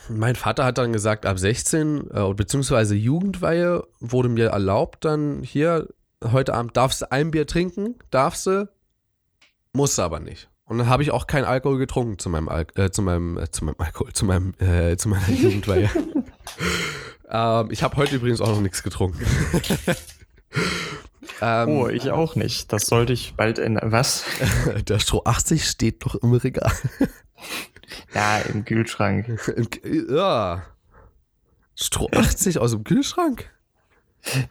mein 0.09 0.37
Vater 0.37 0.65
hat 0.65 0.79
dann 0.79 0.93
gesagt, 0.93 1.25
ab 1.25 1.39
16, 1.39 2.11
äh, 2.11 2.35
beziehungsweise 2.35 2.95
Jugendweihe 2.95 3.87
wurde 4.01 4.29
mir 4.29 4.49
erlaubt, 4.49 5.05
dann 5.05 5.43
hier 5.43 5.89
heute 6.25 6.55
Abend 6.55 6.77
darfst 6.77 7.03
du 7.03 7.11
ein 7.11 7.31
Bier 7.31 7.47
trinken, 7.47 7.97
darfst 8.11 8.47
du, 8.47 8.69
musst 9.73 9.99
du 9.99 10.03
aber 10.03 10.21
nicht. 10.21 10.49
Und 10.65 10.79
dann 10.79 10.89
habe 10.89 11.03
ich 11.03 11.11
auch 11.11 11.27
keinen 11.27 11.47
Alkohol 11.47 11.79
getrunken 11.79 12.19
zu 12.19 12.29
meinem, 12.29 12.49
Al 12.49 12.67
äh, 12.77 12.91
zu 12.91 13.03
meinem, 13.03 13.37
äh, 13.39 13.51
zu 13.51 13.65
meinem 13.65 13.77
Alkohol, 13.79 14.13
zu 14.13 14.25
meinem, 14.25 14.55
äh, 14.61 14.97
zu 14.97 15.09
meiner 15.09 15.29
Jugendweihe. 15.29 15.91
ähm, 17.29 17.69
ich 17.73 17.83
habe 17.83 17.97
heute 17.97 18.17
übrigens 18.17 18.41
auch 18.41 18.51
noch 18.51 18.61
nichts 18.61 18.85
getrunken. 18.85 19.27
ähm, 21.41 21.69
oh, 21.69 21.89
ich 21.89 22.13
auch 22.13 22.37
nicht. 22.37 22.73
Das 22.73 22.87
sollte 22.87 23.13
ich 23.13 23.35
bald 23.37 23.59
in, 23.59 23.81
was? 23.83 24.25
Der 24.89 25.01
Stroh 25.01 25.23
80 25.25 25.65
steht 25.67 26.05
doch 26.05 26.15
im 26.15 26.35
Regal. 26.35 26.73
ja, 28.15 28.39
im 28.39 28.65
Kühlschrank. 28.65 29.41
ja. 30.09 30.63
Stroh 31.75 32.09
80 32.15 32.59
aus 32.59 32.71
dem 32.73 32.85
Kühlschrank? 32.85 33.51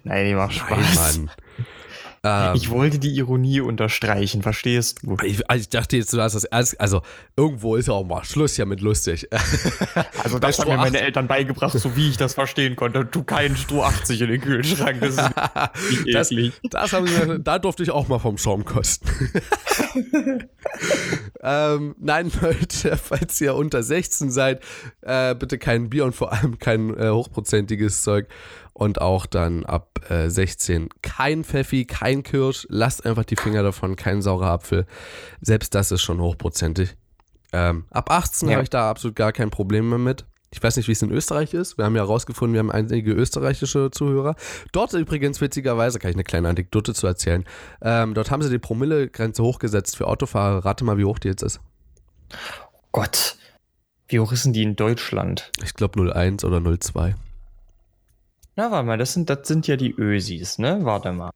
Nein, 0.03 0.25
die 0.25 0.34
macht 0.34 0.55
Spaß. 0.55 1.17
Nein, 1.17 1.32
ähm, 2.23 2.55
ich 2.55 2.69
wollte 2.69 2.99
die 2.99 3.15
Ironie 3.15 3.62
unterstreichen, 3.62 4.41
verstehst 4.41 4.99
du? 5.03 5.17
Ich, 5.23 5.49
also 5.49 5.62
ich 5.62 5.69
dachte 5.69 5.97
jetzt, 5.97 6.12
du 6.13 6.21
hast 6.21 6.34
das 6.34 6.43
ernst. 6.43 6.79
Also, 6.79 7.01
irgendwo 7.36 7.75
ist 7.75 7.88
ja 7.88 7.93
auch 7.93 8.05
mal 8.05 8.23
Schluss 8.23 8.58
ja 8.58 8.65
mit 8.65 8.82
lustig. 8.82 9.27
Also, 10.23 10.38
das 10.39 10.60
haben 10.60 10.69
mir 10.69 10.77
meine 10.77 10.99
Eltern 10.99 11.27
beigebracht, 11.27 11.77
so 11.77 11.95
wie 11.95 12.10
ich 12.10 12.17
das 12.17 12.34
verstehen 12.34 12.75
konnte. 12.75 13.10
Tu 13.10 13.23
keinen 13.23 13.55
Stroh 13.55 13.84
80 13.84 14.21
in 14.21 14.29
den 14.29 14.41
Kühlschrank. 14.41 14.99
Das 15.01 15.15
ist 15.15 16.32
nicht 16.32 16.60
das, 16.63 16.69
das 16.69 16.93
haben 16.93 17.08
wir, 17.08 17.39
da 17.39 17.60
durfte 17.60 17.84
ich 17.84 17.91
auch 17.91 18.08
mal 18.08 18.19
vom 18.19 18.38
Schaum 18.38 18.65
kosten. 18.65 19.10
ähm, 21.41 21.95
nein, 21.99 22.32
Leute, 22.41 22.97
falls 22.97 23.39
ihr 23.41 23.55
unter 23.55 23.82
16 23.82 24.32
seid, 24.32 24.62
äh, 25.01 25.36
bitte 25.36 25.58
kein 25.58 25.89
Bier 25.89 26.05
und 26.05 26.15
vor 26.15 26.34
allem 26.34 26.60
kein 26.60 26.95
äh, 26.97 27.10
hochprozentiges 27.10 28.03
Zeug. 28.03 28.27
Und 28.80 29.02
auch 29.02 29.26
dann 29.26 29.65
ab 29.65 30.10
äh, 30.10 30.30
16 30.30 30.88
kein 31.02 31.44
Pfeffi, 31.44 31.84
kein 31.84 32.24
Kirsch. 32.24 32.65
Lasst 32.70 33.06
einfach 33.06 33.26
die 33.26 33.36
Finger 33.36 33.62
davon, 33.62 33.98
kein 33.98 34.22
saurer 34.22 34.52
Apfel. 34.52 34.86
Selbst 35.42 35.76
das 35.76 35.92
ist 35.92 36.02
schon 36.02 36.22
hochprozentig. 36.22 36.96
Ähm, 37.52 37.84
ab 37.92 38.10
18 38.10 38.48
Ja. 38.48 38.56
habe 38.56 38.63
ich 38.63 38.70
da 38.70 38.89
absolut 38.89 39.18
gar 39.18 39.34
kein 39.34 39.50
Problem 39.50 39.89
mehr 39.89 39.98
mit. 39.98 40.24
Ich 40.52 40.63
weiß 40.63 40.78
nicht, 40.78 40.88
wie 40.88 40.94
es 40.94 41.02
in 41.02 41.12
Österreich 41.12 41.54
ist. 41.54 41.78
Wir 41.78 41.84
haben 41.84 41.96
ja 41.98 42.04
herausgefunden, 42.04 42.54
wir 42.54 42.60
haben 42.60 42.72
einige 42.72 43.12
österreichische 43.12 43.92
Zuhörer. 43.92 44.36
Dort 44.72 44.94
übrigens, 44.94 45.42
witzigerweise, 45.42 46.00
kann 46.00 46.12
ich 46.12 46.15
eine 46.15 46.24
kleine 46.24 46.48
Anekdote 46.48 46.94
zu 46.94 47.06
erzählen. 47.06 47.44
Ähm, 47.82 48.13
dort 48.13 48.32
haben 48.32 48.42
sie 48.42 48.50
die 48.50 48.60
Promillegrenze 48.60 49.44
hochgesetzt 49.44 49.98
für 49.98 50.08
Autofahrer. 50.08 50.63
Rate 50.63 50.86
mal, 50.86 50.98
wie 50.98 51.04
hoch 51.04 51.20
die 51.20 51.28
jetzt 51.28 51.44
ist. 51.44 51.60
Gott. 52.94 53.36
Wie 54.08 54.22
hoch 54.22 54.32
ist 54.32 54.46
denn 54.46 54.54
die 54.54 54.63
in 54.63 54.78
Deutschland? 54.78 55.52
Ich 55.63 55.74
glaube 55.74 56.02
01 56.15 56.46
oder 56.46 56.62
02. 56.63 57.15
Na, 58.60 58.72
warte 58.72 58.88
mal, 58.88 58.98
das 58.98 59.13
sind, 59.13 59.30
das 59.30 59.48
sind 59.48 59.67
ja 59.67 59.78
die 59.78 59.95
Ösis, 59.98 60.60
ne? 60.60 60.80
Warte 60.82 61.13
mal. 61.13 61.32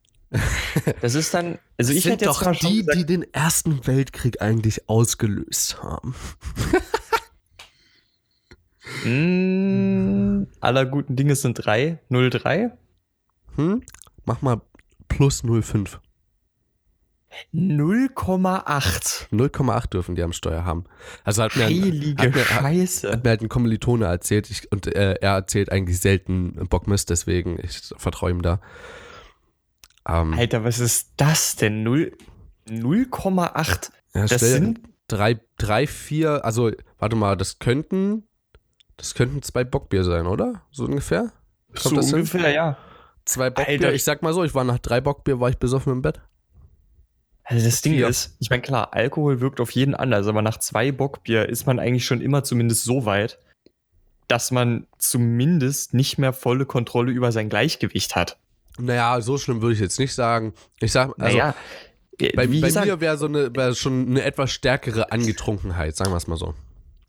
Das 0.99 1.15
ist 1.15 1.33
dann, 1.33 1.57
also 1.77 1.93
ich 1.93 2.03
sind 2.03 2.11
hätte 2.11 2.25
jetzt 2.25 2.41
doch 2.41 2.45
mal 2.45 2.53
die, 2.53 2.79
gesagt, 2.79 2.97
die 2.97 3.05
den 3.05 3.33
Ersten 3.33 3.87
Weltkrieg 3.87 4.41
eigentlich 4.41 4.89
ausgelöst 4.89 5.81
haben. 5.81 6.15
Mm, 9.05 10.47
aller 10.59 10.85
guten 10.85 11.15
Dinge 11.15 11.37
sind 11.37 11.65
drei. 11.65 11.99
03? 12.09 12.73
Hm? 13.55 13.83
Mach 14.25 14.41
mal 14.41 14.59
plus 15.07 15.43
05. 15.43 16.01
0,8. 17.53 19.27
0,8 19.31 19.89
dürfen 19.89 20.15
die 20.15 20.23
am 20.23 20.33
Steuer 20.33 20.65
haben. 20.65 20.85
Also 21.23 21.43
hat 21.43 21.55
mir, 21.55 21.65
ein, 21.65 22.15
hat 22.17 22.33
mir- 22.35 22.41
hat- 22.49 22.61
Scheiße. 22.63 23.11
hat 23.11 23.23
mir 23.23 23.29
halt 23.31 23.41
ein 23.41 23.49
Kommilitone 23.49 24.05
erzählt 24.05 24.49
ich, 24.49 24.71
und 24.71 24.87
äh, 24.87 25.13
er 25.21 25.31
erzählt 25.33 25.71
eigentlich 25.71 25.99
selten 25.99 26.53
Bockmist, 26.69 27.09
deswegen 27.09 27.57
ich 27.61 27.81
vertraue 27.97 28.31
ihm 28.31 28.41
da. 28.41 28.59
Ähm, 30.07 30.33
Alter, 30.33 30.63
was 30.63 30.79
ist 30.79 31.11
das 31.17 31.55
denn? 31.55 31.83
0 31.83 32.11
0,8. 32.69 33.89
ja, 34.15 34.25
Das 34.27 34.39
sind 34.41 34.79
drei, 35.07 35.39
drei, 35.57 35.85
vier, 35.87 36.45
also 36.45 36.71
warte 36.97 37.15
mal, 37.15 37.35
das 37.35 37.59
könnten, 37.59 38.23
das 38.97 39.15
könnten 39.15 39.41
zwei 39.41 39.63
Bockbier 39.63 40.03
sein, 40.03 40.27
oder? 40.27 40.61
So 40.71 40.85
ungefähr? 40.85 41.31
Kommt 41.69 41.79
so 41.83 41.95
das 41.95 42.05
hin? 42.07 42.15
ungefähr, 42.19 42.51
ja. 42.51 42.77
Zwei 43.25 43.49
Bockbier, 43.49 43.73
Alter. 43.73 43.93
ich 43.93 44.03
sag 44.03 44.21
mal 44.21 44.33
so, 44.33 44.43
ich 44.43 44.53
war 44.55 44.63
nach 44.63 44.79
drei 44.79 45.01
Bockbier, 45.01 45.39
war 45.39 45.49
ich 45.49 45.57
besoffen 45.57 45.91
im 45.93 46.01
Bett. 46.01 46.21
Also 47.43 47.65
das 47.65 47.81
Ding 47.81 47.93
Vier. 47.93 48.07
ist, 48.07 48.35
ich 48.39 48.49
meine, 48.49 48.61
klar, 48.61 48.93
Alkohol 48.93 49.41
wirkt 49.41 49.59
auf 49.59 49.71
jeden 49.71 49.95
anders, 49.95 50.27
aber 50.27 50.41
nach 50.41 50.57
zwei 50.57 50.91
Bockbier 50.91 51.49
ist 51.49 51.65
man 51.65 51.79
eigentlich 51.79 52.05
schon 52.05 52.21
immer 52.21 52.43
zumindest 52.43 52.85
so 52.85 53.05
weit, 53.05 53.37
dass 54.27 54.51
man 54.51 54.87
zumindest 54.97 55.93
nicht 55.93 56.17
mehr 56.17 56.31
volle 56.31 56.65
Kontrolle 56.65 57.11
über 57.11 57.31
sein 57.31 57.49
Gleichgewicht 57.49 58.15
hat. 58.15 58.37
Naja, 58.79 59.19
so 59.21 59.37
schlimm 59.37 59.61
würde 59.61 59.73
ich 59.73 59.79
jetzt 59.79 59.99
nicht 59.99 60.13
sagen. 60.13 60.53
Ich 60.79 60.91
sag, 60.91 61.13
also 61.19 61.37
naja, 61.37 61.55
äh, 62.19 62.33
bei, 62.33 62.49
wie 62.49 62.61
bei 62.61 62.67
gesagt, 62.67 62.87
mir 62.87 63.01
wäre 63.01 63.17
so 63.17 63.25
eine, 63.25 63.55
wär 63.55 63.75
schon 63.75 64.07
eine 64.07 64.23
etwas 64.23 64.51
stärkere 64.51 65.11
Angetrunkenheit, 65.11 65.95
sagen 65.95 66.11
wir 66.11 66.17
es 66.17 66.27
mal 66.27 66.37
so. 66.37 66.55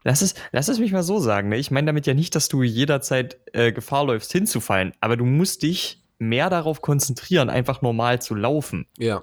lass, 0.03 0.21
es, 0.21 0.35
lass 0.53 0.69
es 0.69 0.79
mich 0.79 0.93
mal 0.93 1.03
so 1.03 1.21
sagen. 1.21 1.49
Ne? 1.49 1.57
Ich 1.57 1.71
meine 1.71 1.87
damit 1.87 2.07
ja 2.07 2.15
nicht, 2.15 2.35
dass 2.35 2.49
du 2.49 2.63
jederzeit 2.63 3.39
äh, 3.53 3.73
Gefahr 3.73 4.05
läufst, 4.05 4.33
hinzufallen, 4.33 4.93
aber 5.01 5.17
du 5.17 5.25
musst 5.25 5.63
dich 5.63 6.03
mehr 6.19 6.51
darauf 6.51 6.83
konzentrieren, 6.83 7.51
einfach 7.51 7.83
normal 7.83 8.21
zu 8.21 8.35
laufen. 8.35 8.87
Ja. 8.99 9.23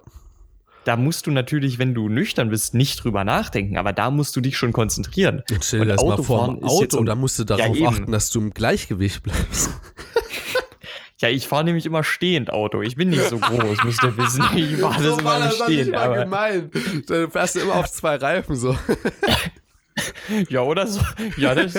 Da 0.83 0.97
musst 0.97 1.27
du 1.27 1.31
natürlich, 1.31 1.77
wenn 1.77 1.93
du 1.93 2.09
nüchtern 2.09 2.49
bist, 2.49 2.73
nicht 2.73 3.03
drüber 3.03 3.23
nachdenken, 3.23 3.77
aber 3.77 3.93
da 3.93 4.09
musst 4.09 4.35
du 4.35 4.41
dich 4.41 4.57
schon 4.57 4.73
konzentrieren. 4.73 5.43
Jetzt 5.49 5.67
stell 5.67 5.81
Und 5.81 5.87
dir 5.87 5.93
das 5.95 6.03
mal 6.03 6.23
vor 6.23 6.57
ist 6.57 6.79
jetzt 6.81 6.93
Auto, 6.93 6.97
um- 7.01 7.05
da 7.05 7.15
musst 7.15 7.37
du 7.37 7.43
darauf 7.43 7.75
eben. 7.75 7.85
achten, 7.87 8.11
dass 8.11 8.29
du 8.31 8.39
im 8.41 8.51
Gleichgewicht 8.53 9.23
bleibst. 9.23 9.69
Ja, 11.19 11.29
ich 11.29 11.47
fahre 11.47 11.63
nämlich 11.65 11.85
immer 11.85 12.03
stehend 12.03 12.51
Auto. 12.51 12.81
Ich 12.81 12.95
bin 12.95 13.09
nicht 13.11 13.29
so 13.29 13.37
groß, 13.37 13.83
müsst 13.83 14.01
ihr 14.01 14.17
wissen. 14.17 14.43
Ich 14.55 14.75
fahre 14.79 15.03
das 15.03 15.19
immer 15.19 15.37
nur 15.39 15.51
stehend. 15.51 15.93
Aber, 15.93 16.23
gemein. 16.23 16.71
Du 17.05 17.29
fährst 17.29 17.57
immer 17.57 17.75
auf 17.75 17.91
zwei 17.91 18.15
Reifen 18.15 18.55
so. 18.55 18.75
ja, 20.49 20.61
oder 20.61 20.87
so. 20.87 20.99
Ja, 21.37 21.53
das. 21.53 21.75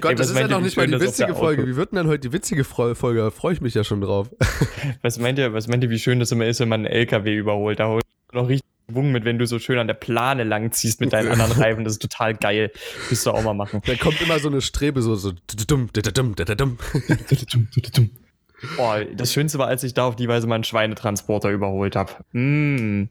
Gott, 0.00 0.10
Ey, 0.10 0.14
das 0.16 0.30
ist 0.30 0.38
ja 0.38 0.46
noch 0.46 0.60
nicht 0.60 0.76
mal 0.76 0.86
die 0.86 1.00
witzige 1.00 1.34
Folge. 1.34 1.66
Wie 1.66 1.76
wird 1.76 1.92
denn 1.92 1.96
dann 1.96 2.06
heute 2.06 2.28
die 2.28 2.32
witzige 2.32 2.64
Folge? 2.64 3.20
Da 3.20 3.30
freue 3.30 3.54
ich 3.54 3.60
mich 3.62 3.74
ja 3.74 3.82
schon 3.82 4.02
drauf. 4.02 4.28
Was 5.02 5.18
meint 5.18 5.38
ihr, 5.38 5.54
was 5.54 5.68
meint 5.68 5.82
ihr, 5.82 5.90
wie 5.90 5.98
schön 5.98 6.20
das 6.20 6.32
immer 6.32 6.46
ist, 6.46 6.60
wenn 6.60 6.68
man 6.68 6.84
einen 6.84 6.94
LKW 6.94 7.34
überholt? 7.34 7.80
Da 7.80 7.88
holt 7.88 8.04
noch 8.32 8.48
richtig 8.48 8.68
Schwung 8.90 9.12
mit, 9.12 9.24
wenn 9.24 9.38
du 9.38 9.46
so 9.46 9.58
schön 9.58 9.78
an 9.78 9.86
der 9.86 9.94
Plane 9.94 10.44
lang 10.44 10.70
ziehst 10.72 11.00
mit 11.00 11.14
deinen 11.14 11.30
anderen 11.40 11.52
Reifen. 11.52 11.84
Das 11.84 11.94
ist 11.94 12.02
total 12.02 12.34
geil. 12.34 12.70
Müsst 13.08 13.26
ihr 13.26 13.32
auch 13.32 13.42
mal 13.42 13.54
machen. 13.54 13.80
Da 13.86 13.94
kommt 13.96 14.20
immer 14.20 14.38
so 14.38 14.48
eine 14.48 14.60
Strebe, 14.60 15.00
so, 15.00 15.14
so. 15.14 15.32
Boah, 18.76 19.04
das 19.04 19.32
Schönste 19.32 19.58
war, 19.58 19.66
als 19.66 19.82
ich 19.82 19.94
da 19.94 20.04
auf 20.06 20.16
die 20.16 20.28
Weise 20.28 20.46
mal 20.46 20.54
einen 20.56 20.64
Schweinetransporter 20.64 21.50
überholt 21.50 21.96
habe. 21.96 22.12
Mm. 22.32 23.08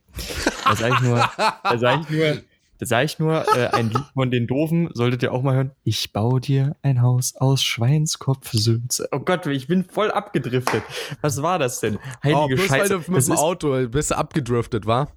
Da 0.64 0.76
sag 0.76 0.94
ich 0.94 1.00
nur, 1.00 1.30
da 1.36 1.78
sag 1.78 2.00
ich 2.00 2.10
nur, 2.10 2.38
da 2.78 2.86
sag 2.86 3.04
ich 3.04 3.18
nur, 3.18 3.44
äh, 3.56 3.68
ein 3.68 3.90
Lied 3.90 4.02
von 4.14 4.30
den 4.30 4.46
Doofen, 4.46 4.90
solltet 4.92 5.22
ihr 5.22 5.32
auch 5.32 5.42
mal 5.42 5.54
hören. 5.54 5.70
Ich 5.84 6.12
baue 6.12 6.40
dir 6.40 6.76
ein 6.82 7.02
Haus 7.02 7.34
aus 7.36 7.62
Schweinskopfsülze. 7.62 9.08
Oh 9.12 9.20
Gott, 9.20 9.46
ich 9.46 9.66
bin 9.66 9.84
voll 9.84 10.10
abgedriftet. 10.10 10.82
Was 11.20 11.42
war 11.42 11.58
das 11.58 11.80
denn? 11.80 11.98
Heilige 12.22 12.40
Oh, 12.40 12.46
bloß 12.48 12.70
weil 12.70 12.80
Scheiße. 12.80 12.92
du 13.00 13.10
mit 13.10 13.16
Das 13.18 13.26
dem 13.26 13.36
Auto 13.36 13.88
bist 13.88 14.10
du 14.10 14.16
abgedriftet, 14.16 14.86
war? 14.86 15.08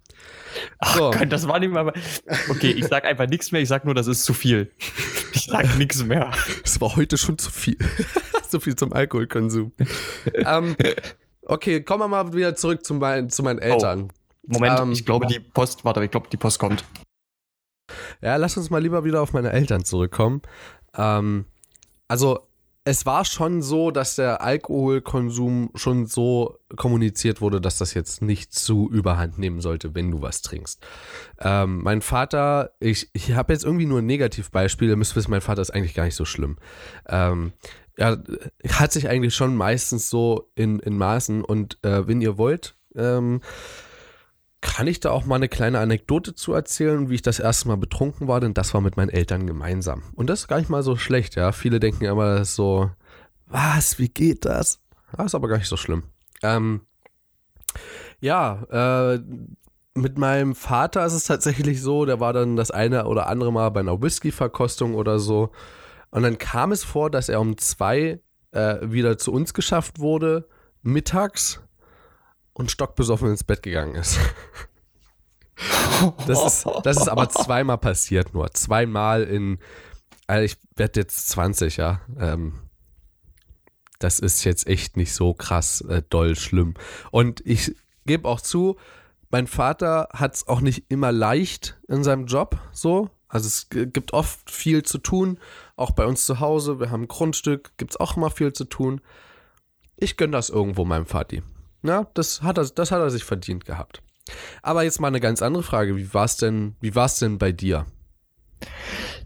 Ach 0.80 0.96
So. 0.98 1.12
Gott, 1.12 1.32
das 1.32 1.48
war 1.48 1.60
nicht 1.60 1.72
mal. 1.72 1.94
Okay, 2.50 2.72
ich 2.72 2.86
sag 2.86 3.06
einfach 3.06 3.28
nichts 3.28 3.52
mehr. 3.52 3.62
Ich 3.62 3.70
sag 3.70 3.86
nur, 3.86 3.94
das 3.94 4.08
ist 4.08 4.24
zu 4.24 4.34
viel. 4.34 4.72
Ich 5.34 5.46
sag 5.46 5.78
nichts 5.78 6.04
mehr. 6.04 6.32
Es 6.64 6.80
war 6.82 6.96
heute 6.96 7.18
schon 7.18 7.38
zu 7.38 7.52
viel. 7.52 7.78
so 8.50 8.60
viel 8.60 8.76
zum 8.76 8.94
Alkoholkonsum. 8.94 9.72
ähm, 10.34 10.76
okay, 11.44 11.82
kommen 11.84 12.02
wir 12.04 12.08
mal 12.08 12.34
wieder 12.34 12.56
zurück 12.56 12.86
zu, 12.86 12.94
mein, 12.96 13.30
zu 13.30 13.44
meinen 13.44 13.60
Eltern. 13.60 14.12
Moment, 14.48 14.80
Ähm, 14.80 14.92
ich 14.94 15.06
glaube, 15.06 15.28
die 15.28 15.40
Post, 15.40 15.84
warte, 15.86 16.04
ich 16.04 16.10
glaube, 16.12 16.28
die 16.32 16.38
Post 16.38 16.58
kommt. 16.60 16.84
Ja, 18.22 18.36
lass 18.36 18.58
uns 18.58 18.70
mal 18.70 18.82
lieber 18.82 19.04
wieder 19.04 19.22
auf 19.22 19.34
meine 19.34 19.52
Eltern 19.52 19.86
zurückkommen. 19.86 20.42
Ähm, 20.96 21.46
also, 22.08 22.48
es 22.90 23.06
war 23.06 23.26
schon 23.26 23.62
so, 23.62 23.92
dass 23.92 24.16
der 24.16 24.42
Alkoholkonsum 24.42 25.72
schon 25.76 26.06
so 26.06 26.58
kommuniziert 26.78 27.42
wurde, 27.42 27.60
dass 27.60 27.78
das 27.78 27.94
jetzt 27.94 28.22
nicht 28.22 28.54
zu 28.54 28.90
überhand 28.90 29.38
nehmen 29.38 29.60
sollte, 29.60 29.94
wenn 29.94 30.10
du 30.10 30.22
was 30.22 30.42
trinkst. 30.42 30.82
Ähm, 31.40 31.84
mein 31.84 32.02
Vater, 32.02 32.72
ich, 32.80 33.10
ich 33.12 33.34
habe 33.34 33.52
jetzt 33.52 33.66
irgendwie 33.66 33.86
nur 33.86 34.00
ein 34.00 34.06
Negativbeispiel, 34.06 34.88
ihr 34.88 34.96
müsst 34.96 35.18
wissen, 35.18 35.32
mein 35.32 35.42
Vater 35.42 35.62
ist 35.62 35.72
eigentlich 35.72 35.96
gar 35.96 36.06
nicht 36.06 36.16
so 36.16 36.24
schlimm. 36.24 36.56
Ähm, 37.10 37.52
er 37.98 38.24
hat 38.70 38.94
sich 38.94 39.10
eigentlich 39.10 39.36
schon 39.36 39.58
meistens 39.58 40.10
so 40.10 40.50
in, 40.56 40.80
in 40.80 40.98
Maßen 40.98 41.44
und 41.44 41.84
äh, 41.84 42.08
wenn 42.08 42.22
ihr 42.22 42.38
wollt, 42.38 42.78
ähm, 42.96 43.42
kann 44.62 44.88
ich 44.88 45.00
da 45.00 45.12
auch 45.12 45.26
mal 45.26 45.36
eine 45.36 45.50
kleine 45.50 45.80
Anekdote 45.80 46.34
zu 46.34 46.54
erzählen, 46.54 47.10
wie 47.10 47.16
ich 47.16 47.22
das 47.22 47.40
erste 47.40 47.68
Mal 47.68 47.78
betrunken 47.78 48.28
war, 48.28 48.40
denn 48.40 48.54
das 48.54 48.74
war 48.74 48.82
mit 48.82 48.98
meinen 48.98 49.10
Eltern 49.10 49.46
gemeinsam. 49.46 50.04
Und 50.16 50.30
das 50.30 50.42
ist 50.42 50.48
gar 50.48 50.58
nicht 50.58 50.70
mal 50.70 50.84
so 50.84 50.96
schlecht, 50.96 51.36
ja. 51.36 51.52
Viele 51.52 51.80
denken 51.80 52.06
immer, 52.06 52.44
so, 52.44 52.90
was, 53.46 54.00
wie 54.00 54.10
geht 54.10 54.46
das? 54.46 54.80
Das 55.16 55.28
ist 55.28 55.36
aber 55.36 55.48
gar 55.48 55.58
nicht 55.58 55.70
so 55.70 55.78
schlimm. 55.78 56.04
Ähm, 56.42 56.82
ja, 58.20 58.64
äh, 59.14 59.20
mit 59.94 60.18
meinem 60.18 60.56
Vater 60.56 61.06
ist 61.06 61.14
es 61.14 61.26
tatsächlich 61.26 61.82
so, 61.82 62.06
der 62.06 62.20
war 62.20 62.34
dann 62.34 62.56
das 62.56 62.72
eine 62.72 63.06
oder 63.06 63.28
andere 63.28 63.52
Mal 63.52 63.70
bei 63.70 63.80
einer 63.80 64.02
Whisky-Verkostung 64.02 64.96
oder 64.96 65.20
so. 65.20 65.52
Und 66.10 66.24
dann 66.24 66.38
kam 66.38 66.72
es 66.72 66.84
vor, 66.84 67.10
dass 67.10 67.30
er 67.30 67.42
um 67.42 67.58
zwei 67.58 68.20
äh, 68.52 68.78
wieder 68.82 69.18
zu 69.18 69.32
uns 69.32 69.54
geschafft 69.54 70.00
wurde, 70.00 70.48
mittags 70.82 71.62
und 72.58 72.72
stockbesoffen 72.72 73.30
ins 73.30 73.44
Bett 73.44 73.64
gegangen 73.64 73.96
ist. 73.96 74.20
Das 76.28 76.46
ist, 76.46 76.68
das 76.84 76.98
ist 76.98 77.08
aber 77.08 77.30
zweimal 77.30 77.80
passiert 77.80 78.36
nur. 78.36 78.52
Zweimal 78.52 79.24
in, 79.24 79.58
also 80.28 80.44
ich 80.44 80.56
werde 80.76 81.00
jetzt 81.00 81.30
20, 81.30 81.78
ja. 81.78 82.02
Ähm, 82.20 82.54
das 83.98 84.20
ist 84.20 84.44
jetzt 84.44 84.68
echt 84.68 84.96
nicht 84.98 85.16
so 85.16 85.34
krass 85.34 85.82
äh, 85.82 86.04
doll 86.08 86.36
schlimm. 86.36 86.76
Und 87.10 87.42
ich 87.44 87.76
gebe 88.06 88.30
auch 88.30 88.40
zu, 88.40 88.78
mein 89.32 89.48
Vater 89.48 90.10
hat 90.14 90.36
es 90.36 90.48
auch 90.48 90.62
nicht 90.62 90.86
immer 90.90 91.12
leicht 91.12 91.80
in 91.88 92.04
seinem 92.04 92.28
Job 92.28 92.60
so. 92.72 93.10
Also 93.28 93.48
es 93.48 93.70
gibt 93.70 94.14
oft 94.14 94.52
viel 94.52 94.84
zu 94.84 95.00
tun, 95.00 95.40
auch 95.76 95.90
bei 95.90 96.06
uns 96.06 96.28
zu 96.28 96.40
Hause. 96.40 96.80
Wir 96.80 96.92
haben 96.92 97.06
ein 97.06 97.08
Grundstück, 97.08 97.72
gibt 97.78 97.94
es 97.94 98.00
auch 98.00 98.16
immer 98.18 98.30
viel 98.30 98.54
zu 98.54 98.66
tun. 98.66 99.02
Ich 99.96 100.16
gönne 100.16 100.34
das 100.34 100.52
irgendwo 100.52 100.86
meinem 100.86 101.08
Vati. 101.08 101.42
Ja, 101.84 102.08
das 102.14 102.42
hat 102.42 102.58
er, 102.58 102.66
das 102.66 102.92
hat 102.92 103.00
er 103.00 103.10
sich 103.10 103.24
verdient 103.24 103.66
gehabt. 103.66 104.02
Aber 104.62 104.84
jetzt 104.84 105.00
mal 105.00 105.08
eine 105.08 105.20
ganz 105.20 105.42
andere 105.42 105.64
Frage. 105.64 105.96
Wie 105.96 106.14
war 106.14 106.26
es 106.26 106.38
denn, 106.38 106.76
denn 106.82 107.38
bei 107.38 107.52
dir? 107.52 107.86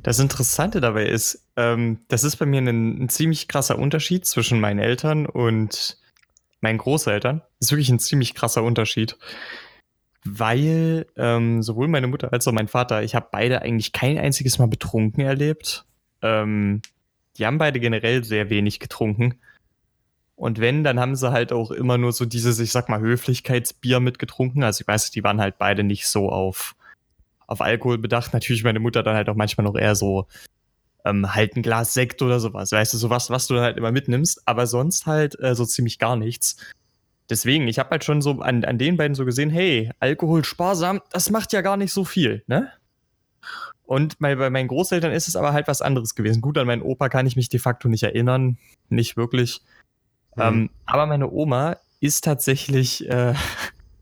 Das 0.04 0.20
Interessante 0.20 0.82
dabei 0.82 1.06
ist, 1.06 1.48
ähm, 1.56 2.00
das 2.08 2.24
ist 2.24 2.38
bei 2.38 2.46
mir 2.46 2.62
ein, 2.62 3.04
ein 3.04 3.10
ziemlich 3.10 3.48
krasser 3.48 3.78
Unterschied 3.78 4.26
zwischen 4.26 4.60
meinen 4.60 4.80
Eltern 4.80 5.26
und 5.26 5.98
meinen 6.60 6.78
Großeltern. 6.78 7.42
Das 7.60 7.68
ist 7.68 7.72
wirklich 7.72 7.90
ein 7.90 8.00
ziemlich 8.00 8.34
krasser 8.34 8.64
Unterschied. 8.64 9.18
Weil 10.24 11.08
ähm, 11.18 11.64
sowohl 11.64 11.88
meine 11.88 12.08
Mutter 12.08 12.32
als 12.32 12.48
auch 12.48 12.52
mein 12.52 12.68
Vater, 12.68 13.04
ich 13.04 13.16
habe 13.16 13.30
beide 13.32 13.62
eigentlich 13.64 13.92
kein 13.92 14.18
einziges 14.18 14.60
Mal 14.60 14.68
betrunken 14.68 15.24
erlebt. 15.24 15.86
Ähm, 16.22 16.82
die 17.38 17.46
haben 17.46 17.58
beide 17.58 17.80
generell 17.80 18.24
sehr 18.24 18.50
wenig 18.50 18.80
getrunken. 18.80 19.40
Und 20.42 20.58
wenn, 20.58 20.84
dann 20.84 21.00
haben 21.00 21.16
sie 21.16 21.32
halt 21.32 21.54
auch 21.54 21.70
immer 21.70 22.00
nur 22.00 22.14
so 22.14 22.26
dieses, 22.26 22.58
ich 22.58 22.72
sag 22.72 22.90
mal, 22.90 23.00
Höflichkeitsbier 23.00 24.00
mitgetrunken. 24.00 24.64
Also 24.64 24.82
ich 24.82 24.88
weiß, 24.88 25.12
die 25.12 25.24
waren 25.24 25.40
halt 25.40 25.60
beide 25.60 25.84
nicht 25.84 26.08
so 26.08 26.32
auf, 26.32 26.76
auf 27.46 27.62
Alkohol 27.62 28.00
bedacht. 28.00 28.34
Natürlich 28.34 28.64
meine 28.64 28.80
Mutter 28.80 29.04
dann 29.04 29.16
halt 29.16 29.30
auch 29.30 29.36
manchmal 29.36 29.66
noch 29.66 29.76
eher 29.76 29.94
so 29.94 30.26
ähm, 31.06 31.36
halt 31.36 31.56
ein 31.56 31.62
Glas 31.62 31.94
Sekt 31.94 32.24
oder 32.24 32.40
sowas. 32.40 32.72
Weißt 32.72 32.92
du, 32.92 32.98
sowas, 32.98 33.30
was 33.30 33.46
du 33.46 33.60
halt 33.60 33.78
immer 33.78 33.92
mitnimmst. 33.92 34.42
Aber 34.48 34.66
sonst 34.66 35.06
halt 35.06 35.40
äh, 35.40 35.54
so 35.54 35.64
ziemlich 35.64 36.00
gar 36.00 36.16
nichts. 36.16 36.56
Deswegen, 37.30 37.68
ich 37.68 37.78
habe 37.78 37.92
halt 37.92 38.04
schon 38.04 38.24
so 38.24 38.40
an, 38.40 38.66
an 38.66 38.80
den 38.80 38.98
beiden 38.98 39.14
so 39.14 39.26
gesehen, 39.26 39.52
hey, 39.52 39.92
Alkohol 40.00 40.44
sparsam, 40.44 41.02
das 41.12 41.30
macht 41.30 41.54
ja 41.54 41.62
gar 41.62 41.78
nicht 41.78 41.94
so 41.94 42.04
viel, 42.04 42.44
ne? 42.48 42.72
Und 43.84 44.18
bei 44.18 44.36
meinen 44.50 44.68
Großeltern 44.68 45.12
ist 45.12 45.28
es 45.28 45.36
aber 45.36 45.54
halt 45.54 45.68
was 45.68 45.84
anderes 45.84 46.16
gewesen. 46.16 46.42
Gut, 46.42 46.58
an 46.58 46.66
meinen 46.66 46.82
Opa 46.82 47.10
kann 47.10 47.28
ich 47.28 47.36
mich 47.36 47.50
de 47.50 47.60
facto 47.60 47.90
nicht 47.90 48.02
erinnern, 48.02 48.58
nicht 48.90 49.18
wirklich. 49.18 49.62
Mhm. 50.36 50.42
Ähm, 50.42 50.70
aber 50.86 51.06
meine 51.06 51.32
Oma 51.32 51.78
ist 52.00 52.24
tatsächlich, 52.24 53.08
äh, 53.10 53.34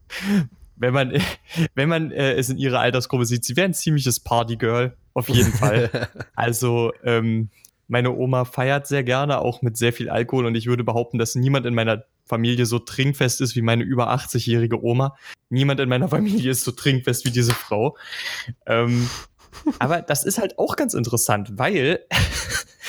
wenn 0.75 0.93
man, 0.93 1.13
wenn 1.75 1.89
man 1.89 2.11
äh, 2.11 2.33
es 2.33 2.49
in 2.49 2.57
ihrer 2.57 2.79
Altersgruppe 2.79 3.25
sieht, 3.25 3.45
sie 3.45 3.55
wäre 3.55 3.65
ein 3.65 3.73
ziemliches 3.73 4.19
Partygirl, 4.19 4.95
auf 5.13 5.29
jeden 5.29 5.51
Fall. 5.51 6.09
also, 6.35 6.93
ähm, 7.03 7.49
meine 7.87 8.15
Oma 8.15 8.45
feiert 8.45 8.85
sehr 8.85 9.03
gerne, 9.03 9.39
auch 9.39 9.63
mit 9.63 9.75
sehr 9.75 9.91
viel 9.91 10.11
Alkohol 10.11 10.45
und 10.45 10.53
ich 10.53 10.67
würde 10.67 10.83
behaupten, 10.83 11.17
dass 11.17 11.33
niemand 11.33 11.65
in 11.65 11.73
meiner 11.73 12.03
Familie 12.23 12.67
so 12.67 12.77
trinkfest 12.77 13.41
ist 13.41 13.55
wie 13.55 13.63
meine 13.63 13.83
über 13.83 14.13
80-jährige 14.13 14.83
Oma. 14.83 15.17
Niemand 15.49 15.79
in 15.79 15.89
meiner 15.89 16.07
Familie 16.07 16.51
ist 16.51 16.63
so 16.63 16.71
trinkfest 16.71 17.25
wie 17.25 17.31
diese 17.31 17.53
Frau. 17.53 17.97
Ähm, 18.67 19.09
aber 19.79 20.03
das 20.03 20.23
ist 20.23 20.37
halt 20.37 20.59
auch 20.59 20.75
ganz 20.75 20.93
interessant, 20.93 21.57
weil 21.57 22.05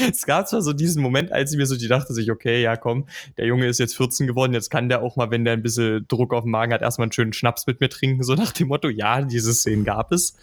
es 0.11 0.27
gab 0.27 0.49
zwar 0.49 0.63
so 0.63 0.73
diesen 0.73 1.03
Moment, 1.03 1.33
als 1.33 1.53
ich 1.53 1.59
mir 1.59 1.67
so 1.67 1.77
die 1.77 1.89
dachte 1.89 2.13
sich, 2.15 2.31
okay, 2.31 2.63
ja 2.63 2.77
komm, 2.77 3.07
der 3.37 3.47
Junge 3.47 3.67
ist 3.67 3.79
jetzt 3.79 3.97
14 3.97 4.27
geworden, 4.27 4.53
jetzt 4.53 4.71
kann 4.71 4.89
der 4.89 5.03
auch 5.03 5.17
mal, 5.17 5.31
wenn 5.31 5.45
der 5.45 5.55
ein 5.55 5.63
bisschen 5.63 6.07
Druck 6.09 6.33
auf 6.33 6.45
dem 6.45 6.51
Magen 6.51 6.73
hat, 6.73 6.83
erstmal 6.83 7.07
einen 7.07 7.13
schönen 7.13 7.33
Schnaps 7.33 7.67
mit 7.67 7.81
mir 7.81 7.89
trinken, 7.89 8.23
so 8.23 8.35
nach 8.35 8.53
dem 8.53 8.69
Motto, 8.69 8.89
ja, 8.89 9.23
diese 9.23 9.53
Szenen 9.53 9.85
gab 9.85 10.13
es. 10.13 10.37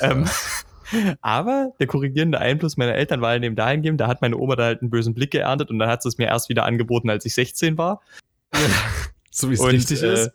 Ähm, 0.00 0.26
aber 1.20 1.72
der 1.80 1.86
korrigierende 1.86 2.38
Einfluss 2.38 2.76
meiner 2.76 2.94
Eltern 2.94 3.20
war 3.20 3.30
halt 3.30 3.44
eben 3.44 3.56
dahingehend, 3.56 4.00
da 4.00 4.08
hat 4.08 4.22
meine 4.22 4.36
Oma 4.36 4.56
da 4.56 4.64
halt 4.64 4.80
einen 4.80 4.90
bösen 4.90 5.14
Blick 5.14 5.30
geerntet 5.30 5.70
und 5.70 5.78
dann 5.78 5.88
hat 5.88 6.02
sie 6.02 6.08
es 6.08 6.18
mir 6.18 6.26
erst 6.26 6.48
wieder 6.48 6.64
angeboten, 6.64 7.10
als 7.10 7.24
ich 7.24 7.34
16 7.34 7.78
war. 7.78 8.00
so 9.30 9.50
wie 9.50 9.54
es 9.54 9.64
richtig 9.64 10.02
äh, 10.02 10.14
ist. 10.14 10.32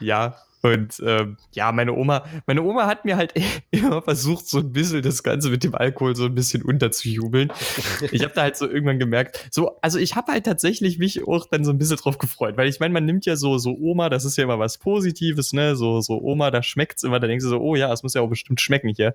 Ja, 0.00 0.36
und 0.62 1.02
ähm, 1.04 1.36
ja, 1.52 1.72
meine 1.72 1.92
Oma, 1.92 2.24
meine 2.46 2.62
Oma 2.62 2.86
hat 2.86 3.04
mir 3.04 3.16
halt 3.16 3.34
immer 3.72 4.00
versucht, 4.00 4.46
so 4.46 4.58
ein 4.58 4.72
bisschen 4.72 5.02
das 5.02 5.22
Ganze 5.22 5.50
mit 5.50 5.64
dem 5.64 5.74
Alkohol 5.74 6.14
so 6.14 6.26
ein 6.26 6.34
bisschen 6.34 6.62
unterzujubeln. 6.62 7.52
Ich 8.10 8.22
habe 8.22 8.34
da 8.34 8.42
halt 8.42 8.56
so 8.56 8.68
irgendwann 8.68 8.98
gemerkt, 8.98 9.48
so, 9.50 9.78
also 9.80 9.98
ich 9.98 10.16
habe 10.16 10.32
halt 10.32 10.44
tatsächlich 10.44 10.98
mich 10.98 11.26
auch 11.26 11.46
dann 11.46 11.64
so 11.64 11.70
ein 11.70 11.78
bisschen 11.78 11.96
drauf 11.96 12.18
gefreut, 12.18 12.56
weil 12.56 12.68
ich 12.68 12.78
meine, 12.80 12.92
man 12.92 13.04
nimmt 13.04 13.26
ja 13.26 13.36
so, 13.36 13.58
so 13.58 13.76
Oma, 13.76 14.08
das 14.08 14.24
ist 14.24 14.36
ja 14.36 14.44
immer 14.44 14.58
was 14.58 14.78
Positives, 14.78 15.52
ne? 15.52 15.76
So, 15.76 16.00
so 16.00 16.20
Oma, 16.20 16.50
da 16.50 16.62
schmeckt's 16.62 17.02
immer, 17.02 17.20
da 17.20 17.26
denkst 17.26 17.44
du 17.44 17.50
so, 17.50 17.60
oh 17.60 17.74
ja, 17.74 17.92
es 17.92 18.02
muss 18.02 18.14
ja 18.14 18.20
auch 18.22 18.28
bestimmt 18.28 18.60
schmecken 18.60 18.88
hier. 18.94 19.14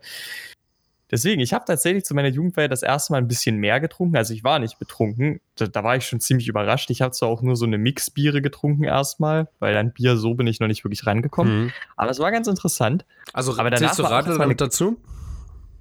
Deswegen, 1.09 1.39
ich 1.39 1.53
habe 1.53 1.63
tatsächlich 1.65 2.03
zu 2.03 2.13
meiner 2.13 2.27
Jugendfeier 2.27 2.67
das 2.67 2.83
erste 2.83 3.13
Mal 3.13 3.19
ein 3.19 3.29
bisschen 3.29 3.57
mehr 3.57 3.79
getrunken. 3.79 4.17
Also 4.17 4.33
ich 4.33 4.43
war 4.43 4.59
nicht 4.59 4.77
betrunken. 4.77 5.39
Da, 5.55 5.67
da 5.67 5.83
war 5.83 5.95
ich 5.95 6.05
schon 6.05 6.19
ziemlich 6.19 6.49
überrascht. 6.49 6.89
Ich 6.89 7.01
habe 7.01 7.11
zwar 7.11 7.29
auch 7.29 7.41
nur 7.41 7.55
so 7.55 7.65
eine 7.65 7.77
Mixbiere 7.77 8.41
getrunken 8.41 8.83
erstmal, 8.83 9.47
weil 9.59 9.77
an 9.77 9.93
Bier 9.93 10.17
so 10.17 10.33
bin 10.33 10.47
ich 10.47 10.59
noch 10.59 10.67
nicht 10.67 10.83
wirklich 10.83 11.05
rangekommen. 11.05 11.65
Mhm. 11.65 11.71
Aber 11.95 12.11
es 12.11 12.19
war 12.19 12.31
ganz 12.31 12.47
interessant. 12.47 13.05
Also 13.31 13.57
Aber 13.57 13.73
zählst 13.73 13.99
du 13.99 14.03
Radler 14.03 14.37
damit 14.37 14.59
dazu? 14.59 14.97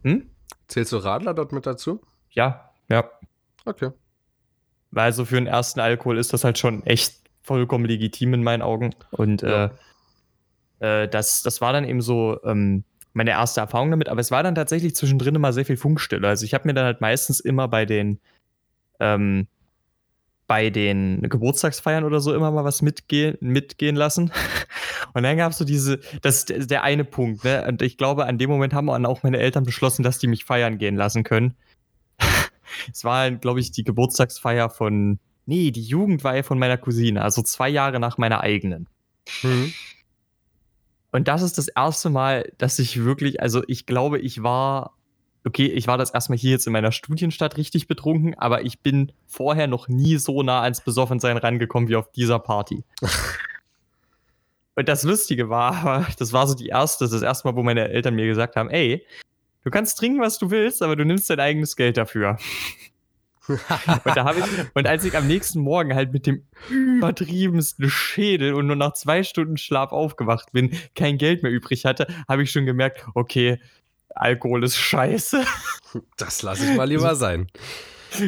Hm? 0.04 0.30
Zählst 0.68 0.92
du 0.92 0.98
Radler 0.98 1.34
dort 1.34 1.52
mit 1.52 1.66
dazu? 1.66 2.00
Ja, 2.30 2.70
ja. 2.88 3.10
Okay. 3.64 3.90
Weil 4.92 5.12
so 5.12 5.24
für 5.24 5.34
den 5.34 5.48
ersten 5.48 5.80
Alkohol 5.80 6.18
ist 6.18 6.32
das 6.32 6.44
halt 6.44 6.58
schon 6.58 6.84
echt 6.84 7.16
vollkommen 7.42 7.84
legitim 7.84 8.34
in 8.34 8.44
meinen 8.44 8.62
Augen. 8.62 8.94
Und 9.10 9.42
ja. 9.42 9.72
äh, 10.80 11.02
äh, 11.02 11.08
das, 11.08 11.42
das 11.42 11.60
war 11.60 11.72
dann 11.72 11.84
eben 11.84 12.00
so, 12.00 12.38
ähm, 12.44 12.84
meine 13.16 13.30
erste 13.30 13.60
Erfahrung 13.60 13.90
damit, 13.90 14.10
aber 14.10 14.20
es 14.20 14.30
war 14.30 14.42
dann 14.42 14.54
tatsächlich 14.54 14.94
zwischendrin 14.94 15.34
immer 15.34 15.52
sehr 15.54 15.64
viel 15.64 15.78
Funkstille. 15.78 16.28
Also 16.28 16.44
ich 16.44 16.52
habe 16.52 16.68
mir 16.68 16.74
dann 16.74 16.84
halt 16.84 17.00
meistens 17.00 17.40
immer 17.40 17.66
bei 17.66 17.86
den 17.86 18.20
ähm, 19.00 19.46
bei 20.46 20.70
den 20.70 21.22
Geburtstagsfeiern 21.22 22.04
oder 22.04 22.20
so 22.20 22.32
immer 22.34 22.50
mal 22.52 22.64
was 22.64 22.82
mitgehen, 22.82 23.36
mitgehen 23.40 23.96
lassen. 23.96 24.30
Und 25.14 25.22
dann 25.22 25.36
gab 25.38 25.52
es 25.52 25.58
so 25.58 25.64
diese, 25.64 25.98
das 26.20 26.44
ist 26.44 26.70
der 26.70 26.84
eine 26.84 27.04
Punkt, 27.04 27.42
ne? 27.42 27.64
Und 27.66 27.82
ich 27.82 27.96
glaube, 27.96 28.26
an 28.26 28.38
dem 28.38 28.50
Moment 28.50 28.74
haben 28.74 28.88
auch 28.88 29.22
meine 29.22 29.38
Eltern 29.38 29.64
beschlossen, 29.64 30.02
dass 30.02 30.18
die 30.18 30.28
mich 30.28 30.44
feiern 30.44 30.78
gehen 30.78 30.94
lassen 30.94 31.24
können. 31.24 31.56
es 32.92 33.02
war, 33.02 33.30
glaube 33.30 33.60
ich, 33.60 33.72
die 33.72 33.82
Geburtstagsfeier 33.82 34.68
von, 34.68 35.18
nee, 35.46 35.70
die 35.70 35.82
Jugendweihe 35.82 36.44
von 36.44 36.58
meiner 36.58 36.76
Cousine, 36.76 37.22
also 37.22 37.42
zwei 37.42 37.70
Jahre 37.70 37.98
nach 37.98 38.18
meiner 38.18 38.40
eigenen. 38.40 38.88
Mhm. 39.42 39.72
Und 41.16 41.28
das 41.28 41.40
ist 41.40 41.56
das 41.56 41.68
erste 41.68 42.10
Mal, 42.10 42.52
dass 42.58 42.78
ich 42.78 43.02
wirklich, 43.02 43.40
also 43.40 43.62
ich 43.68 43.86
glaube, 43.86 44.18
ich 44.18 44.42
war, 44.42 44.92
okay, 45.46 45.64
ich 45.64 45.86
war 45.86 45.96
das 45.96 46.10
erstmal 46.10 46.36
hier 46.36 46.50
jetzt 46.50 46.66
in 46.66 46.74
meiner 46.74 46.92
Studienstadt 46.92 47.56
richtig 47.56 47.88
betrunken, 47.88 48.34
aber 48.34 48.66
ich 48.66 48.80
bin 48.80 49.12
vorher 49.26 49.66
noch 49.66 49.88
nie 49.88 50.18
so 50.18 50.42
nah 50.42 50.60
ans 50.60 50.82
Besoffensein 50.82 51.38
rangekommen 51.38 51.88
wie 51.88 51.96
auf 51.96 52.12
dieser 52.12 52.38
Party. 52.38 52.84
Und 54.74 54.90
das 54.90 55.04
Lustige 55.04 55.48
war, 55.48 56.06
das 56.18 56.34
war 56.34 56.46
so 56.46 56.54
die 56.54 56.66
erste, 56.66 57.08
das 57.08 57.22
erste 57.22 57.48
Mal, 57.48 57.56
wo 57.56 57.62
meine 57.62 57.88
Eltern 57.88 58.14
mir 58.14 58.26
gesagt 58.26 58.54
haben, 58.54 58.68
ey, 58.68 59.02
du 59.64 59.70
kannst 59.70 59.96
trinken, 59.96 60.20
was 60.20 60.36
du 60.36 60.50
willst, 60.50 60.82
aber 60.82 60.96
du 60.96 61.06
nimmst 61.06 61.30
dein 61.30 61.40
eigenes 61.40 61.76
Geld 61.76 61.96
dafür 61.96 62.36
und, 63.49 64.16
da 64.16 64.24
hab 64.24 64.36
ich, 64.36 64.44
und 64.74 64.86
als 64.86 65.05
ich 65.05 65.16
am 65.16 65.26
nächsten 65.26 65.61
Morgen 65.61 65.94
halt 65.94 66.12
mit 66.12 66.26
dem 66.26 66.44
übertriebensten 66.70 67.88
Schädel 67.90 68.55
und 68.55 68.66
nur 68.66 68.76
nach 68.76 68.94
zwei 68.94 69.22
Stunden 69.22 69.57
Schlaf 69.57 69.92
aufgewacht 69.92 70.53
bin, 70.53 70.70
kein 70.94 71.18
Geld 71.18 71.42
mehr 71.42 71.53
übrig 71.53 71.84
hatte, 71.84 72.07
habe 72.28 72.42
ich 72.42 72.51
schon 72.51 72.66
gemerkt, 72.66 73.07
okay, 73.14 73.59
Alkohol 74.14 74.64
ist 74.64 74.76
scheiße. 74.76 75.44
Das 76.16 76.42
lasse 76.42 76.70
ich 76.70 76.76
mal 76.76 76.88
lieber 76.88 77.14
sein. 77.14 77.49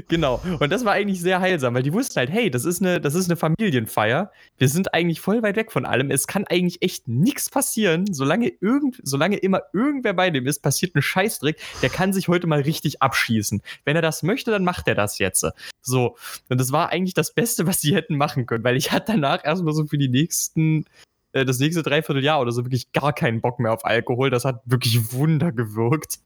Genau. 0.08 0.40
Und 0.58 0.70
das 0.70 0.84
war 0.84 0.92
eigentlich 0.92 1.20
sehr 1.20 1.40
heilsam, 1.40 1.74
weil 1.74 1.82
die 1.82 1.92
wussten 1.92 2.16
halt, 2.16 2.30
hey, 2.30 2.50
das 2.50 2.64
ist 2.64 2.80
eine, 2.80 3.00
das 3.00 3.14
ist 3.14 3.28
eine 3.28 3.36
Familienfeier. 3.36 4.32
Wir 4.56 4.68
sind 4.68 4.94
eigentlich 4.94 5.20
voll 5.20 5.42
weit 5.42 5.56
weg 5.56 5.72
von 5.72 5.84
allem. 5.84 6.10
Es 6.10 6.26
kann 6.26 6.44
eigentlich 6.46 6.82
echt 6.82 7.08
nichts 7.08 7.50
passieren. 7.50 8.12
Solange 8.12 8.48
irgend, 8.60 9.00
solange 9.02 9.36
immer 9.36 9.62
irgendwer 9.72 10.14
bei 10.14 10.30
dem 10.30 10.46
ist, 10.46 10.60
passiert 10.60 10.94
ein 10.94 11.02
Scheißdreck. 11.02 11.58
Der 11.82 11.90
kann 11.90 12.12
sich 12.12 12.28
heute 12.28 12.46
mal 12.46 12.60
richtig 12.60 13.02
abschießen. 13.02 13.62
Wenn 13.84 13.96
er 13.96 14.02
das 14.02 14.22
möchte, 14.22 14.50
dann 14.50 14.64
macht 14.64 14.88
er 14.88 14.94
das 14.94 15.18
jetzt. 15.18 15.46
So. 15.82 16.16
Und 16.48 16.60
das 16.60 16.72
war 16.72 16.90
eigentlich 16.90 17.14
das 17.14 17.32
Beste, 17.32 17.66
was 17.66 17.80
sie 17.80 17.94
hätten 17.94 18.16
machen 18.16 18.46
können, 18.46 18.64
weil 18.64 18.76
ich 18.76 18.92
hatte 18.92 19.12
danach 19.12 19.44
erstmal 19.44 19.74
so 19.74 19.86
für 19.86 19.98
die 19.98 20.08
nächsten 20.08 20.84
äh, 21.32 21.44
das 21.44 21.58
nächste 21.58 21.82
Dreivierteljahr 21.82 22.40
oder 22.40 22.52
so 22.52 22.64
wirklich 22.64 22.92
gar 22.92 23.12
keinen 23.12 23.40
Bock 23.40 23.58
mehr 23.58 23.72
auf 23.72 23.84
Alkohol. 23.84 24.30
Das 24.30 24.44
hat 24.44 24.62
wirklich 24.64 25.12
Wunder 25.12 25.52
gewirkt. 25.52 26.18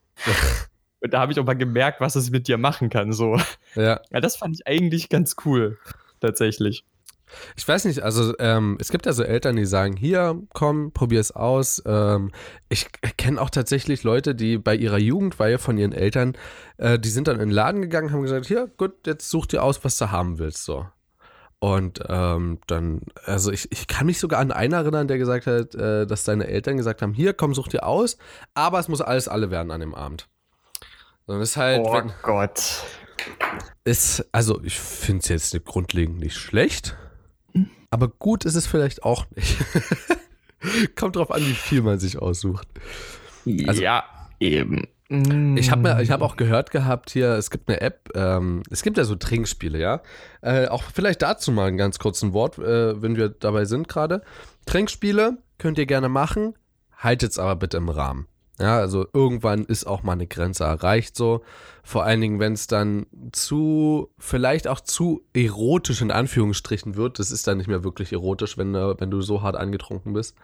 Und 1.03 1.13
da 1.13 1.21
habe 1.21 1.33
ich 1.33 1.41
auch 1.41 1.45
mal 1.45 1.55
gemerkt, 1.55 2.01
was 2.01 2.15
es 2.15 2.31
mit 2.31 2.49
dir 2.49 2.59
machen 2.59 2.89
kann. 2.89 3.13
So. 3.13 3.37
Ja. 3.75 4.01
Ja, 4.11 4.21
das 4.21 4.37
fand 4.37 4.57
ich 4.57 4.67
eigentlich 4.67 5.09
ganz 5.09 5.37
cool. 5.45 5.79
Tatsächlich. 6.21 6.85
Ich 7.57 7.67
weiß 7.67 7.87
nicht, 7.87 8.03
also 8.03 8.35
ähm, 8.39 8.77
es 8.81 8.91
gibt 8.91 9.07
ja 9.07 9.13
so 9.13 9.23
Eltern, 9.23 9.57
die 9.57 9.65
sagen, 9.65 9.97
hier, 9.97 10.41
komm, 10.53 10.93
probier 10.93 11.21
es 11.21 11.33
aus. 11.33 11.83
Ähm, 11.87 12.31
ich 12.69 12.89
kenne 13.17 13.41
auch 13.41 13.51
tatsächlich 13.51 14.03
Leute, 14.03 14.35
die 14.35 14.59
bei 14.59 14.77
ihrer 14.77 14.99
Jugendweihe 14.99 15.59
von 15.59 15.79
ihren 15.79 15.93
Eltern, 15.93 16.37
äh, 16.77 16.99
die 16.99 17.09
sind 17.09 17.29
dann 17.29 17.37
in 17.37 17.49
den 17.49 17.51
Laden 17.51 17.83
gegangen, 17.83 18.13
haben 18.13 18.23
gesagt, 18.23 18.47
hier, 18.47 18.71
gut, 18.77 19.07
jetzt 19.07 19.31
such 19.31 19.47
dir 19.47 19.63
aus, 19.63 19.83
was 19.85 19.97
du 19.97 20.11
haben 20.11 20.39
willst, 20.39 20.65
so. 20.65 20.87
Und 21.59 22.01
ähm, 22.09 22.59
dann, 22.67 23.03
also 23.25 23.53
ich, 23.53 23.71
ich 23.71 23.87
kann 23.87 24.07
mich 24.07 24.19
sogar 24.19 24.41
an 24.41 24.51
einen 24.51 24.73
erinnern, 24.73 25.07
der 25.07 25.19
gesagt 25.19 25.47
hat, 25.47 25.75
äh, 25.75 26.07
dass 26.07 26.25
seine 26.25 26.49
Eltern 26.49 26.77
gesagt 26.77 27.03
haben, 27.03 27.15
hier, 27.15 27.35
komm, 27.35 27.55
such 27.55 27.69
dir 27.69 27.87
aus, 27.87 28.19
aber 28.53 28.79
es 28.79 28.89
muss 28.89 29.01
alles 29.01 29.29
alle 29.29 29.51
werden 29.51 29.71
an 29.71 29.81
dem 29.81 29.95
Abend. 29.95 30.29
Sondern 31.27 31.43
ist 31.43 31.57
halt. 31.57 31.81
Oh 31.85 31.93
wenn, 31.93 32.13
Gott. 32.23 32.85
Ist, 33.85 34.27
also 34.33 34.63
ich 34.63 34.79
finde 34.79 35.21
es 35.21 35.29
jetzt 35.29 35.65
grundlegend 35.65 36.19
nicht 36.19 36.37
schlecht, 36.37 36.97
aber 37.91 38.09
gut 38.09 38.45
ist 38.45 38.55
es 38.55 38.67
vielleicht 38.67 39.03
auch 39.03 39.27
nicht. 39.35 39.57
Kommt 40.97 41.17
drauf 41.17 41.31
an, 41.31 41.41
wie 41.41 41.55
viel 41.55 41.83
man 41.83 41.99
sich 41.99 42.19
aussucht. 42.19 42.69
Also, 43.67 43.83
ja, 43.83 44.05
eben. 44.39 44.87
Ich 45.57 45.71
habe 45.71 45.97
hab 46.09 46.23
auch 46.23 46.37
gehört 46.37 46.71
gehabt 46.71 47.11
hier, 47.11 47.33
es 47.33 47.51
gibt 47.51 47.69
eine 47.69 47.83
App, 47.83 48.09
ähm, 48.15 48.63
es 48.71 48.83
gibt 48.83 48.97
ja 48.97 49.05
so 49.05 49.15
Trinkspiele, 49.15 49.79
ja. 49.79 50.01
Äh, 50.41 50.69
auch 50.69 50.85
vielleicht 50.95 51.21
dazu 51.21 51.53
mal 51.53 51.69
ein 51.69 51.77
ganz 51.77 51.99
kurzes 51.99 52.33
Wort, 52.33 52.59
äh, 52.59 53.03
wenn 53.03 53.17
wir 53.17 53.29
dabei 53.29 53.67
sind 53.67 53.89
gerade. 53.89 54.23
Trinkspiele 54.65 55.37
könnt 55.59 55.77
ihr 55.77 55.85
gerne 55.85 56.09
machen, 56.09 56.55
haltet 56.97 57.33
es 57.33 57.39
aber 57.39 57.57
bitte 57.57 57.77
im 57.77 57.91
Rahmen. 57.91 58.27
Ja, 58.63 58.79
also 58.79 59.07
irgendwann 59.13 59.65
ist 59.65 59.87
auch 59.87 60.05
mal 60.05 60.13
eine 60.13 60.29
Grenze 60.29 60.63
erreicht 60.63 61.17
so. 61.17 61.43
Vor 61.83 62.05
allen 62.05 62.21
Dingen, 62.21 62.39
wenn 62.39 62.53
es 62.53 62.69
dann 62.69 63.07
zu, 63.33 64.09
vielleicht 64.17 64.69
auch 64.69 64.79
zu 64.79 65.25
erotisch 65.35 66.01
in 66.01 66.13
Anführungsstrichen 66.13 66.95
wird. 66.95 67.19
Das 67.19 67.33
ist 67.33 67.49
dann 67.49 67.59
nicht 67.59 67.67
mehr 67.67 67.83
wirklich 67.83 68.13
erotisch, 68.13 68.57
wenn, 68.57 68.73
wenn 68.73 69.11
du 69.11 69.21
so 69.21 69.43
hart 69.43 69.57
angetrunken 69.57 70.13
bist. 70.13 70.37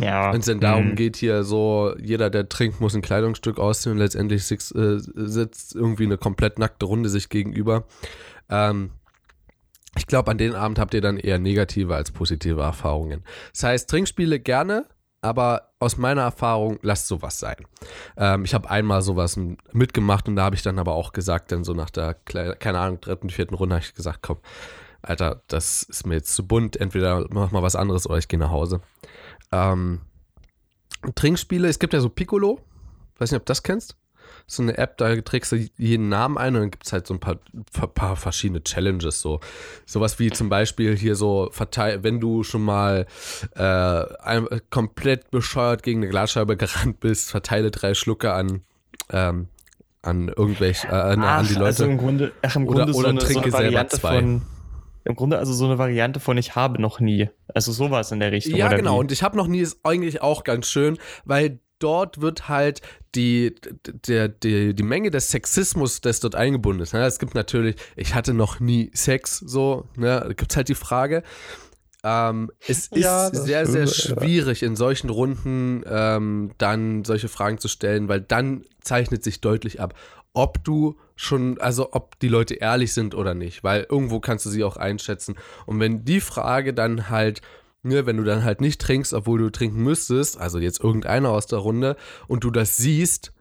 Ja. 0.00 0.32
Wenn 0.32 0.40
es 0.40 0.46
denn 0.46 0.60
darum 0.60 0.90
mhm. 0.90 0.94
geht, 0.94 1.18
hier 1.18 1.44
so, 1.44 1.94
jeder, 2.02 2.30
der 2.30 2.48
trinkt, 2.48 2.80
muss 2.80 2.94
ein 2.94 3.02
Kleidungsstück 3.02 3.58
ausziehen 3.58 3.92
und 3.92 3.98
letztendlich 3.98 4.46
sitzt, 4.46 4.74
äh, 4.74 4.98
sitzt 4.98 5.74
irgendwie 5.74 6.04
eine 6.04 6.16
komplett 6.16 6.58
nackte 6.58 6.86
Runde 6.86 7.10
sich 7.10 7.28
gegenüber. 7.28 7.84
Ähm, 8.48 8.92
ich 9.98 10.06
glaube, 10.06 10.30
an 10.30 10.38
den 10.38 10.54
Abend 10.54 10.78
habt 10.78 10.94
ihr 10.94 11.02
dann 11.02 11.18
eher 11.18 11.38
negative 11.38 11.94
als 11.94 12.12
positive 12.12 12.62
Erfahrungen. 12.62 13.24
Das 13.52 13.64
heißt, 13.64 13.90
Trinkspiele 13.90 14.40
gerne, 14.40 14.86
aber 15.20 15.70
aus 15.78 15.96
meiner 15.96 16.22
Erfahrung 16.22 16.78
lasst 16.82 17.08
sowas 17.08 17.38
sein. 17.38 17.56
Ähm, 18.16 18.44
ich 18.44 18.54
habe 18.54 18.70
einmal 18.70 19.02
sowas 19.02 19.38
mitgemacht 19.72 20.28
und 20.28 20.36
da 20.36 20.44
habe 20.44 20.56
ich 20.56 20.62
dann 20.62 20.78
aber 20.78 20.94
auch 20.94 21.12
gesagt, 21.12 21.52
dann 21.52 21.64
so 21.64 21.72
nach 21.74 21.90
der, 21.90 22.14
keine 22.14 22.78
Ahnung, 22.78 23.00
dritten, 23.00 23.30
vierten 23.30 23.54
Runde 23.54 23.76
habe 23.76 23.84
ich 23.84 23.94
gesagt, 23.94 24.20
komm, 24.22 24.38
Alter, 25.02 25.42
das 25.48 25.82
ist 25.82 26.06
mir 26.06 26.14
jetzt 26.14 26.34
zu 26.34 26.46
bunt, 26.46 26.76
entweder 26.76 27.26
mach 27.30 27.50
mal 27.50 27.62
was 27.62 27.76
anderes 27.76 28.08
oder 28.08 28.18
ich 28.18 28.28
gehe 28.28 28.38
nach 28.38 28.50
Hause. 28.50 28.80
Ähm, 29.52 30.00
Trinkspiele, 31.14 31.68
es 31.68 31.78
gibt 31.78 31.92
ja 31.92 32.00
so 32.00 32.08
Piccolo, 32.08 32.60
weiß 33.18 33.30
nicht, 33.30 33.40
ob 33.40 33.46
du 33.46 33.50
das 33.50 33.62
kennst 33.62 33.97
so 34.46 34.62
eine 34.62 34.78
App, 34.78 34.96
da 34.96 35.14
trägst 35.20 35.52
du 35.52 35.56
jeden 35.76 36.08
Namen 36.08 36.38
ein 36.38 36.54
und 36.54 36.62
dann 36.62 36.70
gibt 36.70 36.86
es 36.86 36.92
halt 36.92 37.06
so 37.06 37.14
ein 37.14 37.20
paar, 37.20 37.36
paar 37.94 38.16
verschiedene 38.16 38.62
Challenges. 38.62 39.20
So. 39.20 39.40
Sowas 39.86 40.18
wie 40.18 40.30
zum 40.30 40.48
Beispiel 40.48 40.96
hier 40.96 41.16
so, 41.16 41.48
verteil, 41.52 42.02
wenn 42.02 42.20
du 42.20 42.42
schon 42.42 42.62
mal 42.62 43.06
äh, 43.54 44.60
komplett 44.70 45.30
bescheuert 45.30 45.82
gegen 45.82 46.00
eine 46.00 46.08
Glasscheibe 46.08 46.56
gerannt 46.58 47.00
bist, 47.00 47.30
verteile 47.30 47.70
drei 47.70 47.94
Schlucke 47.94 48.32
an, 48.32 48.62
ähm, 49.10 49.48
an 50.02 50.28
irgendwelche, 50.28 50.88
äh, 50.88 50.92
an, 50.92 51.22
ach, 51.22 51.38
an 51.38 51.46
die 51.46 51.54
Leute. 51.54 51.66
Also 51.66 51.84
im 51.84 51.98
Grunde, 51.98 52.32
ach, 52.42 52.56
im 52.56 52.66
Grunde 52.66 52.82
oder, 52.84 52.92
so 52.92 52.98
oder 53.00 53.08
eine, 53.10 53.18
trinke 53.18 53.50
so 53.50 53.56
eine 53.56 53.70
selber 53.70 53.88
zwei. 53.88 54.14
Von, 54.16 54.42
Im 55.04 55.16
Grunde 55.16 55.38
also 55.38 55.52
so 55.52 55.64
eine 55.64 55.78
Variante 55.78 56.20
von 56.20 56.38
ich 56.38 56.54
habe 56.54 56.80
noch 56.80 57.00
nie. 57.00 57.28
Also 57.54 57.72
sowas 57.72 58.12
in 58.12 58.20
der 58.20 58.32
Richtung. 58.32 58.56
Ja, 58.56 58.68
genau. 58.68 58.96
Wie? 58.96 59.00
Und 59.00 59.12
ich 59.12 59.22
habe 59.22 59.36
noch 59.36 59.46
nie 59.46 59.60
ist 59.60 59.80
eigentlich 59.82 60.22
auch 60.22 60.44
ganz 60.44 60.68
schön, 60.68 60.98
weil 61.24 61.60
dort 61.78 62.20
wird 62.20 62.48
halt 62.48 62.80
die, 63.14 63.54
der, 64.06 64.28
die, 64.28 64.74
die 64.74 64.82
Menge 64.82 65.10
des 65.10 65.30
Sexismus, 65.30 66.00
das 66.00 66.20
dort 66.20 66.34
eingebunden 66.34 66.82
ist. 66.82 66.92
Ne? 66.92 67.04
Es 67.04 67.18
gibt 67.18 67.34
natürlich, 67.34 67.76
ich 67.96 68.14
hatte 68.14 68.34
noch 68.34 68.60
nie 68.60 68.90
Sex, 68.94 69.38
so, 69.38 69.86
ne? 69.96 70.20
da 70.20 70.28
gibt 70.28 70.50
es 70.50 70.56
halt 70.56 70.68
die 70.68 70.74
Frage. 70.74 71.22
Ähm, 72.04 72.50
es 72.60 72.86
ist 72.88 72.96
Ja, 72.96 73.28
das 73.30 73.44
sehr, 73.44 73.66
sehr 73.66 73.84
ja. 73.84 73.86
schwierig 73.88 74.62
in 74.62 74.76
solchen 74.76 75.10
Runden 75.10 75.82
ähm, 75.86 76.52
dann 76.58 77.04
solche 77.04 77.28
Fragen 77.28 77.58
zu 77.58 77.68
stellen, 77.68 78.08
weil 78.08 78.20
dann 78.20 78.64
zeichnet 78.80 79.24
sich 79.24 79.40
deutlich 79.40 79.80
ab, 79.80 79.94
ob 80.32 80.62
du 80.62 80.96
schon, 81.16 81.60
also 81.60 81.88
ob 81.92 82.18
die 82.20 82.28
Leute 82.28 82.54
ehrlich 82.54 82.92
sind 82.92 83.14
oder 83.16 83.34
nicht, 83.34 83.64
weil 83.64 83.86
irgendwo 83.90 84.20
kannst 84.20 84.46
du 84.46 84.50
sie 84.50 84.62
auch 84.62 84.76
einschätzen. 84.76 85.34
Und 85.66 85.80
wenn 85.80 86.04
die 86.04 86.20
Frage 86.20 86.72
dann 86.72 87.10
halt 87.10 87.40
ne, 87.82 88.06
wenn 88.06 88.16
du 88.16 88.24
dann 88.24 88.44
halt 88.44 88.60
nicht 88.60 88.80
trinkst, 88.80 89.12
obwohl 89.12 89.38
du 89.38 89.50
trinken 89.50 89.82
müsstest, 89.82 90.38
also 90.38 90.58
jetzt 90.58 90.82
irgendeiner 90.82 91.30
aus 91.30 91.46
der 91.46 91.58
Runde, 91.58 91.96
und 92.26 92.44
du 92.44 92.50
das 92.50 92.76
siehst, 92.76 93.32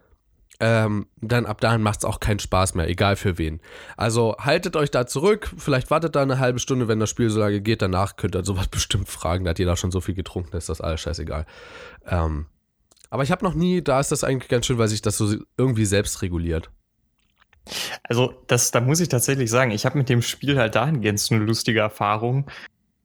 ähm, 0.60 1.08
dann 1.22 1.46
ab 1.46 1.62
dahin 1.62 1.82
macht 1.82 2.00
es 2.00 2.06
auch 2.06 2.20
keinen 2.20 2.40
Spaß 2.40 2.74
mehr, 2.74 2.90
egal 2.90 3.16
für 3.16 3.38
wen. 3.38 3.62
Also 3.96 4.36
haltet 4.40 4.76
euch 4.76 4.90
da 4.90 5.06
zurück, 5.06 5.54
vielleicht 5.58 5.92
wartet 5.92 6.16
da 6.16 6.24
eine 6.24 6.40
halbe 6.40 6.60
Stunde, 6.60 6.88
wenn 6.88 7.00
das 7.00 7.10
Spiel 7.10 7.30
so 7.30 7.40
lange 7.40 7.62
geht, 7.62 7.82
danach 7.82 8.16
könnt 8.16 8.36
ihr 8.36 8.44
sowas 8.44 8.68
bestimmt 8.72 9.08
fragen, 9.08 9.44
da 9.46 9.52
hat 9.52 9.60
jeder 9.60 9.76
schon 9.76 9.92
so 9.92 10.02
viel 10.02 10.16
getrunken, 10.16 10.56
ist 10.58 10.70
das 10.70 10.82
alles 10.82 11.02
scheißegal. 11.02 11.46
Ähm, 12.08 12.48
aber 13.10 13.24
ich 13.24 13.32
habe 13.32 13.46
noch 13.46 13.54
nie, 13.54 13.82
da 13.82 14.00
ist 14.00 14.12
das 14.12 14.24
eigentlich 14.24 14.50
ganz 14.50 14.66
schön, 14.66 14.78
weil 14.78 14.88
sich 14.88 15.02
das 15.02 15.18
so 15.18 15.36
irgendwie 15.58 15.86
selbst 15.86 16.22
reguliert. 16.22 16.70
Also, 18.04 18.34
das, 18.48 18.72
da 18.72 18.80
muss 18.80 19.00
ich 19.00 19.10
tatsächlich 19.10 19.50
sagen, 19.50 19.72
ich 19.72 19.86
habe 19.86 19.98
mit 19.98 20.10
dem 20.10 20.22
Spiel 20.22 20.58
halt 20.58 20.76
dahingehend 20.76 21.26
eine 21.32 21.44
lustige 21.44 21.82
Erfahrung. 21.82 22.50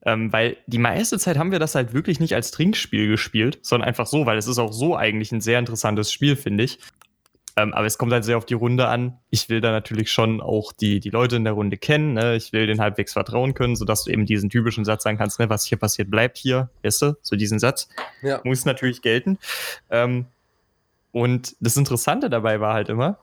Ähm, 0.05 0.33
weil 0.33 0.57
die 0.67 0.79
meiste 0.79 1.17
Zeit 1.17 1.37
haben 1.37 1.51
wir 1.51 1.59
das 1.59 1.75
halt 1.75 1.93
wirklich 1.93 2.19
nicht 2.19 2.35
als 2.35 2.51
Trinkspiel 2.51 3.07
gespielt, 3.07 3.59
sondern 3.61 3.87
einfach 3.87 4.05
so, 4.07 4.25
weil 4.25 4.37
es 4.37 4.47
ist 4.47 4.59
auch 4.59 4.73
so 4.73 4.97
eigentlich 4.97 5.31
ein 5.31 5.41
sehr 5.41 5.59
interessantes 5.59 6.11
Spiel, 6.11 6.35
finde 6.35 6.65
ich. 6.65 6.79
Ähm, 7.55 7.73
aber 7.73 7.85
es 7.85 7.97
kommt 7.97 8.11
halt 8.11 8.25
sehr 8.25 8.37
auf 8.37 8.45
die 8.45 8.55
Runde 8.55 8.87
an. 8.87 9.19
Ich 9.29 9.47
will 9.47 9.61
da 9.61 9.71
natürlich 9.71 10.11
schon 10.11 10.41
auch 10.41 10.73
die, 10.73 10.99
die 10.99 11.11
Leute 11.11 11.35
in 11.35 11.43
der 11.43 11.53
Runde 11.53 11.77
kennen. 11.77 12.13
Ne? 12.13 12.35
Ich 12.35 12.51
will 12.51 12.65
denen 12.65 12.81
halbwegs 12.81 13.13
vertrauen 13.13 13.53
können, 13.53 13.75
sodass 13.75 14.05
du 14.05 14.11
eben 14.11 14.25
diesen 14.25 14.49
typischen 14.49 14.85
Satz 14.85 15.03
sagen 15.03 15.17
kannst, 15.17 15.39
ne? 15.39 15.49
was 15.49 15.63
hier 15.65 15.77
passiert, 15.77 16.09
bleibt 16.09 16.37
hier. 16.37 16.69
Weißt 16.81 17.01
du? 17.03 17.15
So 17.21 17.35
diesen 17.35 17.59
Satz 17.59 17.89
Ja. 18.23 18.41
muss 18.43 18.65
natürlich 18.65 19.01
gelten. 19.03 19.37
Ähm, 19.91 20.25
und 21.11 21.55
das 21.59 21.77
Interessante 21.77 22.29
dabei 22.31 22.59
war 22.59 22.73
halt 22.73 22.89
immer, 22.89 23.19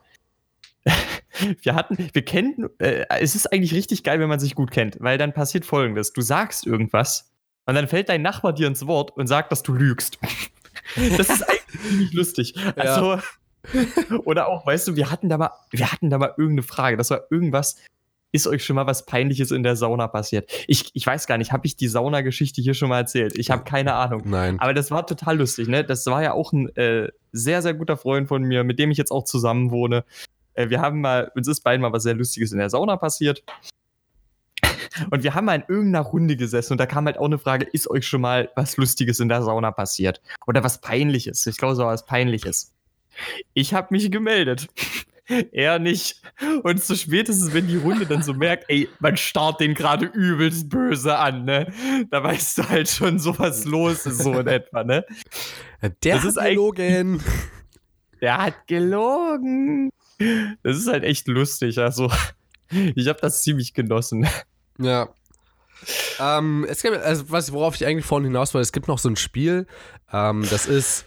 wir 1.61 1.75
hatten, 1.75 1.97
wir 2.13 2.25
kennen, 2.25 2.69
äh, 2.79 3.05
es 3.19 3.35
ist 3.35 3.51
eigentlich 3.51 3.73
richtig 3.73 4.03
geil, 4.03 4.19
wenn 4.19 4.29
man 4.29 4.39
sich 4.39 4.55
gut 4.55 4.71
kennt, 4.71 4.97
weil 4.99 5.17
dann 5.17 5.33
passiert 5.33 5.65
folgendes: 5.65 6.13
Du 6.13 6.21
sagst 6.21 6.65
irgendwas 6.65 7.31
und 7.65 7.75
dann 7.75 7.87
fällt 7.87 8.09
dein 8.09 8.21
Nachbar 8.21 8.53
dir 8.53 8.67
ins 8.67 8.87
Wort 8.87 9.15
und 9.15 9.27
sagt, 9.27 9.51
dass 9.51 9.63
du 9.63 9.73
lügst. 9.73 10.19
das 11.17 11.29
ist 11.29 11.43
eigentlich 11.49 12.13
lustig. 12.13 12.55
Also, 12.75 13.19
oder 14.25 14.47
auch, 14.47 14.65
weißt 14.65 14.87
du, 14.87 14.95
wir 14.95 15.11
hatten 15.11 15.29
da 15.29 15.37
mal, 15.37 15.51
wir 15.69 15.91
hatten 15.91 16.09
da 16.09 16.17
mal 16.17 16.33
irgendeine 16.37 16.63
Frage, 16.63 16.97
das 16.97 17.09
war 17.09 17.21
irgendwas. 17.29 17.77
Ist 18.33 18.47
euch 18.47 18.63
schon 18.63 18.77
mal 18.77 18.87
was 18.87 19.05
Peinliches 19.05 19.51
in 19.51 19.61
der 19.61 19.75
Sauna 19.75 20.07
passiert? 20.07 20.49
Ich, 20.65 20.89
ich 20.93 21.05
weiß 21.05 21.27
gar 21.27 21.37
nicht, 21.37 21.51
habe 21.51 21.65
ich 21.65 21.75
die 21.75 21.89
Saunageschichte 21.89 22.61
hier 22.61 22.73
schon 22.73 22.87
mal 22.87 22.99
erzählt? 22.99 23.37
Ich 23.37 23.51
habe 23.51 23.65
keine 23.65 23.93
Ahnung. 23.93 24.21
Nein. 24.23 24.57
Aber 24.61 24.73
das 24.73 24.89
war 24.89 25.05
total 25.05 25.39
lustig, 25.39 25.67
ne? 25.67 25.83
Das 25.83 26.05
war 26.05 26.23
ja 26.23 26.31
auch 26.31 26.53
ein 26.53 26.73
äh, 26.77 27.09
sehr, 27.33 27.61
sehr 27.61 27.73
guter 27.73 27.97
Freund 27.97 28.29
von 28.29 28.43
mir, 28.43 28.63
mit 28.63 28.79
dem 28.79 28.89
ich 28.89 28.97
jetzt 28.97 29.11
auch 29.11 29.25
zusammen 29.25 29.69
wohne. 29.69 30.05
Äh, 30.53 30.69
wir 30.69 30.81
haben 30.81 31.01
mal, 31.01 31.31
uns 31.35 31.47
ist 31.47 31.61
beiden 31.61 31.81
mal 31.81 31.93
was 31.93 32.03
sehr 32.03 32.13
Lustiges 32.13 32.51
in 32.51 32.59
der 32.59 32.69
Sauna 32.69 32.97
passiert. 32.97 33.43
Und 35.09 35.23
wir 35.23 35.33
haben 35.33 35.45
mal 35.45 35.55
in 35.55 35.63
irgendeiner 35.67 36.05
Runde 36.05 36.35
gesessen 36.35 36.73
und 36.73 36.77
da 36.77 36.85
kam 36.85 37.05
halt 37.05 37.17
auch 37.17 37.25
eine 37.25 37.37
Frage, 37.37 37.65
ist 37.71 37.89
euch 37.89 38.05
schon 38.05 38.21
mal 38.21 38.49
was 38.55 38.77
Lustiges 38.77 39.19
in 39.19 39.29
der 39.29 39.41
Sauna 39.41 39.71
passiert? 39.71 40.21
Oder 40.47 40.63
was 40.63 40.81
Peinliches? 40.81 41.45
Ich 41.47 41.57
glaube, 41.57 41.75
so 41.75 41.85
was 41.85 42.05
Peinliches. 42.05 42.73
Ich 43.53 43.73
habe 43.73 43.87
mich 43.91 44.11
gemeldet. 44.11 44.67
Er 45.53 45.79
nicht. 45.79 46.21
Und 46.63 46.83
so 46.83 46.93
spätestens, 46.93 47.53
wenn 47.53 47.65
die 47.65 47.77
Runde 47.77 48.05
dann 48.05 48.21
so 48.21 48.33
merkt, 48.33 48.65
ey, 48.67 48.89
man 48.99 49.15
starrt 49.15 49.61
den 49.61 49.75
gerade 49.75 50.07
übelst 50.07 50.67
böse 50.67 51.17
an, 51.17 51.45
ne? 51.45 51.71
Da 52.09 52.21
weißt 52.21 52.57
du 52.57 52.69
halt 52.69 52.89
schon, 52.89 53.17
so 53.17 53.39
was 53.39 53.63
los 53.63 54.05
ist, 54.05 54.17
so 54.23 54.37
in 54.39 54.47
etwa, 54.47 54.83
ne? 54.83 55.05
Der 56.03 56.15
Das 56.15 56.23
hat 56.23 56.29
ist 56.29 56.35
gelogen. 56.35 57.23
Der 58.19 58.37
hat 58.39 58.67
gelogen. 58.67 59.89
Das 60.63 60.77
ist 60.77 60.87
halt 60.87 61.03
echt 61.03 61.27
lustig. 61.27 61.77
Also, 61.79 62.11
ich 62.95 63.07
habe 63.07 63.19
das 63.21 63.43
ziemlich 63.43 63.73
genossen. 63.73 64.27
Ja. 64.79 65.09
Ähm, 66.19 66.65
es 66.69 66.81
gibt, 66.83 66.97
also 66.97 67.29
was, 67.29 67.51
worauf 67.51 67.75
ich 67.75 67.85
eigentlich 67.85 68.05
vorhin 68.05 68.27
hinaus 68.27 68.53
wollte, 68.53 68.63
es 68.63 68.71
gibt 68.71 68.87
noch 68.87 68.99
so 68.99 69.09
ein 69.09 69.15
Spiel, 69.15 69.65
ähm, 70.13 70.45
das 70.49 70.67
ist, 70.67 71.05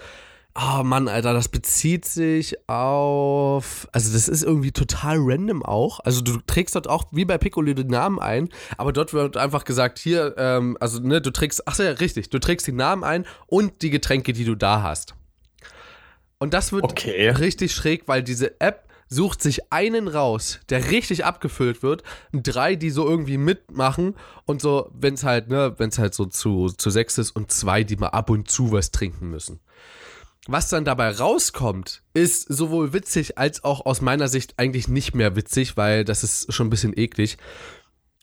oh 0.57 0.83
Mann, 0.83 1.07
Alter, 1.07 1.33
das 1.33 1.49
bezieht 1.49 2.05
sich 2.05 2.57
auf, 2.69 3.87
also 3.93 4.13
das 4.13 4.29
ist 4.29 4.43
irgendwie 4.43 4.73
total 4.73 5.19
random 5.21 5.65
auch, 5.65 6.01
also 6.01 6.23
du 6.23 6.39
trägst 6.47 6.75
dort 6.75 6.89
auch, 6.89 7.05
wie 7.13 7.25
bei 7.25 7.39
Piccolo, 7.39 7.73
den 7.73 7.87
Namen 7.87 8.19
ein, 8.19 8.49
aber 8.77 8.93
dort 8.93 9.13
wird 9.13 9.37
einfach 9.37 9.65
gesagt, 9.65 10.01
hier, 10.01 10.35
ähm, 10.39 10.77
also 10.81 10.99
ne, 10.99 11.21
du 11.21 11.31
trägst, 11.31 11.69
ach 11.69 11.77
so, 11.77 11.85
ja, 11.85 11.93
richtig, 11.93 12.31
du 12.31 12.41
trägst 12.41 12.67
den 12.67 12.77
Namen 12.77 13.05
ein 13.05 13.27
und 13.47 13.81
die 13.83 13.91
Getränke, 13.91 14.33
die 14.33 14.45
du 14.45 14.57
da 14.57 14.83
hast. 14.83 15.15
Und 16.39 16.53
das 16.53 16.73
wird 16.73 16.83
Okay. 16.83 17.29
richtig 17.31 17.73
schräg, 17.73 18.09
weil 18.09 18.25
diese 18.25 18.61
App 18.61 18.89
sucht 19.15 19.41
sich 19.41 19.73
einen 19.73 20.09
raus, 20.09 20.61
der 20.69 20.91
richtig 20.91 21.25
abgefüllt 21.25 21.83
wird, 21.83 22.03
und 22.33 22.43
drei, 22.43 22.75
die 22.75 22.91
so 22.91 23.09
irgendwie 23.09 23.39
mitmachen 23.39 24.17
und 24.45 24.61
so, 24.61 24.91
wenn 24.93 25.15
es 25.15 25.25
halt, 25.25 25.49
ne, 25.49 25.75
wenn 25.79 25.89
es 25.89 25.99
halt 25.99 26.15
so 26.15 26.27
zu, 26.27 26.69
zu 26.69 26.91
sechs 26.91 27.17
ist 27.19 27.31
und 27.31 27.51
zwei, 27.51 27.85
die 27.85 27.97
mal 27.97 28.09
ab 28.09 28.31
und 28.31 28.51
zu 28.51 28.73
was 28.73 28.91
trinken 28.91 29.31
müssen. 29.31 29.61
Was 30.47 30.69
dann 30.69 30.85
dabei 30.85 31.11
rauskommt, 31.11 32.03
ist 32.13 32.53
sowohl 32.53 32.93
witzig 32.93 33.39
als 33.39 33.65
auch 33.65 33.87
aus 33.87 34.03
meiner 34.03 34.29
Sicht 34.29 34.55
eigentlich 34.59 34.89
nicht 34.89 35.15
mehr 35.15 35.37
witzig, 35.37 35.79
weil 35.79 36.05
das 36.05 36.23
ist 36.23 36.53
schon 36.53 36.67
ein 36.67 36.71
bisschen 36.71 36.93
eklig. 36.95 37.39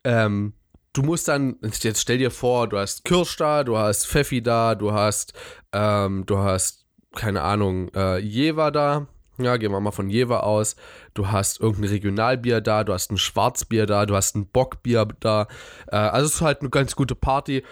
Ähm, 0.03 0.53
du 0.93 1.01
musst 1.01 1.27
dann, 1.27 1.57
jetzt 1.63 2.01
stell 2.01 2.19
dir 2.19 2.29
vor, 2.29 2.67
du 2.69 2.77
hast 2.77 3.05
Kirsch 3.05 3.37
da, 3.37 3.63
du 3.63 3.77
hast 3.77 4.05
Pfeffi 4.05 4.43
da, 4.43 4.75
du 4.75 4.91
hast, 4.91 5.33
ähm, 5.71 6.25
du 6.27 6.37
hast, 6.37 6.85
keine 7.15 7.41
Ahnung, 7.41 7.89
äh, 7.95 8.19
Jever 8.19 8.71
da. 8.71 9.07
Ja, 9.43 9.57
gehen 9.57 9.71
wir 9.71 9.79
mal 9.79 9.91
von 9.91 10.09
Jever 10.09 10.43
aus. 10.43 10.75
Du 11.13 11.29
hast 11.29 11.59
irgendein 11.59 11.91
Regionalbier 11.91 12.61
da, 12.61 12.83
du 12.83 12.93
hast 12.93 13.11
ein 13.11 13.17
Schwarzbier 13.17 13.85
da, 13.85 14.05
du 14.05 14.15
hast 14.15 14.35
ein 14.35 14.47
Bockbier 14.47 15.07
da. 15.19 15.47
Äh, 15.87 15.95
also 15.95 16.27
es 16.27 16.35
ist 16.35 16.41
halt 16.41 16.61
eine 16.61 16.69
ganz 16.69 16.95
gute 16.95 17.15
Party. 17.15 17.63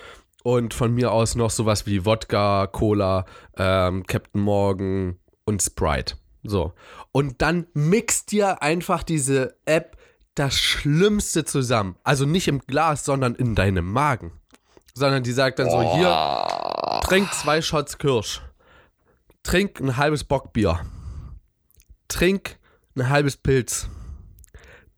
Und 0.43 0.73
von 0.73 0.93
mir 0.93 1.11
aus 1.11 1.35
noch 1.35 1.49
sowas 1.49 1.85
wie 1.85 2.05
Wodka, 2.05 2.67
Cola, 2.67 3.25
ähm, 3.57 4.05
Captain 4.07 4.41
Morgan 4.41 5.19
und 5.45 5.61
Sprite. 5.61 6.15
So. 6.43 6.73
Und 7.11 7.41
dann 7.41 7.67
mixt 7.73 8.31
dir 8.31 8.61
einfach 8.61 9.03
diese 9.03 9.57
App 9.65 9.97
das 10.35 10.57
Schlimmste 10.57 11.43
zusammen. 11.43 11.97
Also 12.03 12.25
nicht 12.25 12.47
im 12.47 12.59
Glas, 12.59 13.03
sondern 13.03 13.35
in 13.35 13.55
deinem 13.55 13.91
Magen. 13.91 14.31
Sondern 14.93 15.23
die 15.23 15.33
sagt 15.33 15.59
dann 15.59 15.69
so: 15.69 15.81
Hier, 15.95 17.01
trink 17.03 17.31
zwei 17.33 17.61
Shots 17.61 17.97
Kirsch. 17.97 18.41
Trink 19.43 19.79
ein 19.79 19.97
halbes 19.97 20.23
Bockbier. 20.23 20.79
Trink 22.09 22.57
ein 22.95 23.09
halbes 23.09 23.37
Pilz. 23.37 23.87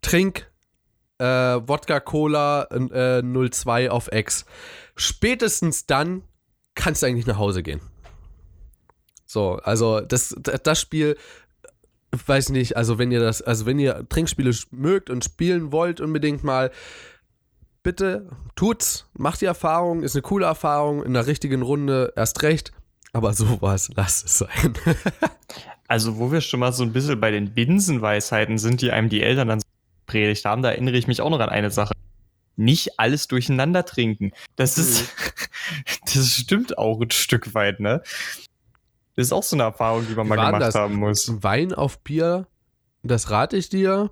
Trink 0.00 0.50
äh, 1.18 1.24
Wodka 1.24 2.00
Cola 2.00 2.64
äh, 2.64 3.22
02 3.22 3.90
auf 3.90 4.08
Ex. 4.08 4.44
Spätestens 4.96 5.86
dann 5.86 6.24
kannst 6.74 7.02
du 7.02 7.06
eigentlich 7.06 7.26
nach 7.26 7.38
Hause 7.38 7.62
gehen. 7.62 7.80
So, 9.24 9.52
also 9.62 10.00
das, 10.00 10.34
das 10.40 10.80
Spiel, 10.80 11.16
weiß 12.26 12.50
nicht, 12.50 12.76
also 12.76 12.98
wenn 12.98 13.10
ihr 13.12 13.20
das, 13.20 13.40
also 13.40 13.64
wenn 13.64 13.78
ihr 13.78 14.06
Trinkspiele 14.08 14.54
mögt 14.70 15.08
und 15.08 15.24
spielen 15.24 15.72
wollt 15.72 16.00
unbedingt 16.00 16.44
mal, 16.44 16.70
bitte 17.82 18.28
tut's, 18.56 19.06
macht 19.14 19.40
die 19.40 19.46
Erfahrung, 19.46 20.02
ist 20.02 20.14
eine 20.14 20.22
coole 20.22 20.46
Erfahrung, 20.46 21.02
in 21.02 21.14
der 21.14 21.26
richtigen 21.26 21.62
Runde 21.62 22.12
erst 22.16 22.42
recht. 22.42 22.72
Aber 23.14 23.32
sowas, 23.32 23.90
lass 23.94 24.24
es 24.24 24.38
sein. 24.38 24.74
Also, 25.92 26.16
wo 26.16 26.32
wir 26.32 26.40
schon 26.40 26.60
mal 26.60 26.72
so 26.72 26.84
ein 26.84 26.94
bisschen 26.94 27.20
bei 27.20 27.30
den 27.30 27.52
Binsenweisheiten 27.52 28.56
sind, 28.56 28.80
die 28.80 28.92
einem 28.92 29.10
die 29.10 29.20
Eltern 29.20 29.48
dann 29.48 29.60
so 29.60 29.66
predigt 30.06 30.42
haben, 30.46 30.62
da 30.62 30.70
erinnere 30.70 30.96
ich 30.96 31.06
mich 31.06 31.20
auch 31.20 31.28
noch 31.28 31.38
an 31.38 31.50
eine 31.50 31.70
Sache. 31.70 31.92
Nicht 32.56 32.98
alles 32.98 33.28
durcheinander 33.28 33.84
trinken. 33.84 34.32
Das 34.56 34.78
ist, 34.78 35.12
das 36.14 36.28
stimmt 36.30 36.78
auch 36.78 36.98
ein 36.98 37.10
Stück 37.10 37.52
weit, 37.52 37.78
ne? 37.80 38.00
Das 39.16 39.26
ist 39.26 39.32
auch 39.32 39.42
so 39.42 39.54
eine 39.54 39.64
Erfahrung, 39.64 40.06
die 40.08 40.14
man 40.14 40.28
mal 40.28 40.36
gemacht 40.36 40.62
das? 40.62 40.74
haben 40.74 40.94
muss. 40.94 41.30
Wein 41.42 41.74
auf 41.74 41.98
Bier, 41.98 42.46
das 43.02 43.30
rate 43.30 43.58
ich 43.58 43.68
dir. 43.68 44.10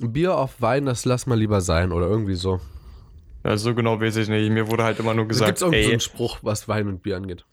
Bier 0.00 0.36
auf 0.36 0.60
Wein, 0.60 0.86
das 0.86 1.04
lass 1.04 1.26
mal 1.26 1.38
lieber 1.38 1.60
sein 1.60 1.92
oder 1.92 2.08
irgendwie 2.08 2.34
so. 2.34 2.60
Ja, 3.44 3.56
so 3.56 3.76
genau 3.76 4.00
weiß 4.00 4.16
ich 4.16 4.28
nicht. 4.28 4.50
Mir 4.50 4.66
wurde 4.66 4.82
halt 4.82 4.98
immer 4.98 5.14
nur 5.14 5.26
Da 5.26 5.28
gesagt, 5.28 5.46
gibt's 5.50 5.62
irgendwie 5.62 5.82
so 5.84 5.88
ey, 5.88 5.92
einen 5.92 6.00
Spruch, 6.00 6.38
was 6.42 6.66
Wein 6.66 6.88
und 6.88 7.04
Bier 7.04 7.16
angeht. 7.16 7.44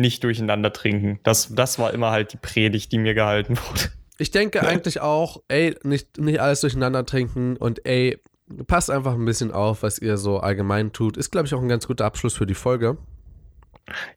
Nicht 0.00 0.24
durcheinander 0.24 0.72
trinken. 0.72 1.20
Das, 1.22 1.54
das 1.54 1.78
war 1.78 1.92
immer 1.92 2.10
halt 2.10 2.32
die 2.32 2.36
Predigt, 2.38 2.92
die 2.92 2.98
mir 2.98 3.14
gehalten 3.14 3.56
wurde. 3.56 3.90
Ich 4.18 4.30
denke 4.30 4.66
eigentlich 4.66 5.00
auch, 5.00 5.42
ey, 5.48 5.74
nicht, 5.82 6.18
nicht 6.18 6.40
alles 6.40 6.60
durcheinander 6.60 7.06
trinken 7.06 7.56
und 7.56 7.86
ey, 7.86 8.18
passt 8.66 8.90
einfach 8.90 9.14
ein 9.14 9.24
bisschen 9.24 9.50
auf, 9.50 9.82
was 9.82 9.98
ihr 9.98 10.18
so 10.18 10.40
allgemein 10.40 10.92
tut. 10.92 11.16
Ist, 11.16 11.30
glaube 11.30 11.46
ich, 11.46 11.54
auch 11.54 11.62
ein 11.62 11.68
ganz 11.68 11.86
guter 11.86 12.04
Abschluss 12.04 12.34
für 12.34 12.46
die 12.46 12.54
Folge. 12.54 12.98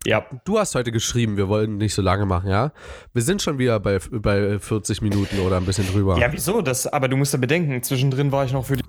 Ja, 0.06 0.26
Du 0.46 0.60
hast 0.60 0.76
heute 0.76 0.92
geschrieben, 0.92 1.38
wir 1.38 1.48
wollten 1.48 1.78
nicht 1.78 1.94
so 1.94 2.02
lange 2.02 2.26
machen, 2.26 2.50
ja? 2.50 2.74
Wir 3.14 3.22
sind 3.22 3.42
schon 3.42 3.58
wieder 3.58 3.80
bei, 3.80 4.00
bei 4.12 4.60
40 4.60 5.02
Minuten 5.02 5.40
oder 5.40 5.58
ein 5.58 5.66
bisschen 5.66 5.88
drüber. 5.88 6.20
Ja, 6.20 6.32
wieso? 6.32 6.62
Das, 6.62 6.86
aber 6.86 7.08
du 7.08 7.18
musst 7.18 7.34
ja 7.34 7.40
bedenken, 7.40 7.82
zwischendrin 7.82 8.32
war 8.32 8.46
ich 8.46 8.52
noch 8.52 8.66
für 8.66 8.78
die. 8.78 8.84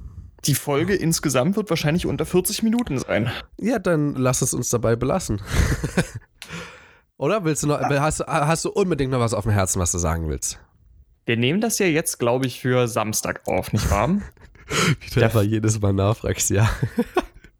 Die 0.44 0.54
Folge 0.54 0.94
insgesamt 0.94 1.56
wird 1.56 1.70
wahrscheinlich 1.70 2.04
unter 2.04 2.26
40 2.26 2.62
Minuten 2.62 2.98
sein. 2.98 3.30
Ja, 3.58 3.78
dann 3.78 4.14
lass 4.14 4.42
es 4.42 4.52
uns 4.52 4.68
dabei 4.68 4.94
belassen. 4.94 5.40
Oder 7.16 7.44
willst 7.44 7.62
du 7.62 7.68
noch, 7.68 7.80
hast, 7.80 8.20
du- 8.20 8.26
hast 8.26 8.64
du 8.64 8.70
unbedingt 8.70 9.10
noch 9.12 9.20
was 9.20 9.34
auf 9.34 9.44
dem 9.44 9.52
Herzen, 9.52 9.80
was 9.80 9.92
du 9.92 9.98
sagen 9.98 10.28
willst? 10.28 10.58
Wir 11.26 11.36
nehmen 11.36 11.60
das 11.60 11.78
ja 11.78 11.86
jetzt, 11.86 12.18
glaube 12.18 12.46
ich, 12.46 12.60
für 12.60 12.86
Samstag 12.88 13.42
auf, 13.46 13.72
nicht 13.72 13.90
wahr? 13.90 14.08
Wie 15.00 15.10
du 15.14 15.24
einfach 15.24 15.42
jedes 15.42 15.80
Mal 15.80 15.92
nachfragst, 15.92 16.50
ja. 16.50 16.68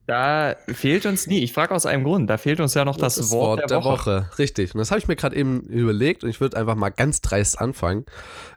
Da 0.07 0.55
fehlt 0.69 1.07
uns 1.07 1.27
nie. 1.29 1.39
Ich 1.39 1.55
frage 1.55 1.75
aus 1.75 1.87
einem 1.87 2.05
Grund. 2.05 2.29
Da 2.29 2.37
fehlt 2.37 2.61
uns 2.61 2.75
ja 2.75 2.85
noch 2.85 2.99
das, 2.99 3.31
Wort, 3.31 3.71
der, 3.71 3.83
Woche. 3.85 4.29
Richtig. 4.39 4.75
Und 4.75 4.79
das 4.81 4.91
habe 4.91 4.99
ich 4.99 5.09
mir 5.09 5.17
gerade 5.17 5.35
eben 5.35 5.61
überlegt 5.63 6.25
und 6.25 6.29
ich 6.29 6.43
würde 6.43 6.59
einfach 6.59 6.75
mal 6.75 6.91
ganz 6.91 7.23
dreist 7.23 7.59
anfangen. 7.59 8.01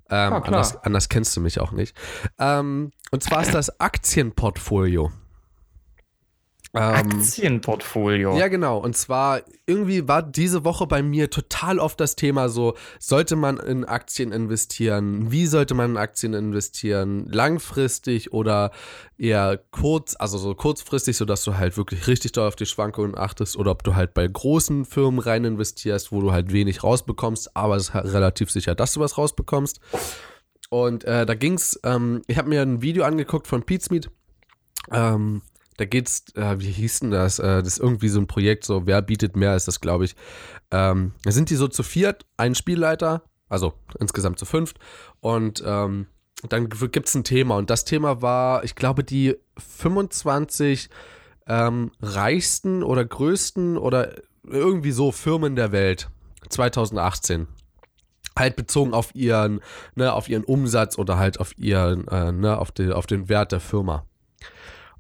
Ähm, 0.09 0.17
Ja, 0.33 0.41
klar. 0.41 0.45
anders, 0.47 0.83
anders 0.83 1.07
kennst 1.07 1.37
du 1.37 1.39
mich 1.39 1.61
auch 1.61 1.71
nicht. 1.71 1.95
Ähm, 2.37 2.91
und 3.11 3.23
zwar 3.23 3.43
ist 3.43 3.53
das 3.53 3.79
Aktienportfolio. 3.79 5.09
Ähm, 6.77 7.11
Aktienportfolio. 7.11 8.37
Ja, 8.37 8.47
genau. 8.47 8.77
Und 8.77 8.95
zwar 8.95 9.41
irgendwie 9.65 10.07
war 10.07 10.23
diese 10.23 10.63
Woche 10.63 10.87
bei 10.87 11.01
mir 11.01 11.29
total 11.29 11.79
oft 11.79 11.99
das 11.99 12.15
Thema 12.15 12.49
so, 12.49 12.75
sollte 12.99 13.35
man 13.35 13.57
in 13.57 13.85
Aktien 13.85 14.31
investieren? 14.31 15.31
Wie 15.31 15.45
sollte 15.45 15.73
man 15.73 15.91
in 15.91 15.97
Aktien 15.97 16.33
investieren? 16.33 17.27
Langfristig 17.29 18.33
oder 18.33 18.71
eher 19.17 19.59
kurz, 19.71 20.15
also 20.17 20.37
so 20.37 20.53
kurzfristig, 20.55 21.17
sodass 21.17 21.43
du 21.43 21.57
halt 21.57 21.77
wirklich 21.77 22.07
richtig 22.07 22.31
doll 22.33 22.47
auf 22.47 22.55
die 22.55 22.65
Schwankungen 22.65 23.17
achtest 23.17 23.57
oder 23.57 23.71
ob 23.71 23.83
du 23.83 23.95
halt 23.95 24.13
bei 24.13 24.27
großen 24.27 24.85
Firmen 24.85 25.19
rein 25.19 25.43
investierst, 25.43 26.11
wo 26.11 26.21
du 26.21 26.31
halt 26.31 26.53
wenig 26.53 26.83
rausbekommst, 26.83 27.55
aber 27.55 27.75
es 27.75 27.89
ist 27.89 27.93
halt 27.93 28.13
relativ 28.13 28.51
sicher, 28.51 28.75
dass 28.75 28.93
du 28.93 28.99
was 28.99 29.17
rausbekommst. 29.17 29.79
Und 30.69 31.05
äh, 31.05 31.25
da 31.25 31.33
ging's, 31.33 31.79
ähm, 31.83 32.21
ich 32.27 32.37
habe 32.37 32.49
mir 32.49 32.61
ein 32.61 32.81
Video 32.81 33.03
angeguckt 33.03 33.47
von 33.47 33.63
Pete 33.63 33.83
Smith. 33.83 34.09
Ähm, 34.91 35.41
da 35.77 35.85
geht's, 35.85 36.25
äh, 36.35 36.59
wie 36.59 36.71
hieß 36.71 37.01
denn 37.01 37.11
das? 37.11 37.39
Äh, 37.39 37.63
das 37.63 37.73
ist 37.73 37.79
irgendwie 37.79 38.09
so 38.09 38.19
ein 38.19 38.27
Projekt, 38.27 38.65
so 38.65 38.85
wer 38.85 39.01
bietet 39.01 39.35
mehr, 39.35 39.55
ist 39.55 39.67
das, 39.67 39.79
glaube 39.79 40.05
ich. 40.05 40.15
Ähm, 40.71 41.13
da 41.23 41.31
sind 41.31 41.49
die 41.49 41.55
so 41.55 41.67
zu 41.67 41.83
viert, 41.83 42.25
ein 42.35 42.55
Spielleiter, 42.55 43.23
also 43.47 43.73
insgesamt 43.99 44.39
zu 44.39 44.45
fünft. 44.45 44.79
Und 45.19 45.63
ähm, 45.65 46.07
dann 46.49 46.69
gibt 46.69 47.07
es 47.07 47.15
ein 47.15 47.23
Thema. 47.23 47.57
Und 47.57 47.69
das 47.69 47.85
Thema 47.85 48.21
war, 48.21 48.63
ich 48.63 48.75
glaube, 48.75 49.03
die 49.03 49.35
25 49.57 50.89
ähm, 51.47 51.91
reichsten 52.01 52.83
oder 52.83 53.05
größten 53.05 53.77
oder 53.77 54.15
irgendwie 54.43 54.91
so 54.91 55.11
Firmen 55.11 55.55
der 55.55 55.71
Welt 55.71 56.09
2018 56.49 57.47
halt 58.37 58.55
bezogen 58.55 58.93
auf 58.93 59.15
ihren, 59.15 59.61
ne, 59.95 60.13
auf 60.13 60.29
ihren 60.29 60.43
Umsatz 60.43 60.97
oder 60.97 61.17
halt 61.17 61.39
auf 61.39 61.57
ihren, 61.57 62.07
äh, 62.07 62.31
ne, 62.31 62.57
auf 62.57 62.71
den, 62.71 62.93
auf 62.93 63.07
den 63.07 63.29
Wert 63.29 63.51
der 63.51 63.59
Firma. 63.59 64.05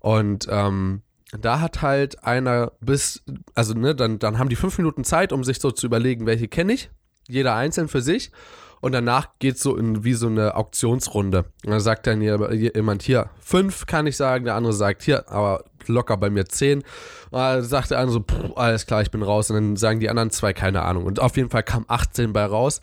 Und 0.07 0.47
ähm, 0.49 1.01
da 1.37 1.59
hat 1.59 1.81
halt 1.81 2.23
einer 2.23 2.71
bis, 2.79 3.25
also 3.55 3.73
ne, 3.73 3.93
dann, 3.93 4.19
dann 4.19 4.39
haben 4.39 4.47
die 4.47 4.55
fünf 4.55 4.77
Minuten 4.77 5.03
Zeit, 5.03 5.33
um 5.33 5.43
sich 5.43 5.59
so 5.59 5.69
zu 5.69 5.85
überlegen, 5.85 6.25
welche 6.25 6.47
kenne 6.47 6.71
ich, 6.71 6.89
jeder 7.27 7.55
einzeln 7.55 7.89
für 7.89 8.01
sich. 8.01 8.31
Und 8.79 8.93
danach 8.93 9.27
geht 9.39 9.59
so 9.59 9.75
in 9.75 10.05
wie 10.05 10.13
so 10.13 10.27
eine 10.27 10.55
Auktionsrunde. 10.55 11.39
Und 11.65 11.71
dann 11.71 11.81
sagt 11.81 12.07
dann 12.07 12.21
jemand 12.21 13.01
hier, 13.01 13.31
fünf 13.41 13.85
kann 13.85 14.07
ich 14.07 14.15
sagen, 14.15 14.45
der 14.45 14.55
andere 14.55 14.71
sagt 14.71 15.03
hier, 15.03 15.27
aber 15.29 15.65
locker 15.87 16.15
bei 16.15 16.29
mir 16.29 16.45
zehn. 16.45 16.83
Und 17.31 17.39
dann 17.39 17.63
sagt 17.63 17.91
der 17.91 17.99
andere 17.99 18.13
so, 18.13 18.21
"Puh, 18.21 18.53
alles 18.53 18.85
klar, 18.85 19.01
ich 19.01 19.11
bin 19.11 19.23
raus. 19.23 19.49
Und 19.49 19.55
dann 19.57 19.75
sagen 19.75 19.99
die 19.99 20.09
anderen 20.09 20.29
zwei, 20.29 20.53
keine 20.53 20.83
Ahnung. 20.83 21.03
Und 21.03 21.19
auf 21.19 21.35
jeden 21.35 21.49
Fall 21.49 21.63
kam 21.63 21.83
18 21.89 22.31
bei 22.31 22.45
raus. 22.45 22.79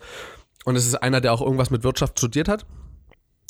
Und 0.63 0.75
es 0.75 0.85
ist 0.85 0.93
einer, 0.93 1.21
der 1.21 1.33
auch 1.33 1.41
irgendwas 1.41 1.71
mit 1.71 1.83
Wirtschaft 1.83 2.19
studiert 2.19 2.47
hat. 2.49 2.67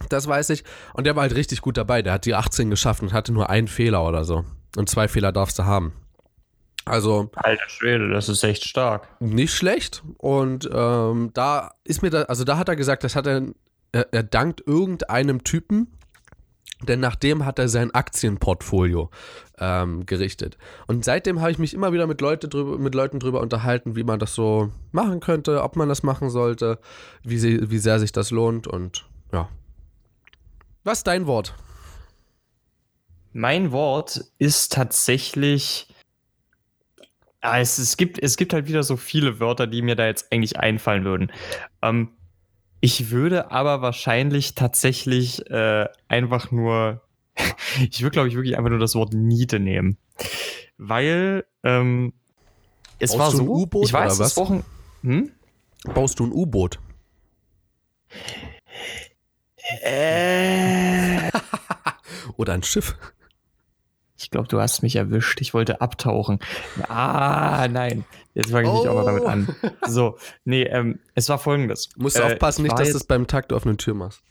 Das 0.10 0.28
weiß 0.28 0.50
ich. 0.52 0.64
Und 0.94 1.06
der 1.06 1.16
war 1.16 1.24
halt 1.24 1.36
richtig 1.36 1.62
gut 1.62 1.78
dabei. 1.78 2.02
Der 2.02 2.14
hat 2.14 2.26
die 2.26 2.36
18 2.36 2.70
geschafft 2.70 3.02
und 3.02 3.14
hatte 3.14 3.32
nur 3.32 3.50
einen 3.50 3.68
Fehler 3.68 4.06
oder 4.06 4.26
so. 4.26 4.46
Und 4.76 4.90
zwei 4.90 5.08
Fehler 5.08 5.32
darfst 5.32 5.58
du 5.60 5.66
haben. 5.66 5.94
Also 6.86 7.32
Alter 7.36 7.68
Schwede, 7.68 8.10
das 8.10 8.30
ist 8.30 8.44
echt 8.44 8.64
stark. 8.64 9.08
nicht 9.20 9.54
schlecht. 9.54 10.04
Und 10.18 10.70
ähm, 10.72 11.32
da 11.34 11.72
ist 11.84 12.04
mir 12.04 12.12
da, 12.12 12.24
also 12.24 12.44
da 12.44 12.58
hat 12.58 12.70
er 12.70 12.76
gesagt, 12.76 13.04
das 13.04 13.16
hat 13.16 13.26
er, 13.26 13.42
er, 13.92 14.08
er 14.14 14.24
dankt 14.24 14.62
irgendeinem 14.68 15.44
Typen, 15.44 15.88
denn 16.84 17.00
nach 17.00 17.16
dem 17.16 17.44
hat 17.44 17.58
er 17.58 17.70
sein 17.70 17.92
Aktienportfolio 17.92 19.10
ähm, 19.58 20.06
gerichtet. 20.06 20.60
Und 20.86 21.04
seitdem 21.04 21.42
habe 21.42 21.50
ich 21.50 21.58
mich 21.58 21.74
immer 21.74 21.92
wieder 21.92 22.06
mit, 22.06 22.22
Leute 22.22 22.48
drüber, 22.48 22.78
mit 22.78 22.94
Leuten 22.94 23.20
drüber 23.20 23.42
unterhalten, 23.42 23.96
wie 23.96 24.04
man 24.04 24.20
das 24.20 24.36
so 24.36 24.72
machen 24.92 25.22
könnte, 25.22 25.64
ob 25.64 25.76
man 25.78 25.90
das 25.90 26.04
machen 26.04 26.30
sollte, 26.30 26.78
wie, 27.24 27.40
sie, 27.40 27.72
wie 27.72 27.80
sehr 27.80 28.00
sich 28.00 28.12
das 28.12 28.30
lohnt 28.30 28.68
und 28.68 29.06
ja. 29.32 29.50
Was 30.86 31.00
ist 31.00 31.08
dein 31.08 31.26
Wort? 31.26 31.56
Mein 33.34 33.72
Wort 33.72 34.24
ist 34.38 34.72
tatsächlich. 34.72 35.88
Ja, 37.44 37.60
es, 37.60 37.80
es, 37.80 37.98
gibt, 37.98 38.22
es 38.22 38.38
gibt 38.38 38.54
halt 38.54 38.68
wieder 38.68 38.84
so 38.84 38.96
viele 38.96 39.40
Wörter, 39.40 39.66
die 39.66 39.82
mir 39.82 39.96
da 39.96 40.06
jetzt 40.06 40.32
eigentlich 40.32 40.60
einfallen 40.60 41.04
würden. 41.04 41.32
Ähm, 41.82 42.10
ich 42.82 43.10
würde 43.10 43.50
aber 43.50 43.82
wahrscheinlich 43.82 44.54
tatsächlich 44.54 45.50
äh, 45.50 45.88
einfach 46.08 46.52
nur. 46.52 47.02
ich 47.90 48.04
würde, 48.04 48.12
glaube 48.12 48.28
ich, 48.28 48.36
wirklich 48.36 48.56
einfach 48.56 48.70
nur 48.70 48.80
das 48.80 48.94
Wort 48.94 49.12
Niete 49.12 49.60
nehmen. 49.60 49.98
Weil 50.78 51.46
ähm, 51.64 52.14
es 53.00 53.18
Baust 53.18 53.20
war 53.20 53.32
du 53.32 53.38
ein 53.38 53.46
so. 53.48 53.54
U-Boot 53.54 53.86
ich 53.88 53.94
weiß, 53.94 54.18
oder 54.18 54.26
was? 54.26 54.38
Wochen. 54.38 54.64
Hm? 55.02 55.32
Baust 55.96 56.20
du 56.20 56.28
ein 56.28 56.32
U-Boot? 56.32 56.80
Äh, 59.82 61.30
Oder 62.38 62.54
ein 62.54 62.64
Schiff? 62.64 62.96
Ich 64.18 64.30
glaube, 64.30 64.48
du 64.48 64.60
hast 64.62 64.82
mich 64.82 64.96
erwischt. 64.96 65.42
Ich 65.42 65.54
wollte 65.54 65.82
abtauchen. 65.82 66.40
Ah, 66.88 67.68
nein. 67.70 68.06
Jetzt 68.34 68.52
fange 68.52 68.68
ich 68.68 68.74
nicht 68.74 68.88
auch 68.88 68.96
noch 68.96 69.06
damit 69.06 69.24
Oh. 69.24 69.28
an. 69.28 69.56
So, 69.88 70.18
nee, 70.46 70.64
ähm, 70.64 71.00
es 71.16 71.28
war 71.30 71.38
folgendes. 71.38 71.90
Musst 71.98 72.18
du 72.18 72.22
Äh, 72.22 72.34
aufpassen, 72.34 72.66
ich 72.66 72.72
nicht, 72.72 72.80
dass 72.80 72.92
du 72.92 72.98
es 72.98 73.04
beim 73.06 73.28
Takt 73.28 73.52
auf 73.54 73.66
eine 73.66 73.78
Tür 73.78 73.94
machst. 73.94 74.22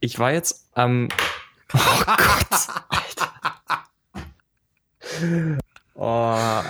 Ich 0.00 0.18
war 0.18 0.32
jetzt 0.32 0.68
am. 0.74 1.08
oh 1.74 1.78
Gott. 2.06 2.68
Alter. 2.88 3.32
Oh, 5.94 6.04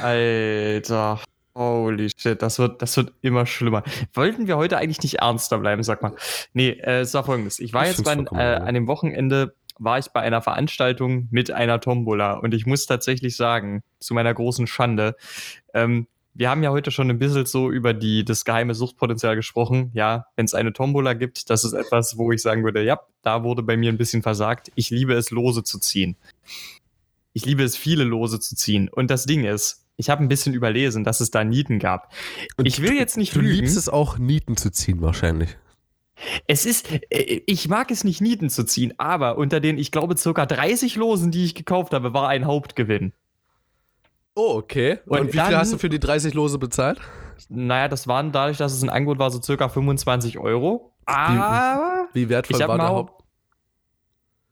Alter. 0.03 1.21
Holy 1.55 2.11
shit, 2.17 2.41
das 2.41 2.59
wird, 2.59 2.81
das 2.81 2.97
wird 2.97 3.13
immer 3.23 3.45
schlimmer. 3.45 3.83
Wollten 4.15 4.47
wir 4.47 4.57
heute 4.57 4.79
eigentlich 4.79 5.03
nicht 5.03 5.17
ernster 5.17 5.59
bleiben, 5.59 5.83
sag 5.83 6.03
mal. 6.03 6.15
Nee, 6.53 6.71
äh, 6.71 7.01
es 7.01 7.13
war 7.15 7.25
folgendes. 7.25 7.59
Ich 7.59 7.73
war 7.73 7.83
Ich 7.83 7.99
jetzt 7.99 8.05
bei, 8.05 8.15
äh, 8.15 8.57
an 8.57 8.75
dem 8.75 8.87
Wochenende 8.87 9.55
war 9.79 9.99
ich 9.99 10.09
bei 10.09 10.21
einer 10.21 10.43
Veranstaltung 10.43 11.27
mit 11.31 11.51
einer 11.51 11.81
Tombola 11.81 12.35
und 12.35 12.55
ich 12.55 12.67
muss 12.67 12.87
tatsächlich 12.87 13.37
sagen, 13.37 13.83
zu 13.99 14.15
meiner 14.15 14.33
großen 14.33 14.67
Schande, 14.67 15.17
ähm, 15.75 16.07
wir 16.35 16.49
haben 16.49 16.63
ja 16.63 16.71
heute 16.71 16.91
schon 16.91 17.11
ein 17.11 17.19
bisschen 17.19 17.47
so 17.47 17.71
über 17.71 17.93
die, 17.93 18.25
das 18.25 18.45
geheime 18.45 18.75
Suchtpotenzial 18.75 19.37
gesprochen. 19.37 19.91
Ja, 19.95 20.27
wenn 20.37 20.45
es 20.45 20.55
eine 20.55 20.73
Tombola 20.73 21.15
gibt, 21.15 21.51
das 21.51 21.65
ist 21.65 21.73
etwas, 21.73 22.17
wo 22.17 22.31
ich 22.31 22.41
sagen 22.41 22.63
würde, 22.63 22.85
ja, 22.85 23.01
da 23.23 23.43
wurde 23.43 23.63
bei 23.63 23.77
mir 23.77 23.91
ein 23.91 23.99
bisschen 23.99 24.23
versagt. 24.23 24.71
Ich 24.75 24.91
liebe 24.91 25.15
es, 25.15 25.31
Lose 25.31 25.65
zu 25.65 25.79
ziehen. 25.79 26.17
Ich 27.33 27.45
liebe 27.45 27.63
es, 27.63 27.77
viele 27.77 28.05
Lose 28.05 28.39
zu 28.39 28.55
ziehen. 28.55 28.89
Und 28.89 29.11
das 29.11 29.27
Ding 29.27 29.45
ist, 29.45 29.85
ich 30.01 30.11
habe 30.11 30.23
ein 30.25 30.29
bisschen 30.29 30.55
überlesen, 30.55 31.05
dass 31.05 31.21
es 31.21 31.31
da 31.31 31.45
Nieten 31.45 31.79
gab. 31.79 32.13
Und 32.57 32.67
ich 32.67 32.83
will 32.83 32.95
jetzt 32.95 33.17
nicht 33.17 33.35
Du 33.37 33.41
lügen. 33.41 33.55
liebst 33.57 33.77
es 33.77 33.89
auch, 33.89 34.19
Nieten 34.19 34.57
zu 34.57 34.71
ziehen, 34.71 35.01
wahrscheinlich. 35.03 35.57
Es 36.47 36.67
ist, 36.67 36.91
äh, 37.11 37.43
ich 37.47 37.69
mag 37.69 37.91
es 37.91 38.03
nicht, 38.05 38.21
Nieten 38.21 38.51
zu 38.51 38.65
ziehen, 38.65 38.93
aber 38.99 39.39
unter 39.39 39.61
den, 39.61 39.79
ich 39.79 39.91
glaube, 39.93 40.17
circa 40.17 40.45
30 40.47 40.97
Losen, 40.97 41.31
die 41.31 41.45
ich 41.45 41.55
gekauft 41.55 41.93
habe, 41.95 42.13
war 42.13 42.29
ein 42.29 42.45
Hauptgewinn. 42.47 43.13
Oh, 44.35 44.57
okay. 44.57 44.99
Und, 45.07 45.21
Und 45.21 45.27
wie 45.29 45.33
viel 45.33 45.41
dann- 45.41 45.57
hast 45.57 45.73
du 45.73 45.79
für 45.79 45.89
die 45.89 45.99
30 46.01 46.35
Lose 46.35 46.59
bezahlt? 46.59 47.01
Naja, 47.49 47.89
das 47.89 48.07
waren 48.07 48.33
dadurch, 48.33 48.59
dass 48.59 48.73
es 48.73 48.83
ein 48.83 48.91
Angebot 48.91 49.19
war, 49.19 49.31
so 49.31 49.41
circa 49.41 49.69
25 49.69 50.39
Euro. 50.39 50.93
Aber, 51.07 52.09
Wie 52.13 52.29
wertvoll 52.29 52.57
Ich 52.57 52.63
hab 52.63 52.69
war 52.69 52.79
der 52.79 52.89
Haupt? 52.89 53.25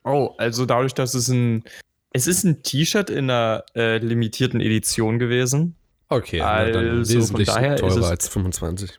oh, 0.05 0.35
also 0.39 0.65
dadurch, 0.67 0.95
dass 0.95 1.15
es 1.15 1.29
ein, 1.29 1.65
es 2.13 2.27
ist 2.27 2.45
ein 2.45 2.63
T-Shirt 2.63 3.11
in 3.11 3.31
einer 3.31 3.65
äh, 3.75 3.99
limitierten 3.99 4.61
Edition 4.61 5.19
gewesen, 5.19 5.77
Okay, 6.11 6.39
na 6.39 6.65
dann 6.71 6.99
Also, 7.01 7.15
wesentlich 7.19 7.49
von 7.49 7.57
daher 7.57 7.75
ist 7.75 7.81
teurer 7.81 7.99
es- 7.99 8.05
als 8.11 8.29
25. 8.29 8.99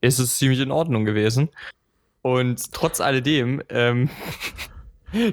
ist 0.00 0.18
es 0.18 0.36
ziemlich 0.36 0.58
in 0.60 0.70
Ordnung 0.72 1.04
gewesen. 1.04 1.48
Und 2.22 2.72
trotz 2.72 3.00
alledem, 3.00 3.62
ähm, 3.68 4.10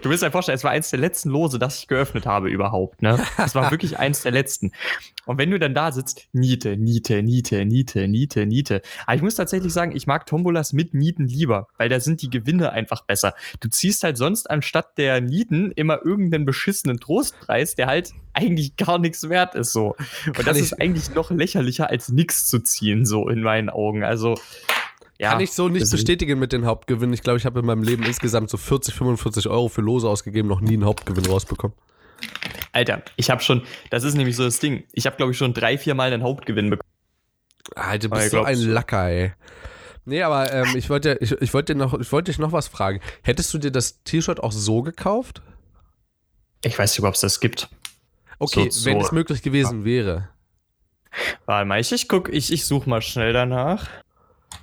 du 0.01 0.09
wirst 0.09 0.23
dir 0.23 0.31
vorstellen, 0.31 0.55
es 0.55 0.63
war 0.63 0.71
eins 0.71 0.89
der 0.89 0.99
letzten 0.99 1.29
Lose, 1.29 1.59
das 1.59 1.79
ich 1.79 1.87
geöffnet 1.87 2.25
habe 2.25 2.49
überhaupt. 2.49 3.01
Ne? 3.01 3.19
Es 3.37 3.55
war 3.55 3.71
wirklich 3.71 3.99
eins 3.99 4.21
der 4.21 4.31
letzten. 4.31 4.71
Und 5.25 5.37
wenn 5.37 5.51
du 5.51 5.59
dann 5.59 5.73
da 5.73 5.91
sitzt, 5.91 6.27
Niete, 6.33 6.77
Niete, 6.77 7.21
Niete, 7.23 7.65
Niete, 7.65 8.07
Niete, 8.07 8.45
Niete. 8.45 8.81
Aber 9.05 9.15
ich 9.15 9.21
muss 9.21 9.35
tatsächlich 9.35 9.73
sagen, 9.73 9.95
ich 9.95 10.07
mag 10.07 10.25
Tombolas 10.25 10.73
mit 10.73 10.93
Nieten 10.93 11.27
lieber, 11.27 11.67
weil 11.77 11.89
da 11.89 11.99
sind 11.99 12.21
die 12.21 12.29
Gewinne 12.29 12.71
einfach 12.71 13.05
besser. 13.05 13.33
Du 13.59 13.69
ziehst 13.69 14.03
halt 14.03 14.17
sonst 14.17 14.49
anstatt 14.49 14.97
der 14.97 15.21
Nieten 15.21 15.71
immer 15.71 16.03
irgendeinen 16.03 16.45
beschissenen 16.45 16.99
Trostpreis, 16.99 17.75
der 17.75 17.87
halt 17.87 18.11
eigentlich 18.33 18.77
gar 18.77 18.97
nichts 18.97 19.29
wert 19.29 19.55
ist 19.55 19.73
so. 19.73 19.95
Und 20.25 20.33
Kann 20.33 20.45
das 20.45 20.59
ist 20.59 20.79
eigentlich 20.79 21.13
noch 21.13 21.31
lächerlicher 21.31 21.89
als 21.89 22.09
nichts 22.09 22.47
zu 22.47 22.59
ziehen, 22.59 23.05
so 23.05 23.27
in 23.27 23.41
meinen 23.41 23.69
Augen. 23.69 24.03
Also, 24.03 24.35
ja. 25.21 25.31
Kann 25.31 25.39
ich 25.39 25.51
so 25.51 25.69
nicht 25.69 25.89
bestätigen 25.91 26.39
mit 26.39 26.51
den 26.51 26.65
Hauptgewinnen. 26.65 27.13
Ich 27.13 27.21
glaube, 27.21 27.37
ich 27.37 27.45
habe 27.45 27.59
in 27.59 27.65
meinem 27.65 27.83
Leben 27.83 28.03
insgesamt 28.03 28.49
so 28.49 28.57
40, 28.57 28.95
45 28.95 29.47
Euro 29.47 29.69
für 29.69 29.81
Lose 29.81 30.09
ausgegeben, 30.09 30.47
noch 30.49 30.61
nie 30.61 30.73
einen 30.73 30.85
Hauptgewinn 30.85 31.25
rausbekommen. 31.27 31.77
Alter, 32.71 33.03
ich 33.17 33.29
habe 33.29 33.41
schon, 33.41 33.61
das 33.91 34.03
ist 34.03 34.15
nämlich 34.15 34.35
so 34.35 34.43
das 34.43 34.59
Ding. 34.59 34.83
Ich 34.93 35.05
habe, 35.05 35.17
glaube 35.17 35.31
ich, 35.31 35.37
schon 35.37 35.53
drei, 35.53 35.77
vier 35.77 35.93
Mal 35.93 36.11
einen 36.11 36.23
Hauptgewinn 36.23 36.71
bekommen. 36.71 36.89
Alter, 37.75 38.07
du 38.07 38.13
Aber 38.13 38.21
bist 38.21 38.31
so 38.31 38.41
ein. 38.43 38.57
Lacker, 38.59 39.09
ey. 39.09 39.33
Nee, 40.05 40.23
aber 40.23 40.51
ähm, 40.51 40.75
ich 40.75 40.89
wollte 40.89 41.17
ich, 41.21 41.31
ich 41.33 41.53
wollte 41.53 41.73
dir 41.73 41.79
noch, 41.79 41.93
ich 41.99 42.11
wollte 42.11 42.31
dich 42.31 42.39
noch 42.39 42.51
was 42.51 42.67
fragen. 42.67 42.99
Hättest 43.21 43.53
du 43.53 43.59
dir 43.59 43.71
das 43.71 44.01
T-Shirt 44.03 44.39
auch 44.41 44.51
so 44.51 44.81
gekauft? 44.81 45.43
Ich 46.63 46.77
weiß 46.77 46.97
nicht, 46.97 47.07
ob 47.07 47.13
es 47.13 47.21
das 47.21 47.39
gibt. 47.39 47.69
Okay, 48.39 48.69
So- 48.71 48.85
wenn 48.85 48.99
so. 48.99 49.05
es 49.05 49.11
möglich 49.11 49.43
gewesen 49.43 49.85
wäre. 49.85 50.29
Warte 51.45 51.65
mal, 51.67 51.79
ich, 51.79 51.91
ich 51.91 52.07
guck, 52.07 52.29
ich, 52.29 52.51
ich 52.51 52.65
suche 52.65 52.89
mal 52.89 53.01
schnell 53.01 53.33
danach. 53.33 53.87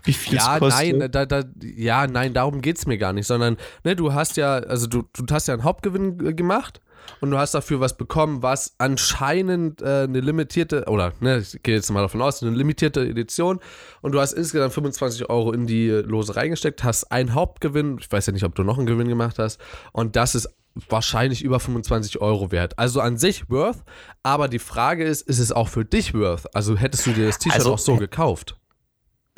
Wie 0.05 0.13
viel 0.13 0.37
Ja, 0.37 0.55
es 0.55 0.61
kostet. 0.61 0.99
nein, 0.99 1.11
da, 1.11 1.27
da, 1.27 1.43
ja, 1.63 2.07
nein, 2.07 2.35
darum 2.35 2.61
geht's 2.61 2.87
mir 2.87 2.99
gar 2.99 3.13
nicht, 3.13 3.27
sondern 3.27 3.57
ne, 3.85 3.97
du 3.97 4.13
hast 4.13 4.37
ja, 4.37 4.55
also 4.57 4.87
du, 4.87 5.05
du 5.17 5.35
hast 5.35 5.49
ja 5.49 5.55
einen 5.55 5.65
Hauptgewinn 5.65 6.25
äh, 6.27 6.35
gemacht 6.35 6.81
und 7.21 7.31
du 7.31 7.39
hast 7.39 7.55
dafür 7.55 7.81
was 7.81 7.97
bekommen, 7.97 8.43
was 8.43 8.75
anscheinend 8.79 9.83
äh, 9.83 10.05
eine 10.05 10.21
limitierte, 10.21 10.85
oder 10.89 11.13
ne, 11.21 11.39
ich 11.39 11.63
gehe 11.63 11.75
jetzt 11.75 11.91
mal 11.91 12.03
davon 12.03 12.23
aus, 12.23 12.43
eine 12.43 12.55
limitierte 12.55 13.01
Edition 13.01 13.61
und 14.03 14.13
du 14.13 14.21
hast 14.21 14.33
insgesamt 14.33 14.75
25 14.75 15.31
Euro 15.31 15.53
in 15.53 15.67
die 15.67 15.89
äh, 15.89 16.01
Lose 16.01 16.37
reingesteckt, 16.37 16.85
hast 16.85 17.11
einen 17.11 17.35
Hauptgewinn, 17.35 17.99
ich 17.99 18.11
weiß 18.11 18.27
ja 18.27 18.33
nicht, 18.33 18.45
ob 18.45 18.55
du 18.55 18.63
noch 18.63 18.79
einen 18.79 18.87
Gewinn 18.87 19.09
gemacht 19.09 19.39
hast 19.39 19.61
und 19.93 20.17
das 20.17 20.35
ist 20.35 20.49
wahrscheinlich 20.89 21.43
über 21.43 21.59
25 21.59 22.21
Euro 22.21 22.53
wert. 22.53 22.79
Also 22.79 23.01
an 23.01 23.17
sich 23.17 23.51
worth, 23.51 23.79
aber 24.23 24.47
die 24.49 24.61
Frage 24.61 25.05
ist, 25.05 25.23
ist 25.23 25.39
es 25.41 25.51
auch 25.51 25.69
für 25.69 25.85
dich 25.85 26.15
worth? 26.15 26.55
Also 26.55 26.77
hättest 26.77 27.07
du 27.07 27.13
dir 27.13 27.27
das 27.27 27.39
T-Shirt 27.39 27.59
Also, 27.59 27.73
auch 27.73 27.79
so 27.79 27.97
gekauft? 27.97 28.57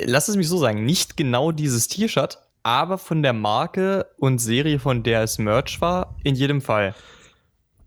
Lass 0.05 0.27
es 0.27 0.35
mich 0.35 0.47
so 0.47 0.57
sagen, 0.57 0.85
nicht 0.85 1.17
genau 1.17 1.51
dieses 1.51 1.87
T-Shirt, 1.87 2.39
aber 2.63 2.97
von 2.97 3.23
der 3.23 3.33
Marke 3.33 4.07
und 4.17 4.39
Serie, 4.39 4.79
von 4.79 5.03
der 5.03 5.23
es 5.23 5.37
Merch 5.37 5.81
war, 5.81 6.15
in 6.23 6.35
jedem 6.35 6.61
Fall. 6.61 6.95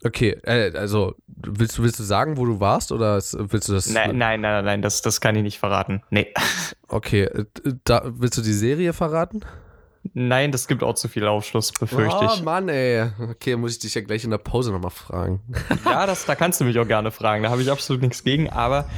Okay, 0.05 0.37
äh, 0.43 0.77
also 0.77 1.15
willst 1.27 1.79
du, 1.79 1.83
willst 1.83 1.99
du 1.99 2.03
sagen, 2.03 2.37
wo 2.37 2.45
du 2.45 2.61
warst 2.61 2.93
oder 2.93 3.15
willst 3.17 3.69
du 3.69 3.73
das? 3.73 3.89
Nein, 3.89 4.19
nein, 4.19 4.41
nein, 4.43 4.65
nein, 4.65 4.83
das, 4.83 5.01
das 5.01 5.21
kann 5.21 5.35
ich 5.35 5.43
nicht 5.43 5.59
verraten. 5.59 6.03
Nee. 6.11 6.33
Okay, 6.87 7.23
äh, 7.23 7.47
da, 7.83 8.03
willst 8.05 8.39
du 8.39 8.43
die 8.43 8.53
Serie 8.53 8.93
verraten? 8.93 9.41
Nein, 10.13 10.53
das 10.53 10.69
gibt 10.69 10.85
auch 10.85 10.95
zu 10.95 11.09
viel 11.09 11.27
Aufschluss, 11.27 11.73
befürchte 11.73 12.21
oh 12.21 12.31
ich. 12.33 12.43
Mann, 12.43 12.69
ey. 12.69 13.11
Okay, 13.31 13.57
muss 13.57 13.73
ich 13.73 13.79
dich 13.81 13.95
ja 13.95 14.03
gleich 14.03 14.23
in 14.23 14.31
der 14.31 14.39
Pause 14.39 14.71
nochmal 14.71 14.91
fragen. 14.91 15.41
Ja, 15.85 16.07
das, 16.07 16.27
da 16.27 16.37
kannst 16.37 16.61
du 16.61 16.65
mich 16.65 16.79
auch 16.79 16.87
gerne 16.87 17.11
fragen. 17.11 17.43
Da 17.43 17.51
habe 17.51 17.63
ich 17.63 17.71
absolut 17.71 18.03
nichts 18.03 18.23
gegen. 18.23 18.51
Aber 18.51 18.89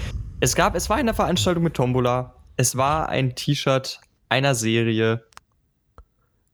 es 0.41 0.57
gab, 0.57 0.75
es 0.75 0.91
war 0.91 0.97
eine 0.97 1.15
Veranstaltung 1.15 1.63
mit 1.63 1.75
Tombola. 1.75 2.35
Es 2.57 2.77
war 2.77 3.09
ein 3.09 3.35
T-Shirt 3.35 4.01
einer 4.29 4.55
Serie. 4.55 5.25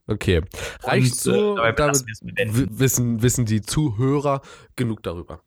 Okay, 0.08 0.42
reicht 0.82 1.12
Und, 1.12 1.20
so, 1.20 1.58
äh, 1.58 1.72
damit 1.74 2.02
wissen, 2.78 3.22
wissen 3.22 3.46
die 3.46 3.62
Zuhörer 3.62 4.42
genug 4.76 5.02
darüber. 5.02 5.40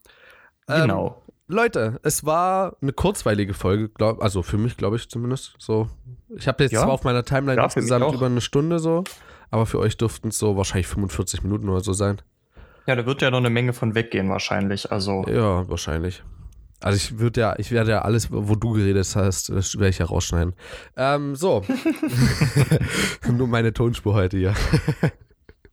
Ähm, 0.68 0.82
Genau. 0.84 1.22
Leute, 1.48 2.00
es 2.02 2.26
war 2.26 2.76
eine 2.82 2.92
kurzweilige 2.92 3.54
Folge, 3.54 3.90
glaub, 3.90 4.24
also 4.24 4.42
für 4.42 4.58
mich 4.58 4.78
glaube 4.78 4.96
ich 4.96 5.10
zumindest. 5.10 5.54
So, 5.60 5.90
ich 6.36 6.48
habe 6.48 6.64
jetzt 6.64 6.72
Ja. 6.72 6.82
zwar 6.82 6.92
auf 6.94 7.04
meiner 7.04 7.24
Timeline 7.24 7.58
Ja, 7.58 7.66
insgesamt 7.66 8.12
über 8.16 8.26
eine 8.26 8.42
Stunde 8.42 8.80
so, 8.80 9.04
aber 9.52 9.68
für 9.68 9.78
euch 9.78 9.96
dürften 9.98 10.30
es 10.30 10.40
so 10.40 10.58
wahrscheinlich 10.58 10.88
45 10.88 11.44
Minuten 11.44 11.70
oder 11.70 11.82
so 11.82 11.94
sein. 11.94 12.20
Ja, 12.88 12.96
da 12.96 13.06
wird 13.06 13.22
ja 13.22 13.30
noch 13.30 13.38
eine 13.40 13.52
Menge 13.52 13.74
von 13.74 13.94
weggehen 13.94 14.30
wahrscheinlich. 14.30 14.92
Also, 14.92 15.24
Ja, 15.28 15.68
wahrscheinlich. 15.70 16.24
Also 16.86 16.98
ich 16.98 17.18
würde 17.18 17.42
ja, 17.42 17.56
ich 17.58 17.72
werde 17.72 17.90
ja 17.90 18.02
alles, 18.04 18.28
wo 18.32 18.54
du 18.54 18.74
geredet 18.74 19.12
hast, 19.16 19.50
das 19.50 19.74
werde 19.74 19.90
ich 19.90 19.98
ja 19.98 20.06
rausschneiden. 20.06 20.54
Ähm, 20.96 21.36
so. 21.36 21.66
Nur 23.28 23.48
meine 23.48 23.74
Tonspur 23.74 24.14
heute 24.14 24.38
hier. 24.38 24.54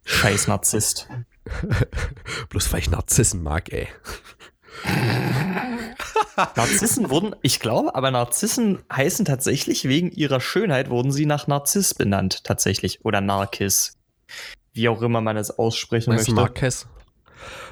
scheiß 0.06 0.48
Narzisst. 0.48 1.10
Bloß 2.48 2.72
weil 2.72 2.80
ich 2.80 2.90
Narzissen 2.90 3.42
mag, 3.42 3.70
ey. 3.74 3.88
Narzissen 6.56 7.10
wurden, 7.10 7.36
ich 7.42 7.60
glaube, 7.60 7.94
aber 7.94 8.10
Narzissen 8.10 8.78
heißen 8.90 9.26
tatsächlich 9.26 9.86
wegen 9.86 10.10
ihrer 10.12 10.40
Schönheit, 10.40 10.88
wurden 10.88 11.12
sie 11.12 11.26
nach 11.26 11.46
Narziss 11.46 11.92
benannt, 11.92 12.42
tatsächlich. 12.44 13.04
Oder 13.04 13.20
Narkis. 13.20 13.98
Wie 14.72 14.88
auch 14.88 15.02
immer 15.02 15.20
man 15.20 15.36
es 15.36 15.50
aussprechen 15.50 16.08
Meinst 16.08 16.28
möchte. 16.28 16.40
Marquez? 16.40 16.86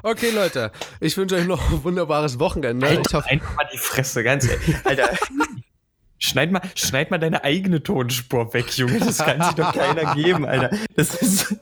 Okay, 0.02 0.30
Leute, 0.30 0.72
ich 1.00 1.16
wünsche 1.16 1.36
euch 1.36 1.46
noch 1.46 1.70
ein 1.70 1.84
wunderbares 1.84 2.38
Wochenende. 2.38 2.88
Ich 2.88 3.14
hoffe, 3.14 3.28
einfach 3.28 3.54
mal 3.56 3.68
die 3.72 3.78
Fresse, 3.78 4.22
ganz 4.22 4.48
ehrlich. 4.48 4.76
Alter. 4.84 5.10
Schneid 6.18 6.52
mal, 6.52 6.60
schneid 6.74 7.10
mal 7.10 7.18
deine 7.18 7.44
eigene 7.44 7.82
Tonspur 7.82 8.52
weg, 8.52 8.76
Junge. 8.76 8.98
Das 8.98 9.18
kann 9.18 9.42
sich 9.42 9.54
doch 9.54 9.72
keiner 9.72 10.14
geben, 10.14 10.44
Alter. 10.46 10.70
Das 10.94 11.14
ist. 11.14 11.56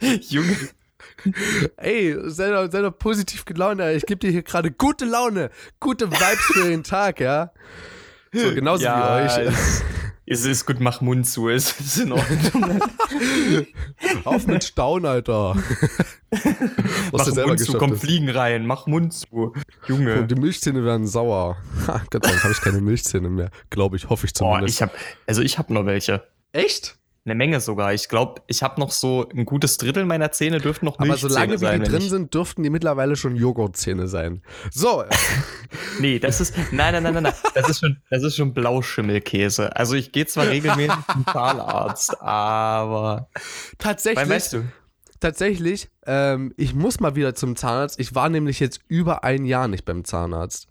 Junge. 0.00 0.56
ey, 1.76 2.16
sei 2.24 2.50
doch, 2.50 2.70
sei 2.70 2.82
doch 2.82 2.98
positiv 2.98 3.44
gelaunt, 3.44 3.80
ey. 3.80 3.96
Ich 3.96 4.06
gebe 4.06 4.18
dir 4.18 4.30
hier 4.30 4.42
gerade 4.42 4.72
gute 4.72 5.04
Laune, 5.04 5.50
gute 5.78 6.10
Vibes 6.10 6.44
für 6.52 6.68
den 6.68 6.82
Tag, 6.82 7.20
ja. 7.20 7.52
So, 8.32 8.52
genauso 8.54 8.84
Ja, 8.84 9.18
wie 9.18 9.40
euch. 9.40 9.52
Es, 10.24 10.44
ist 10.44 10.66
gut, 10.66 10.78
mach 10.78 11.00
Mund 11.00 11.26
zu, 11.26 11.48
es 11.48 11.78
ist 11.80 11.98
in 11.98 12.12
Ordnung. 12.12 12.80
Auf 14.24 14.46
mit 14.46 14.62
Staun, 14.62 15.04
Alter. 15.04 15.56
Was 17.10 17.34
mach 17.34 17.46
Mund 17.46 17.60
zu, 17.60 17.72
komm 17.72 17.92
hast. 17.92 18.00
Fliegen 18.00 18.30
rein, 18.30 18.64
mach 18.66 18.86
Mund 18.86 19.12
zu. 19.12 19.52
Junge. 19.88 20.20
Und 20.20 20.30
die 20.30 20.36
Milchzähne 20.36 20.84
werden 20.84 21.06
sauer. 21.06 21.56
Gott 22.10 22.24
sei 22.24 22.30
Dank 22.30 22.44
habe 22.44 22.52
ich 22.52 22.60
keine 22.60 22.80
Milchzähne 22.80 23.28
mehr. 23.28 23.50
Glaube 23.70 23.96
ich, 23.96 24.08
hoffe 24.08 24.26
ich 24.26 24.32
Boah, 24.32 24.54
zumindest. 24.54 24.76
ich 24.76 24.82
hab, 24.82 24.94
also 25.26 25.42
ich 25.42 25.58
hab 25.58 25.70
noch 25.70 25.86
welche. 25.86 26.22
Echt? 26.52 26.96
Eine 27.24 27.36
Menge 27.36 27.60
sogar. 27.60 27.94
Ich 27.94 28.08
glaube, 28.08 28.42
ich 28.48 28.64
habe 28.64 28.80
noch 28.80 28.90
so 28.90 29.28
ein 29.32 29.44
gutes 29.44 29.76
Drittel 29.76 30.04
meiner 30.04 30.32
Zähne 30.32 30.58
dürften 30.58 30.86
noch 30.86 30.98
Aber 30.98 31.06
Milchzähne 31.06 31.30
solange 31.32 31.52
wie 31.54 31.58
sein. 31.58 31.80
die 31.84 31.88
drin 31.90 32.02
ich- 32.02 32.10
sind, 32.10 32.34
dürften 32.34 32.64
die 32.64 32.70
mittlerweile 32.70 33.14
schon 33.14 33.36
Joghurtzähne 33.36 34.08
sein. 34.08 34.42
So, 34.72 35.04
Nee, 36.00 36.18
das 36.18 36.40
ist. 36.40 36.54
Nein, 36.72 36.94
nein, 36.94 37.02
nein, 37.04 37.14
nein, 37.14 37.22
nein. 37.22 37.32
Das 37.54 37.68
ist 37.68 37.78
schon, 37.78 37.98
das 38.10 38.24
ist 38.24 38.34
schon 38.36 38.52
Blauschimmelkäse. 38.52 39.76
Also 39.76 39.94
ich 39.94 40.10
gehe 40.10 40.26
zwar 40.26 40.48
regelmäßig 40.48 40.96
zum 41.12 41.24
Zahnarzt, 41.32 42.20
aber. 42.20 43.28
tatsächlich, 43.78 44.28
Weil 44.28 44.34
weißt 44.36 44.52
du, 44.54 44.64
tatsächlich, 45.20 45.90
ähm, 46.06 46.52
ich 46.56 46.74
muss 46.74 46.98
mal 46.98 47.14
wieder 47.14 47.34
zum 47.36 47.54
Zahnarzt. 47.54 48.00
Ich 48.00 48.14
war 48.16 48.28
nämlich 48.30 48.58
jetzt 48.58 48.80
über 48.88 49.22
ein 49.22 49.44
Jahr 49.44 49.68
nicht 49.68 49.84
beim 49.84 50.04
Zahnarzt. 50.04 50.66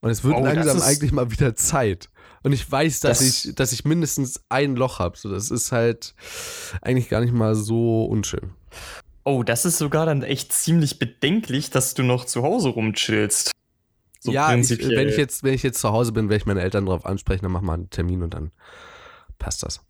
Und 0.00 0.10
es 0.10 0.24
wird 0.24 0.34
Oh, 0.34 0.44
langsam 0.44 0.78
ist- 0.78 0.82
eigentlich 0.82 1.12
mal 1.12 1.30
wieder 1.30 1.54
Zeit. 1.54 2.08
Und 2.42 2.52
ich 2.52 2.70
weiß, 2.70 3.00
dass 3.00 3.18
Das- 3.18 3.44
ich, 3.44 3.54
dass 3.54 3.72
ich 3.72 3.84
mindestens 3.84 4.42
ein 4.48 4.74
Loch 4.76 4.98
habe. 4.98 5.16
So, 5.16 5.30
das 5.30 5.50
ist 5.50 5.70
halt 5.72 6.14
eigentlich 6.80 7.08
gar 7.08 7.20
nicht 7.20 7.32
mal 7.32 7.54
so 7.54 8.04
unschön. 8.04 8.50
oh, 9.24 9.42
das 9.44 9.64
ist 9.64 9.78
sogar 9.78 10.04
dann 10.06 10.22
echt 10.22 10.52
ziemlich 10.52 10.98
bedenklich, 10.98 11.70
dass 11.70 11.94
du 11.94 12.02
noch 12.02 12.24
zu 12.24 12.42
Hause 12.42 12.70
rumchillst. 12.70 13.52
So 14.18 14.32
ja, 14.32 14.48
ich, 14.48 14.52
prinzipiell. 14.54 14.96
wenn 14.96 15.08
ich 15.08 15.16
jetzt, 15.16 15.44
wenn 15.44 15.54
ich 15.54 15.62
jetzt 15.62 15.80
zu 15.80 15.90
Hause 15.90 16.10
bin, 16.12 16.28
werde 16.28 16.40
ich 16.40 16.46
meine 16.46 16.60
Eltern 16.62 16.86
darauf 16.86 17.06
ansprechen, 17.06 17.42
dann 17.42 17.52
machen 17.52 17.66
wir 17.66 17.72
einen 17.74 17.90
Termin 17.90 18.22
und 18.22 18.34
dann 18.34 18.50
passt 19.38 19.62
das. 19.62 19.80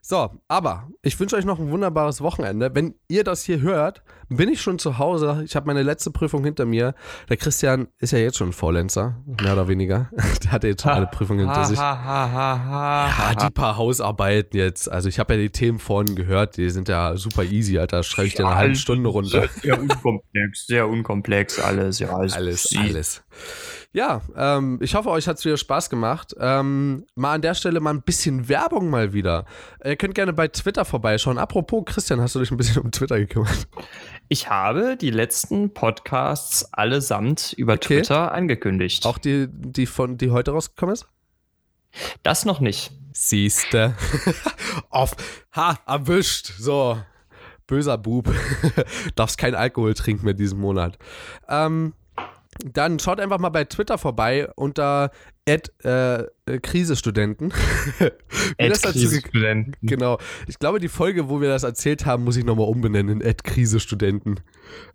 So, 0.00 0.30
aber 0.48 0.88
ich 1.02 1.18
wünsche 1.18 1.36
euch 1.36 1.44
noch 1.44 1.58
ein 1.58 1.70
wunderbares 1.70 2.20
Wochenende. 2.20 2.74
Wenn 2.74 2.94
ihr 3.08 3.24
das 3.24 3.42
hier 3.42 3.60
hört, 3.60 4.02
bin 4.28 4.48
ich 4.48 4.60
schon 4.60 4.78
zu 4.78 4.98
Hause. 4.98 5.42
Ich 5.44 5.56
habe 5.56 5.66
meine 5.66 5.82
letzte 5.82 6.10
Prüfung 6.10 6.44
hinter 6.44 6.64
mir. 6.64 6.94
Der 7.28 7.36
Christian 7.36 7.88
ist 7.98 8.12
ja 8.12 8.18
jetzt 8.18 8.36
schon 8.36 8.52
Faulenzer, 8.52 9.22
mehr 9.26 9.52
oder 9.52 9.68
weniger. 9.68 10.10
Der 10.44 10.52
hatte 10.52 10.68
jetzt 10.68 10.82
schon 10.82 10.92
alle 10.92 11.06
Prüfungen 11.06 11.46
hinter 11.46 11.64
sich. 11.64 11.78
Ja, 11.78 13.34
die 13.34 13.50
paar 13.50 13.76
Hausarbeiten 13.76 14.56
jetzt. 14.56 14.90
Also 14.90 15.08
ich 15.08 15.18
habe 15.18 15.34
ja 15.34 15.40
die 15.40 15.50
Themen 15.50 15.78
vorhin 15.78 16.14
gehört, 16.16 16.56
die 16.56 16.70
sind 16.70 16.88
ja 16.88 17.16
super 17.16 17.44
easy, 17.44 17.78
Alter. 17.78 18.02
Schreibe 18.02 18.28
ich 18.28 18.34
dir 18.34 18.46
eine 18.46 18.56
halbe 18.56 18.76
Stunde 18.76 19.08
runter. 19.08 19.48
Sehr 19.62 19.80
unkomplex, 19.80 20.66
sehr 20.66 20.88
unkomplex, 20.88 21.58
alles, 21.58 21.98
ja. 21.98 22.14
Alles, 22.14 22.74
alles. 22.76 23.22
Ja, 23.94 24.22
ähm, 24.36 24.80
ich 24.82 24.96
hoffe, 24.96 25.08
euch 25.08 25.28
hat 25.28 25.38
es 25.38 25.44
wieder 25.44 25.56
Spaß 25.56 25.88
gemacht. 25.88 26.34
Ähm, 26.40 27.06
mal 27.14 27.34
an 27.34 27.42
der 27.42 27.54
Stelle 27.54 27.78
mal 27.78 27.94
ein 27.94 28.02
bisschen 28.02 28.48
Werbung 28.48 28.90
mal 28.90 29.12
wieder. 29.12 29.44
Ihr 29.84 29.94
könnt 29.94 30.16
gerne 30.16 30.32
bei 30.32 30.48
Twitter 30.48 30.84
vorbeischauen. 30.84 31.38
Apropos, 31.38 31.84
Christian, 31.86 32.20
hast 32.20 32.34
du 32.34 32.40
dich 32.40 32.50
ein 32.50 32.56
bisschen 32.56 32.82
um 32.82 32.90
Twitter 32.90 33.20
gekümmert? 33.20 33.68
Ich 34.28 34.50
habe 34.50 34.96
die 34.96 35.10
letzten 35.10 35.72
Podcasts 35.72 36.74
allesamt 36.74 37.52
über 37.56 37.74
okay. 37.74 38.00
Twitter 38.00 38.32
angekündigt. 38.32 39.06
Auch 39.06 39.18
die, 39.18 39.46
die 39.48 39.86
von 39.86 40.18
die 40.18 40.32
heute 40.32 40.50
rausgekommen 40.50 40.94
ist? 40.94 41.06
Das 42.24 42.44
noch 42.44 42.58
nicht. 42.58 42.90
Siehste. 43.12 43.94
Auf. 44.90 45.14
Ha, 45.54 45.78
erwischt. 45.86 46.52
So. 46.58 46.98
Böser 47.68 47.96
Bub. 47.96 48.28
Darfst 49.14 49.38
kein 49.38 49.54
Alkohol 49.54 49.94
trinken 49.94 50.24
mehr 50.24 50.34
diesen 50.34 50.58
Monat. 50.58 50.98
Ähm, 51.48 51.92
dann 52.64 52.98
schaut 52.98 53.20
einfach 53.20 53.38
mal 53.38 53.48
bei 53.48 53.64
Twitter 53.64 53.98
vorbei 53.98 54.48
unter 54.56 55.10
Ad, 55.48 55.70
äh, 55.82 56.58
Krisestudenten. 56.60 57.52
Krisestudenten. 58.58 59.76
Genau. 59.82 60.18
Ich 60.46 60.58
glaube, 60.58 60.80
die 60.80 60.88
Folge, 60.88 61.28
wo 61.28 61.40
wir 61.40 61.48
das 61.48 61.64
erzählt 61.64 62.06
haben, 62.06 62.24
muss 62.24 62.36
ich 62.36 62.44
nochmal 62.44 62.68
umbenennen 62.68 63.20
in 63.20 63.28
Ad 63.28 63.42
Krisestudenten. 63.44 64.40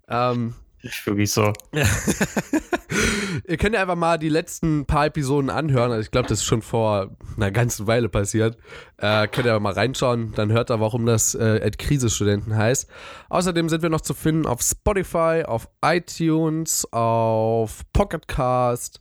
Ähm, 0.08 0.56
ist 0.82 1.06
wirklich 1.06 1.32
so. 1.32 1.54
Ihr 3.48 3.58
könnt 3.58 3.76
ja 3.76 3.82
einfach 3.82 3.96
mal 3.96 4.18
die 4.18 4.30
letzten 4.30 4.86
paar 4.86 5.08
Episoden 5.08 5.50
anhören. 5.50 5.92
Also 5.92 6.02
ich 6.02 6.12
glaube, 6.12 6.28
das 6.28 6.40
ist 6.40 6.46
schon 6.46 6.62
vor 6.62 7.16
einer 7.36 7.52
ganzen 7.52 7.88
Weile 7.88 8.10
passiert. 8.10 8.58
Äh, 8.98 9.28
könnt 9.28 9.46
ihr 9.46 9.52
aber 9.54 9.60
mal 9.60 9.74
reinschauen. 9.74 10.34
Dann 10.36 10.52
hört 10.52 10.72
ihr, 10.72 10.80
warum 10.80 11.06
das 11.06 11.36
äh, 11.36 11.70
Krise-Studenten 11.78 12.56
heißt. 12.56 12.90
Außerdem 13.30 13.70
sind 13.70 13.82
wir 13.84 13.90
noch 13.90 14.02
zu 14.02 14.14
finden 14.14 14.46
auf 14.46 14.62
Spotify, 14.62 15.44
auf 15.46 15.70
iTunes, 15.84 16.88
auf 16.92 17.82
Pocketcast. 17.94 19.00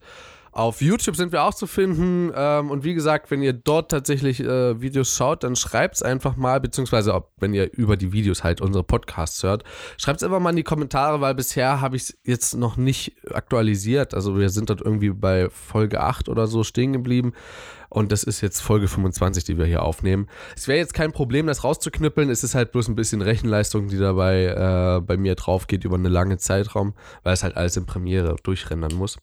Auf 0.59 0.80
YouTube 0.80 1.14
sind 1.14 1.30
wir 1.30 1.44
auch 1.44 1.54
zu 1.54 1.68
finden. 1.68 2.32
Ähm, 2.34 2.72
und 2.72 2.82
wie 2.82 2.92
gesagt, 2.92 3.30
wenn 3.30 3.42
ihr 3.42 3.52
dort 3.52 3.92
tatsächlich 3.92 4.40
äh, 4.40 4.80
Videos 4.80 5.14
schaut, 5.14 5.44
dann 5.44 5.54
schreibt 5.54 5.94
es 5.94 6.02
einfach 6.02 6.34
mal, 6.34 6.59
beziehungsweise 6.59 7.14
ob, 7.14 7.30
wenn 7.38 7.54
ihr 7.54 7.72
über 7.74 7.96
die 7.96 8.12
Videos 8.12 8.42
halt 8.42 8.61
unsere 8.61 8.82
Podcasts 8.82 9.40
hört, 9.44 9.62
schreibt 9.98 10.16
es 10.16 10.24
einfach 10.24 10.40
mal 10.40 10.50
in 10.50 10.56
die 10.56 10.64
Kommentare, 10.64 11.20
weil 11.20 11.36
bisher 11.36 11.80
habe 11.80 11.94
ich 11.94 12.02
es 12.02 12.18
jetzt 12.24 12.56
noch 12.56 12.76
nicht 12.76 13.14
aktualisiert. 13.32 14.14
Also 14.14 14.36
wir 14.36 14.50
sind 14.50 14.68
dort 14.68 14.80
irgendwie 14.80 15.11
bei 15.11 15.48
Folge 15.48 16.00
8 16.00 16.28
oder 16.28 16.48
so 16.48 16.64
stehen 16.64 16.92
geblieben. 16.92 17.34
Und 17.88 18.11
das 18.11 18.24
ist 18.24 18.40
jetzt 18.40 18.61
Folge 18.61 18.88
25, 18.88 19.44
die 19.44 19.59
wir 19.59 19.64
hier 19.64 19.84
aufnehmen. 19.84 20.26
Es 20.56 20.66
wäre 20.66 20.80
jetzt 20.80 20.92
kein 20.92 21.12
Problem, 21.12 21.46
das 21.46 21.62
rauszuknüppeln. 21.62 22.30
Es 22.30 22.42
ist 22.42 22.56
halt 22.56 22.72
bloß 22.72 22.88
ein 22.88 22.96
bisschen 22.96 23.22
Rechenleistung, 23.22 23.86
die 23.86 23.98
dabei 23.98 24.46
äh, 24.46 25.00
bei 25.02 25.16
mir 25.18 25.36
drauf 25.36 25.68
geht 25.68 25.84
über 25.84 25.94
einen 25.94 26.12
langen 26.12 26.40
Zeitraum, 26.40 26.94
weil 27.22 27.34
es 27.34 27.44
halt 27.44 27.56
alles 27.56 27.76
in 27.76 27.86
Premiere 27.86 28.34
durchrendern 28.42 28.94
muss. 28.94 29.18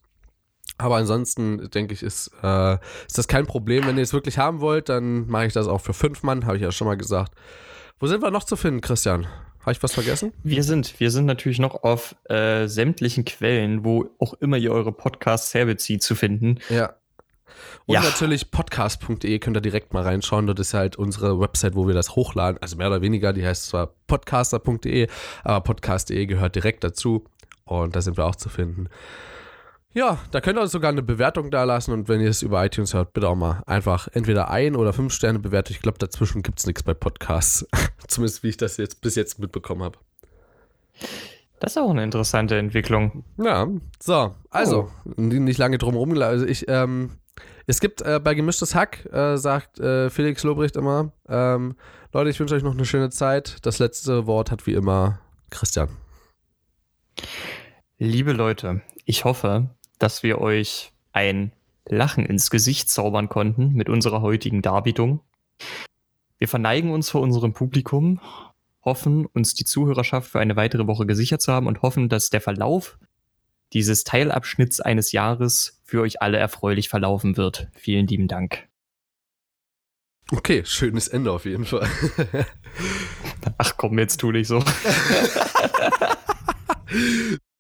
Aber 0.78 0.98
ansonsten 0.98 1.70
denke 1.70 1.94
ich, 1.94 2.04
ist, 2.04 2.32
äh, 2.44 2.74
ist 3.08 3.18
das 3.18 3.28
kein 3.28 3.46
Problem. 3.46 3.86
Wenn 3.86 3.98
ihr 3.98 4.04
es 4.04 4.14
wirklich 4.14 4.38
haben 4.38 4.60
wollt, 4.60 4.90
dann 4.90 5.28
mache 5.28 5.46
ich 5.46 5.54
das 5.54 5.68
auch 5.68 5.80
für 5.80 5.94
fünf 5.94 6.24
Mann, 6.24 6.46
habe 6.46 6.58
ich 6.58 6.64
ja 6.64 6.72
schon 6.72 6.88
mal 6.88 6.98
gesagt. 6.98 7.34
Wo 8.00 8.08
sind 8.08 8.22
wir 8.22 8.32
noch 8.32 8.44
zu 8.44 8.58
finden, 8.58 8.82
Christian? 8.82 9.28
Habe 9.62 9.72
ich 9.72 9.82
was 9.82 9.94
vergessen? 9.94 10.34
Wir 10.44 10.64
sind, 10.64 11.00
wir 11.00 11.10
sind 11.10 11.26
natürlich 11.26 11.60
noch 11.60 11.84
auf 11.84 12.16
äh, 12.26 12.68
sämtlichen 12.68 13.26
Quellen, 13.26 13.84
wo 13.84 14.10
auch 14.20 14.34
immer 14.36 14.58
ihr 14.58 14.72
eure 14.72 14.92
Podcasts 14.92 15.54
herbezieht, 15.54 16.04
zu 16.04 16.14
finden. 16.14 16.60
Ja. 16.70 16.94
Und 17.86 17.96
ja. 17.96 18.02
natürlich 18.02 18.52
podcast.de 18.52 19.40
könnt 19.40 19.58
ihr 19.58 19.62
direkt 19.62 19.94
mal 19.94 20.04
reinschauen. 20.04 20.46
Dort 20.46 20.60
ist 20.60 20.74
halt 20.74 20.98
unsere 20.98 21.40
Website, 21.40 21.76
wo 21.76 21.88
wir 21.88 21.94
das 21.96 22.16
hochladen. 22.16 22.62
Also 22.62 22.76
mehr 22.76 22.88
oder 22.88 23.02
weniger, 23.02 23.34
die 23.34 23.46
heißt 23.46 23.66
zwar 23.68 23.94
podcaster.de, 24.08 25.08
aber 25.44 25.62
podcast.de 25.62 26.26
gehört 26.26 26.56
direkt 26.56 26.84
dazu. 26.84 27.26
Und 27.64 27.96
da 27.96 28.02
sind 28.02 28.18
wir 28.18 28.26
auch 28.26 28.36
zu 28.36 28.50
finden. 28.50 28.90
Ja, 29.96 30.20
da 30.32 30.42
könnt 30.42 30.60
ihr 30.60 30.62
uns 30.62 30.74
sogar 30.74 30.92
eine 30.92 31.02
Bewertung 31.02 31.52
da 31.52 31.64
lassen 31.64 31.94
und 31.94 32.10
wenn 32.10 32.20
ihr 32.20 32.30
es 32.30 32.42
über 32.42 32.66
iTunes 32.66 32.94
hört, 32.94 33.14
bitte 33.14 33.30
auch 33.30 33.36
mal 33.36 33.64
einfach 33.66 34.10
entweder 34.12 34.52
ein 34.52 34.76
oder 34.76 34.92
fünf 34.92 35.14
Sterne 35.14 35.40
bewerten. 35.40 35.72
Ich 35.72 35.80
glaube, 35.80 35.98
dazwischen 35.98 36.44
gibt 36.44 36.60
es 36.60 36.66
nichts 36.66 36.84
bei 36.84 36.94
Podcasts. 36.94 37.66
Zumindest 38.08 38.44
wie 38.44 38.50
ich 38.50 38.58
das 38.58 38.76
jetzt 38.76 39.00
bis 39.00 39.16
jetzt 39.16 39.40
mitbekommen 39.40 39.84
habe. 39.84 39.98
Das 41.62 41.72
ist 41.72 41.78
auch 41.78 41.92
eine 41.92 42.04
interessante 42.04 42.58
Entwicklung. 42.58 43.24
Ja, 43.38 43.70
so, 44.04 44.36
also, 44.50 44.92
oh. 45.06 45.22
nicht 45.22 45.58
lange 45.60 45.78
drum 45.78 45.96
rum. 45.96 46.22
Also 46.22 46.46
ich, 46.46 46.68
ähm, 46.68 47.12
es 47.66 47.80
gibt 47.80 48.02
äh, 48.02 48.20
bei 48.22 48.34
Gemischtes 48.34 48.76
Hack, 48.76 49.06
äh, 49.14 49.38
sagt 49.38 49.80
äh, 49.80 50.10
Felix 50.10 50.44
Lobrecht 50.44 50.76
immer, 50.76 51.14
ähm, 51.30 51.78
Leute, 52.12 52.30
ich 52.30 52.40
wünsche 52.42 52.56
euch 52.56 52.64
noch 52.64 52.74
eine 52.74 52.86
schöne 52.86 53.12
Zeit. 53.12 53.66
Das 53.66 53.80
letzte 53.80 54.28
Wort 54.28 54.52
hat 54.52 54.68
wie 54.68 54.74
immer 54.74 55.20
Christian. 55.52 55.88
Liebe 57.98 58.34
Leute, 58.34 58.82
ich 59.06 59.24
hoffe, 59.24 59.70
dass 60.00 60.24
wir 60.24 60.40
euch 60.40 60.92
ein 61.12 61.52
Lachen 61.88 62.26
ins 62.26 62.50
Gesicht 62.50 62.90
zaubern 62.90 63.30
konnten 63.30 63.74
mit 63.74 63.90
unserer 63.90 64.22
heutigen 64.22 64.62
Darbietung. 64.62 65.22
Wir 66.38 66.48
verneigen 66.48 66.92
uns 66.92 67.10
vor 67.10 67.22
unserem 67.22 67.54
Publikum, 67.54 68.20
hoffen, 68.84 69.26
uns 69.26 69.54
die 69.54 69.66
Zuhörerschaft 69.66 70.30
für 70.30 70.40
eine 70.40 70.56
weitere 70.56 70.88
Woche 70.88 71.06
gesichert 71.06 71.42
zu 71.42 71.54
haben 71.54 71.68
und 71.68 71.82
hoffen, 71.82 72.10
dass 72.10 72.30
der 72.30 72.42
Verlauf 72.42 72.98
dieses 73.74 74.04
Teilabschnitts 74.04 74.80
eines 74.80 75.12
Jahres 75.12 75.82
für 75.84 76.02
euch 76.02 76.22
alle 76.22 76.38
erfreulich 76.38 76.90
verlaufen 76.90 77.38
wird. 77.38 77.68
Vielen 77.74 78.08
lieben 78.08 78.28
Dank. 78.28 78.68
Okay, 80.32 80.64
schönes 80.66 81.08
Ende 81.08 81.32
auf 81.32 81.46
jeden 81.46 81.66
Fall. 81.66 81.88
Ach 83.58 83.78
komm, 83.78 84.00
jetzt 84.00 84.18
tu 84.18 84.32
nicht 84.32 84.48
so. 84.48 84.64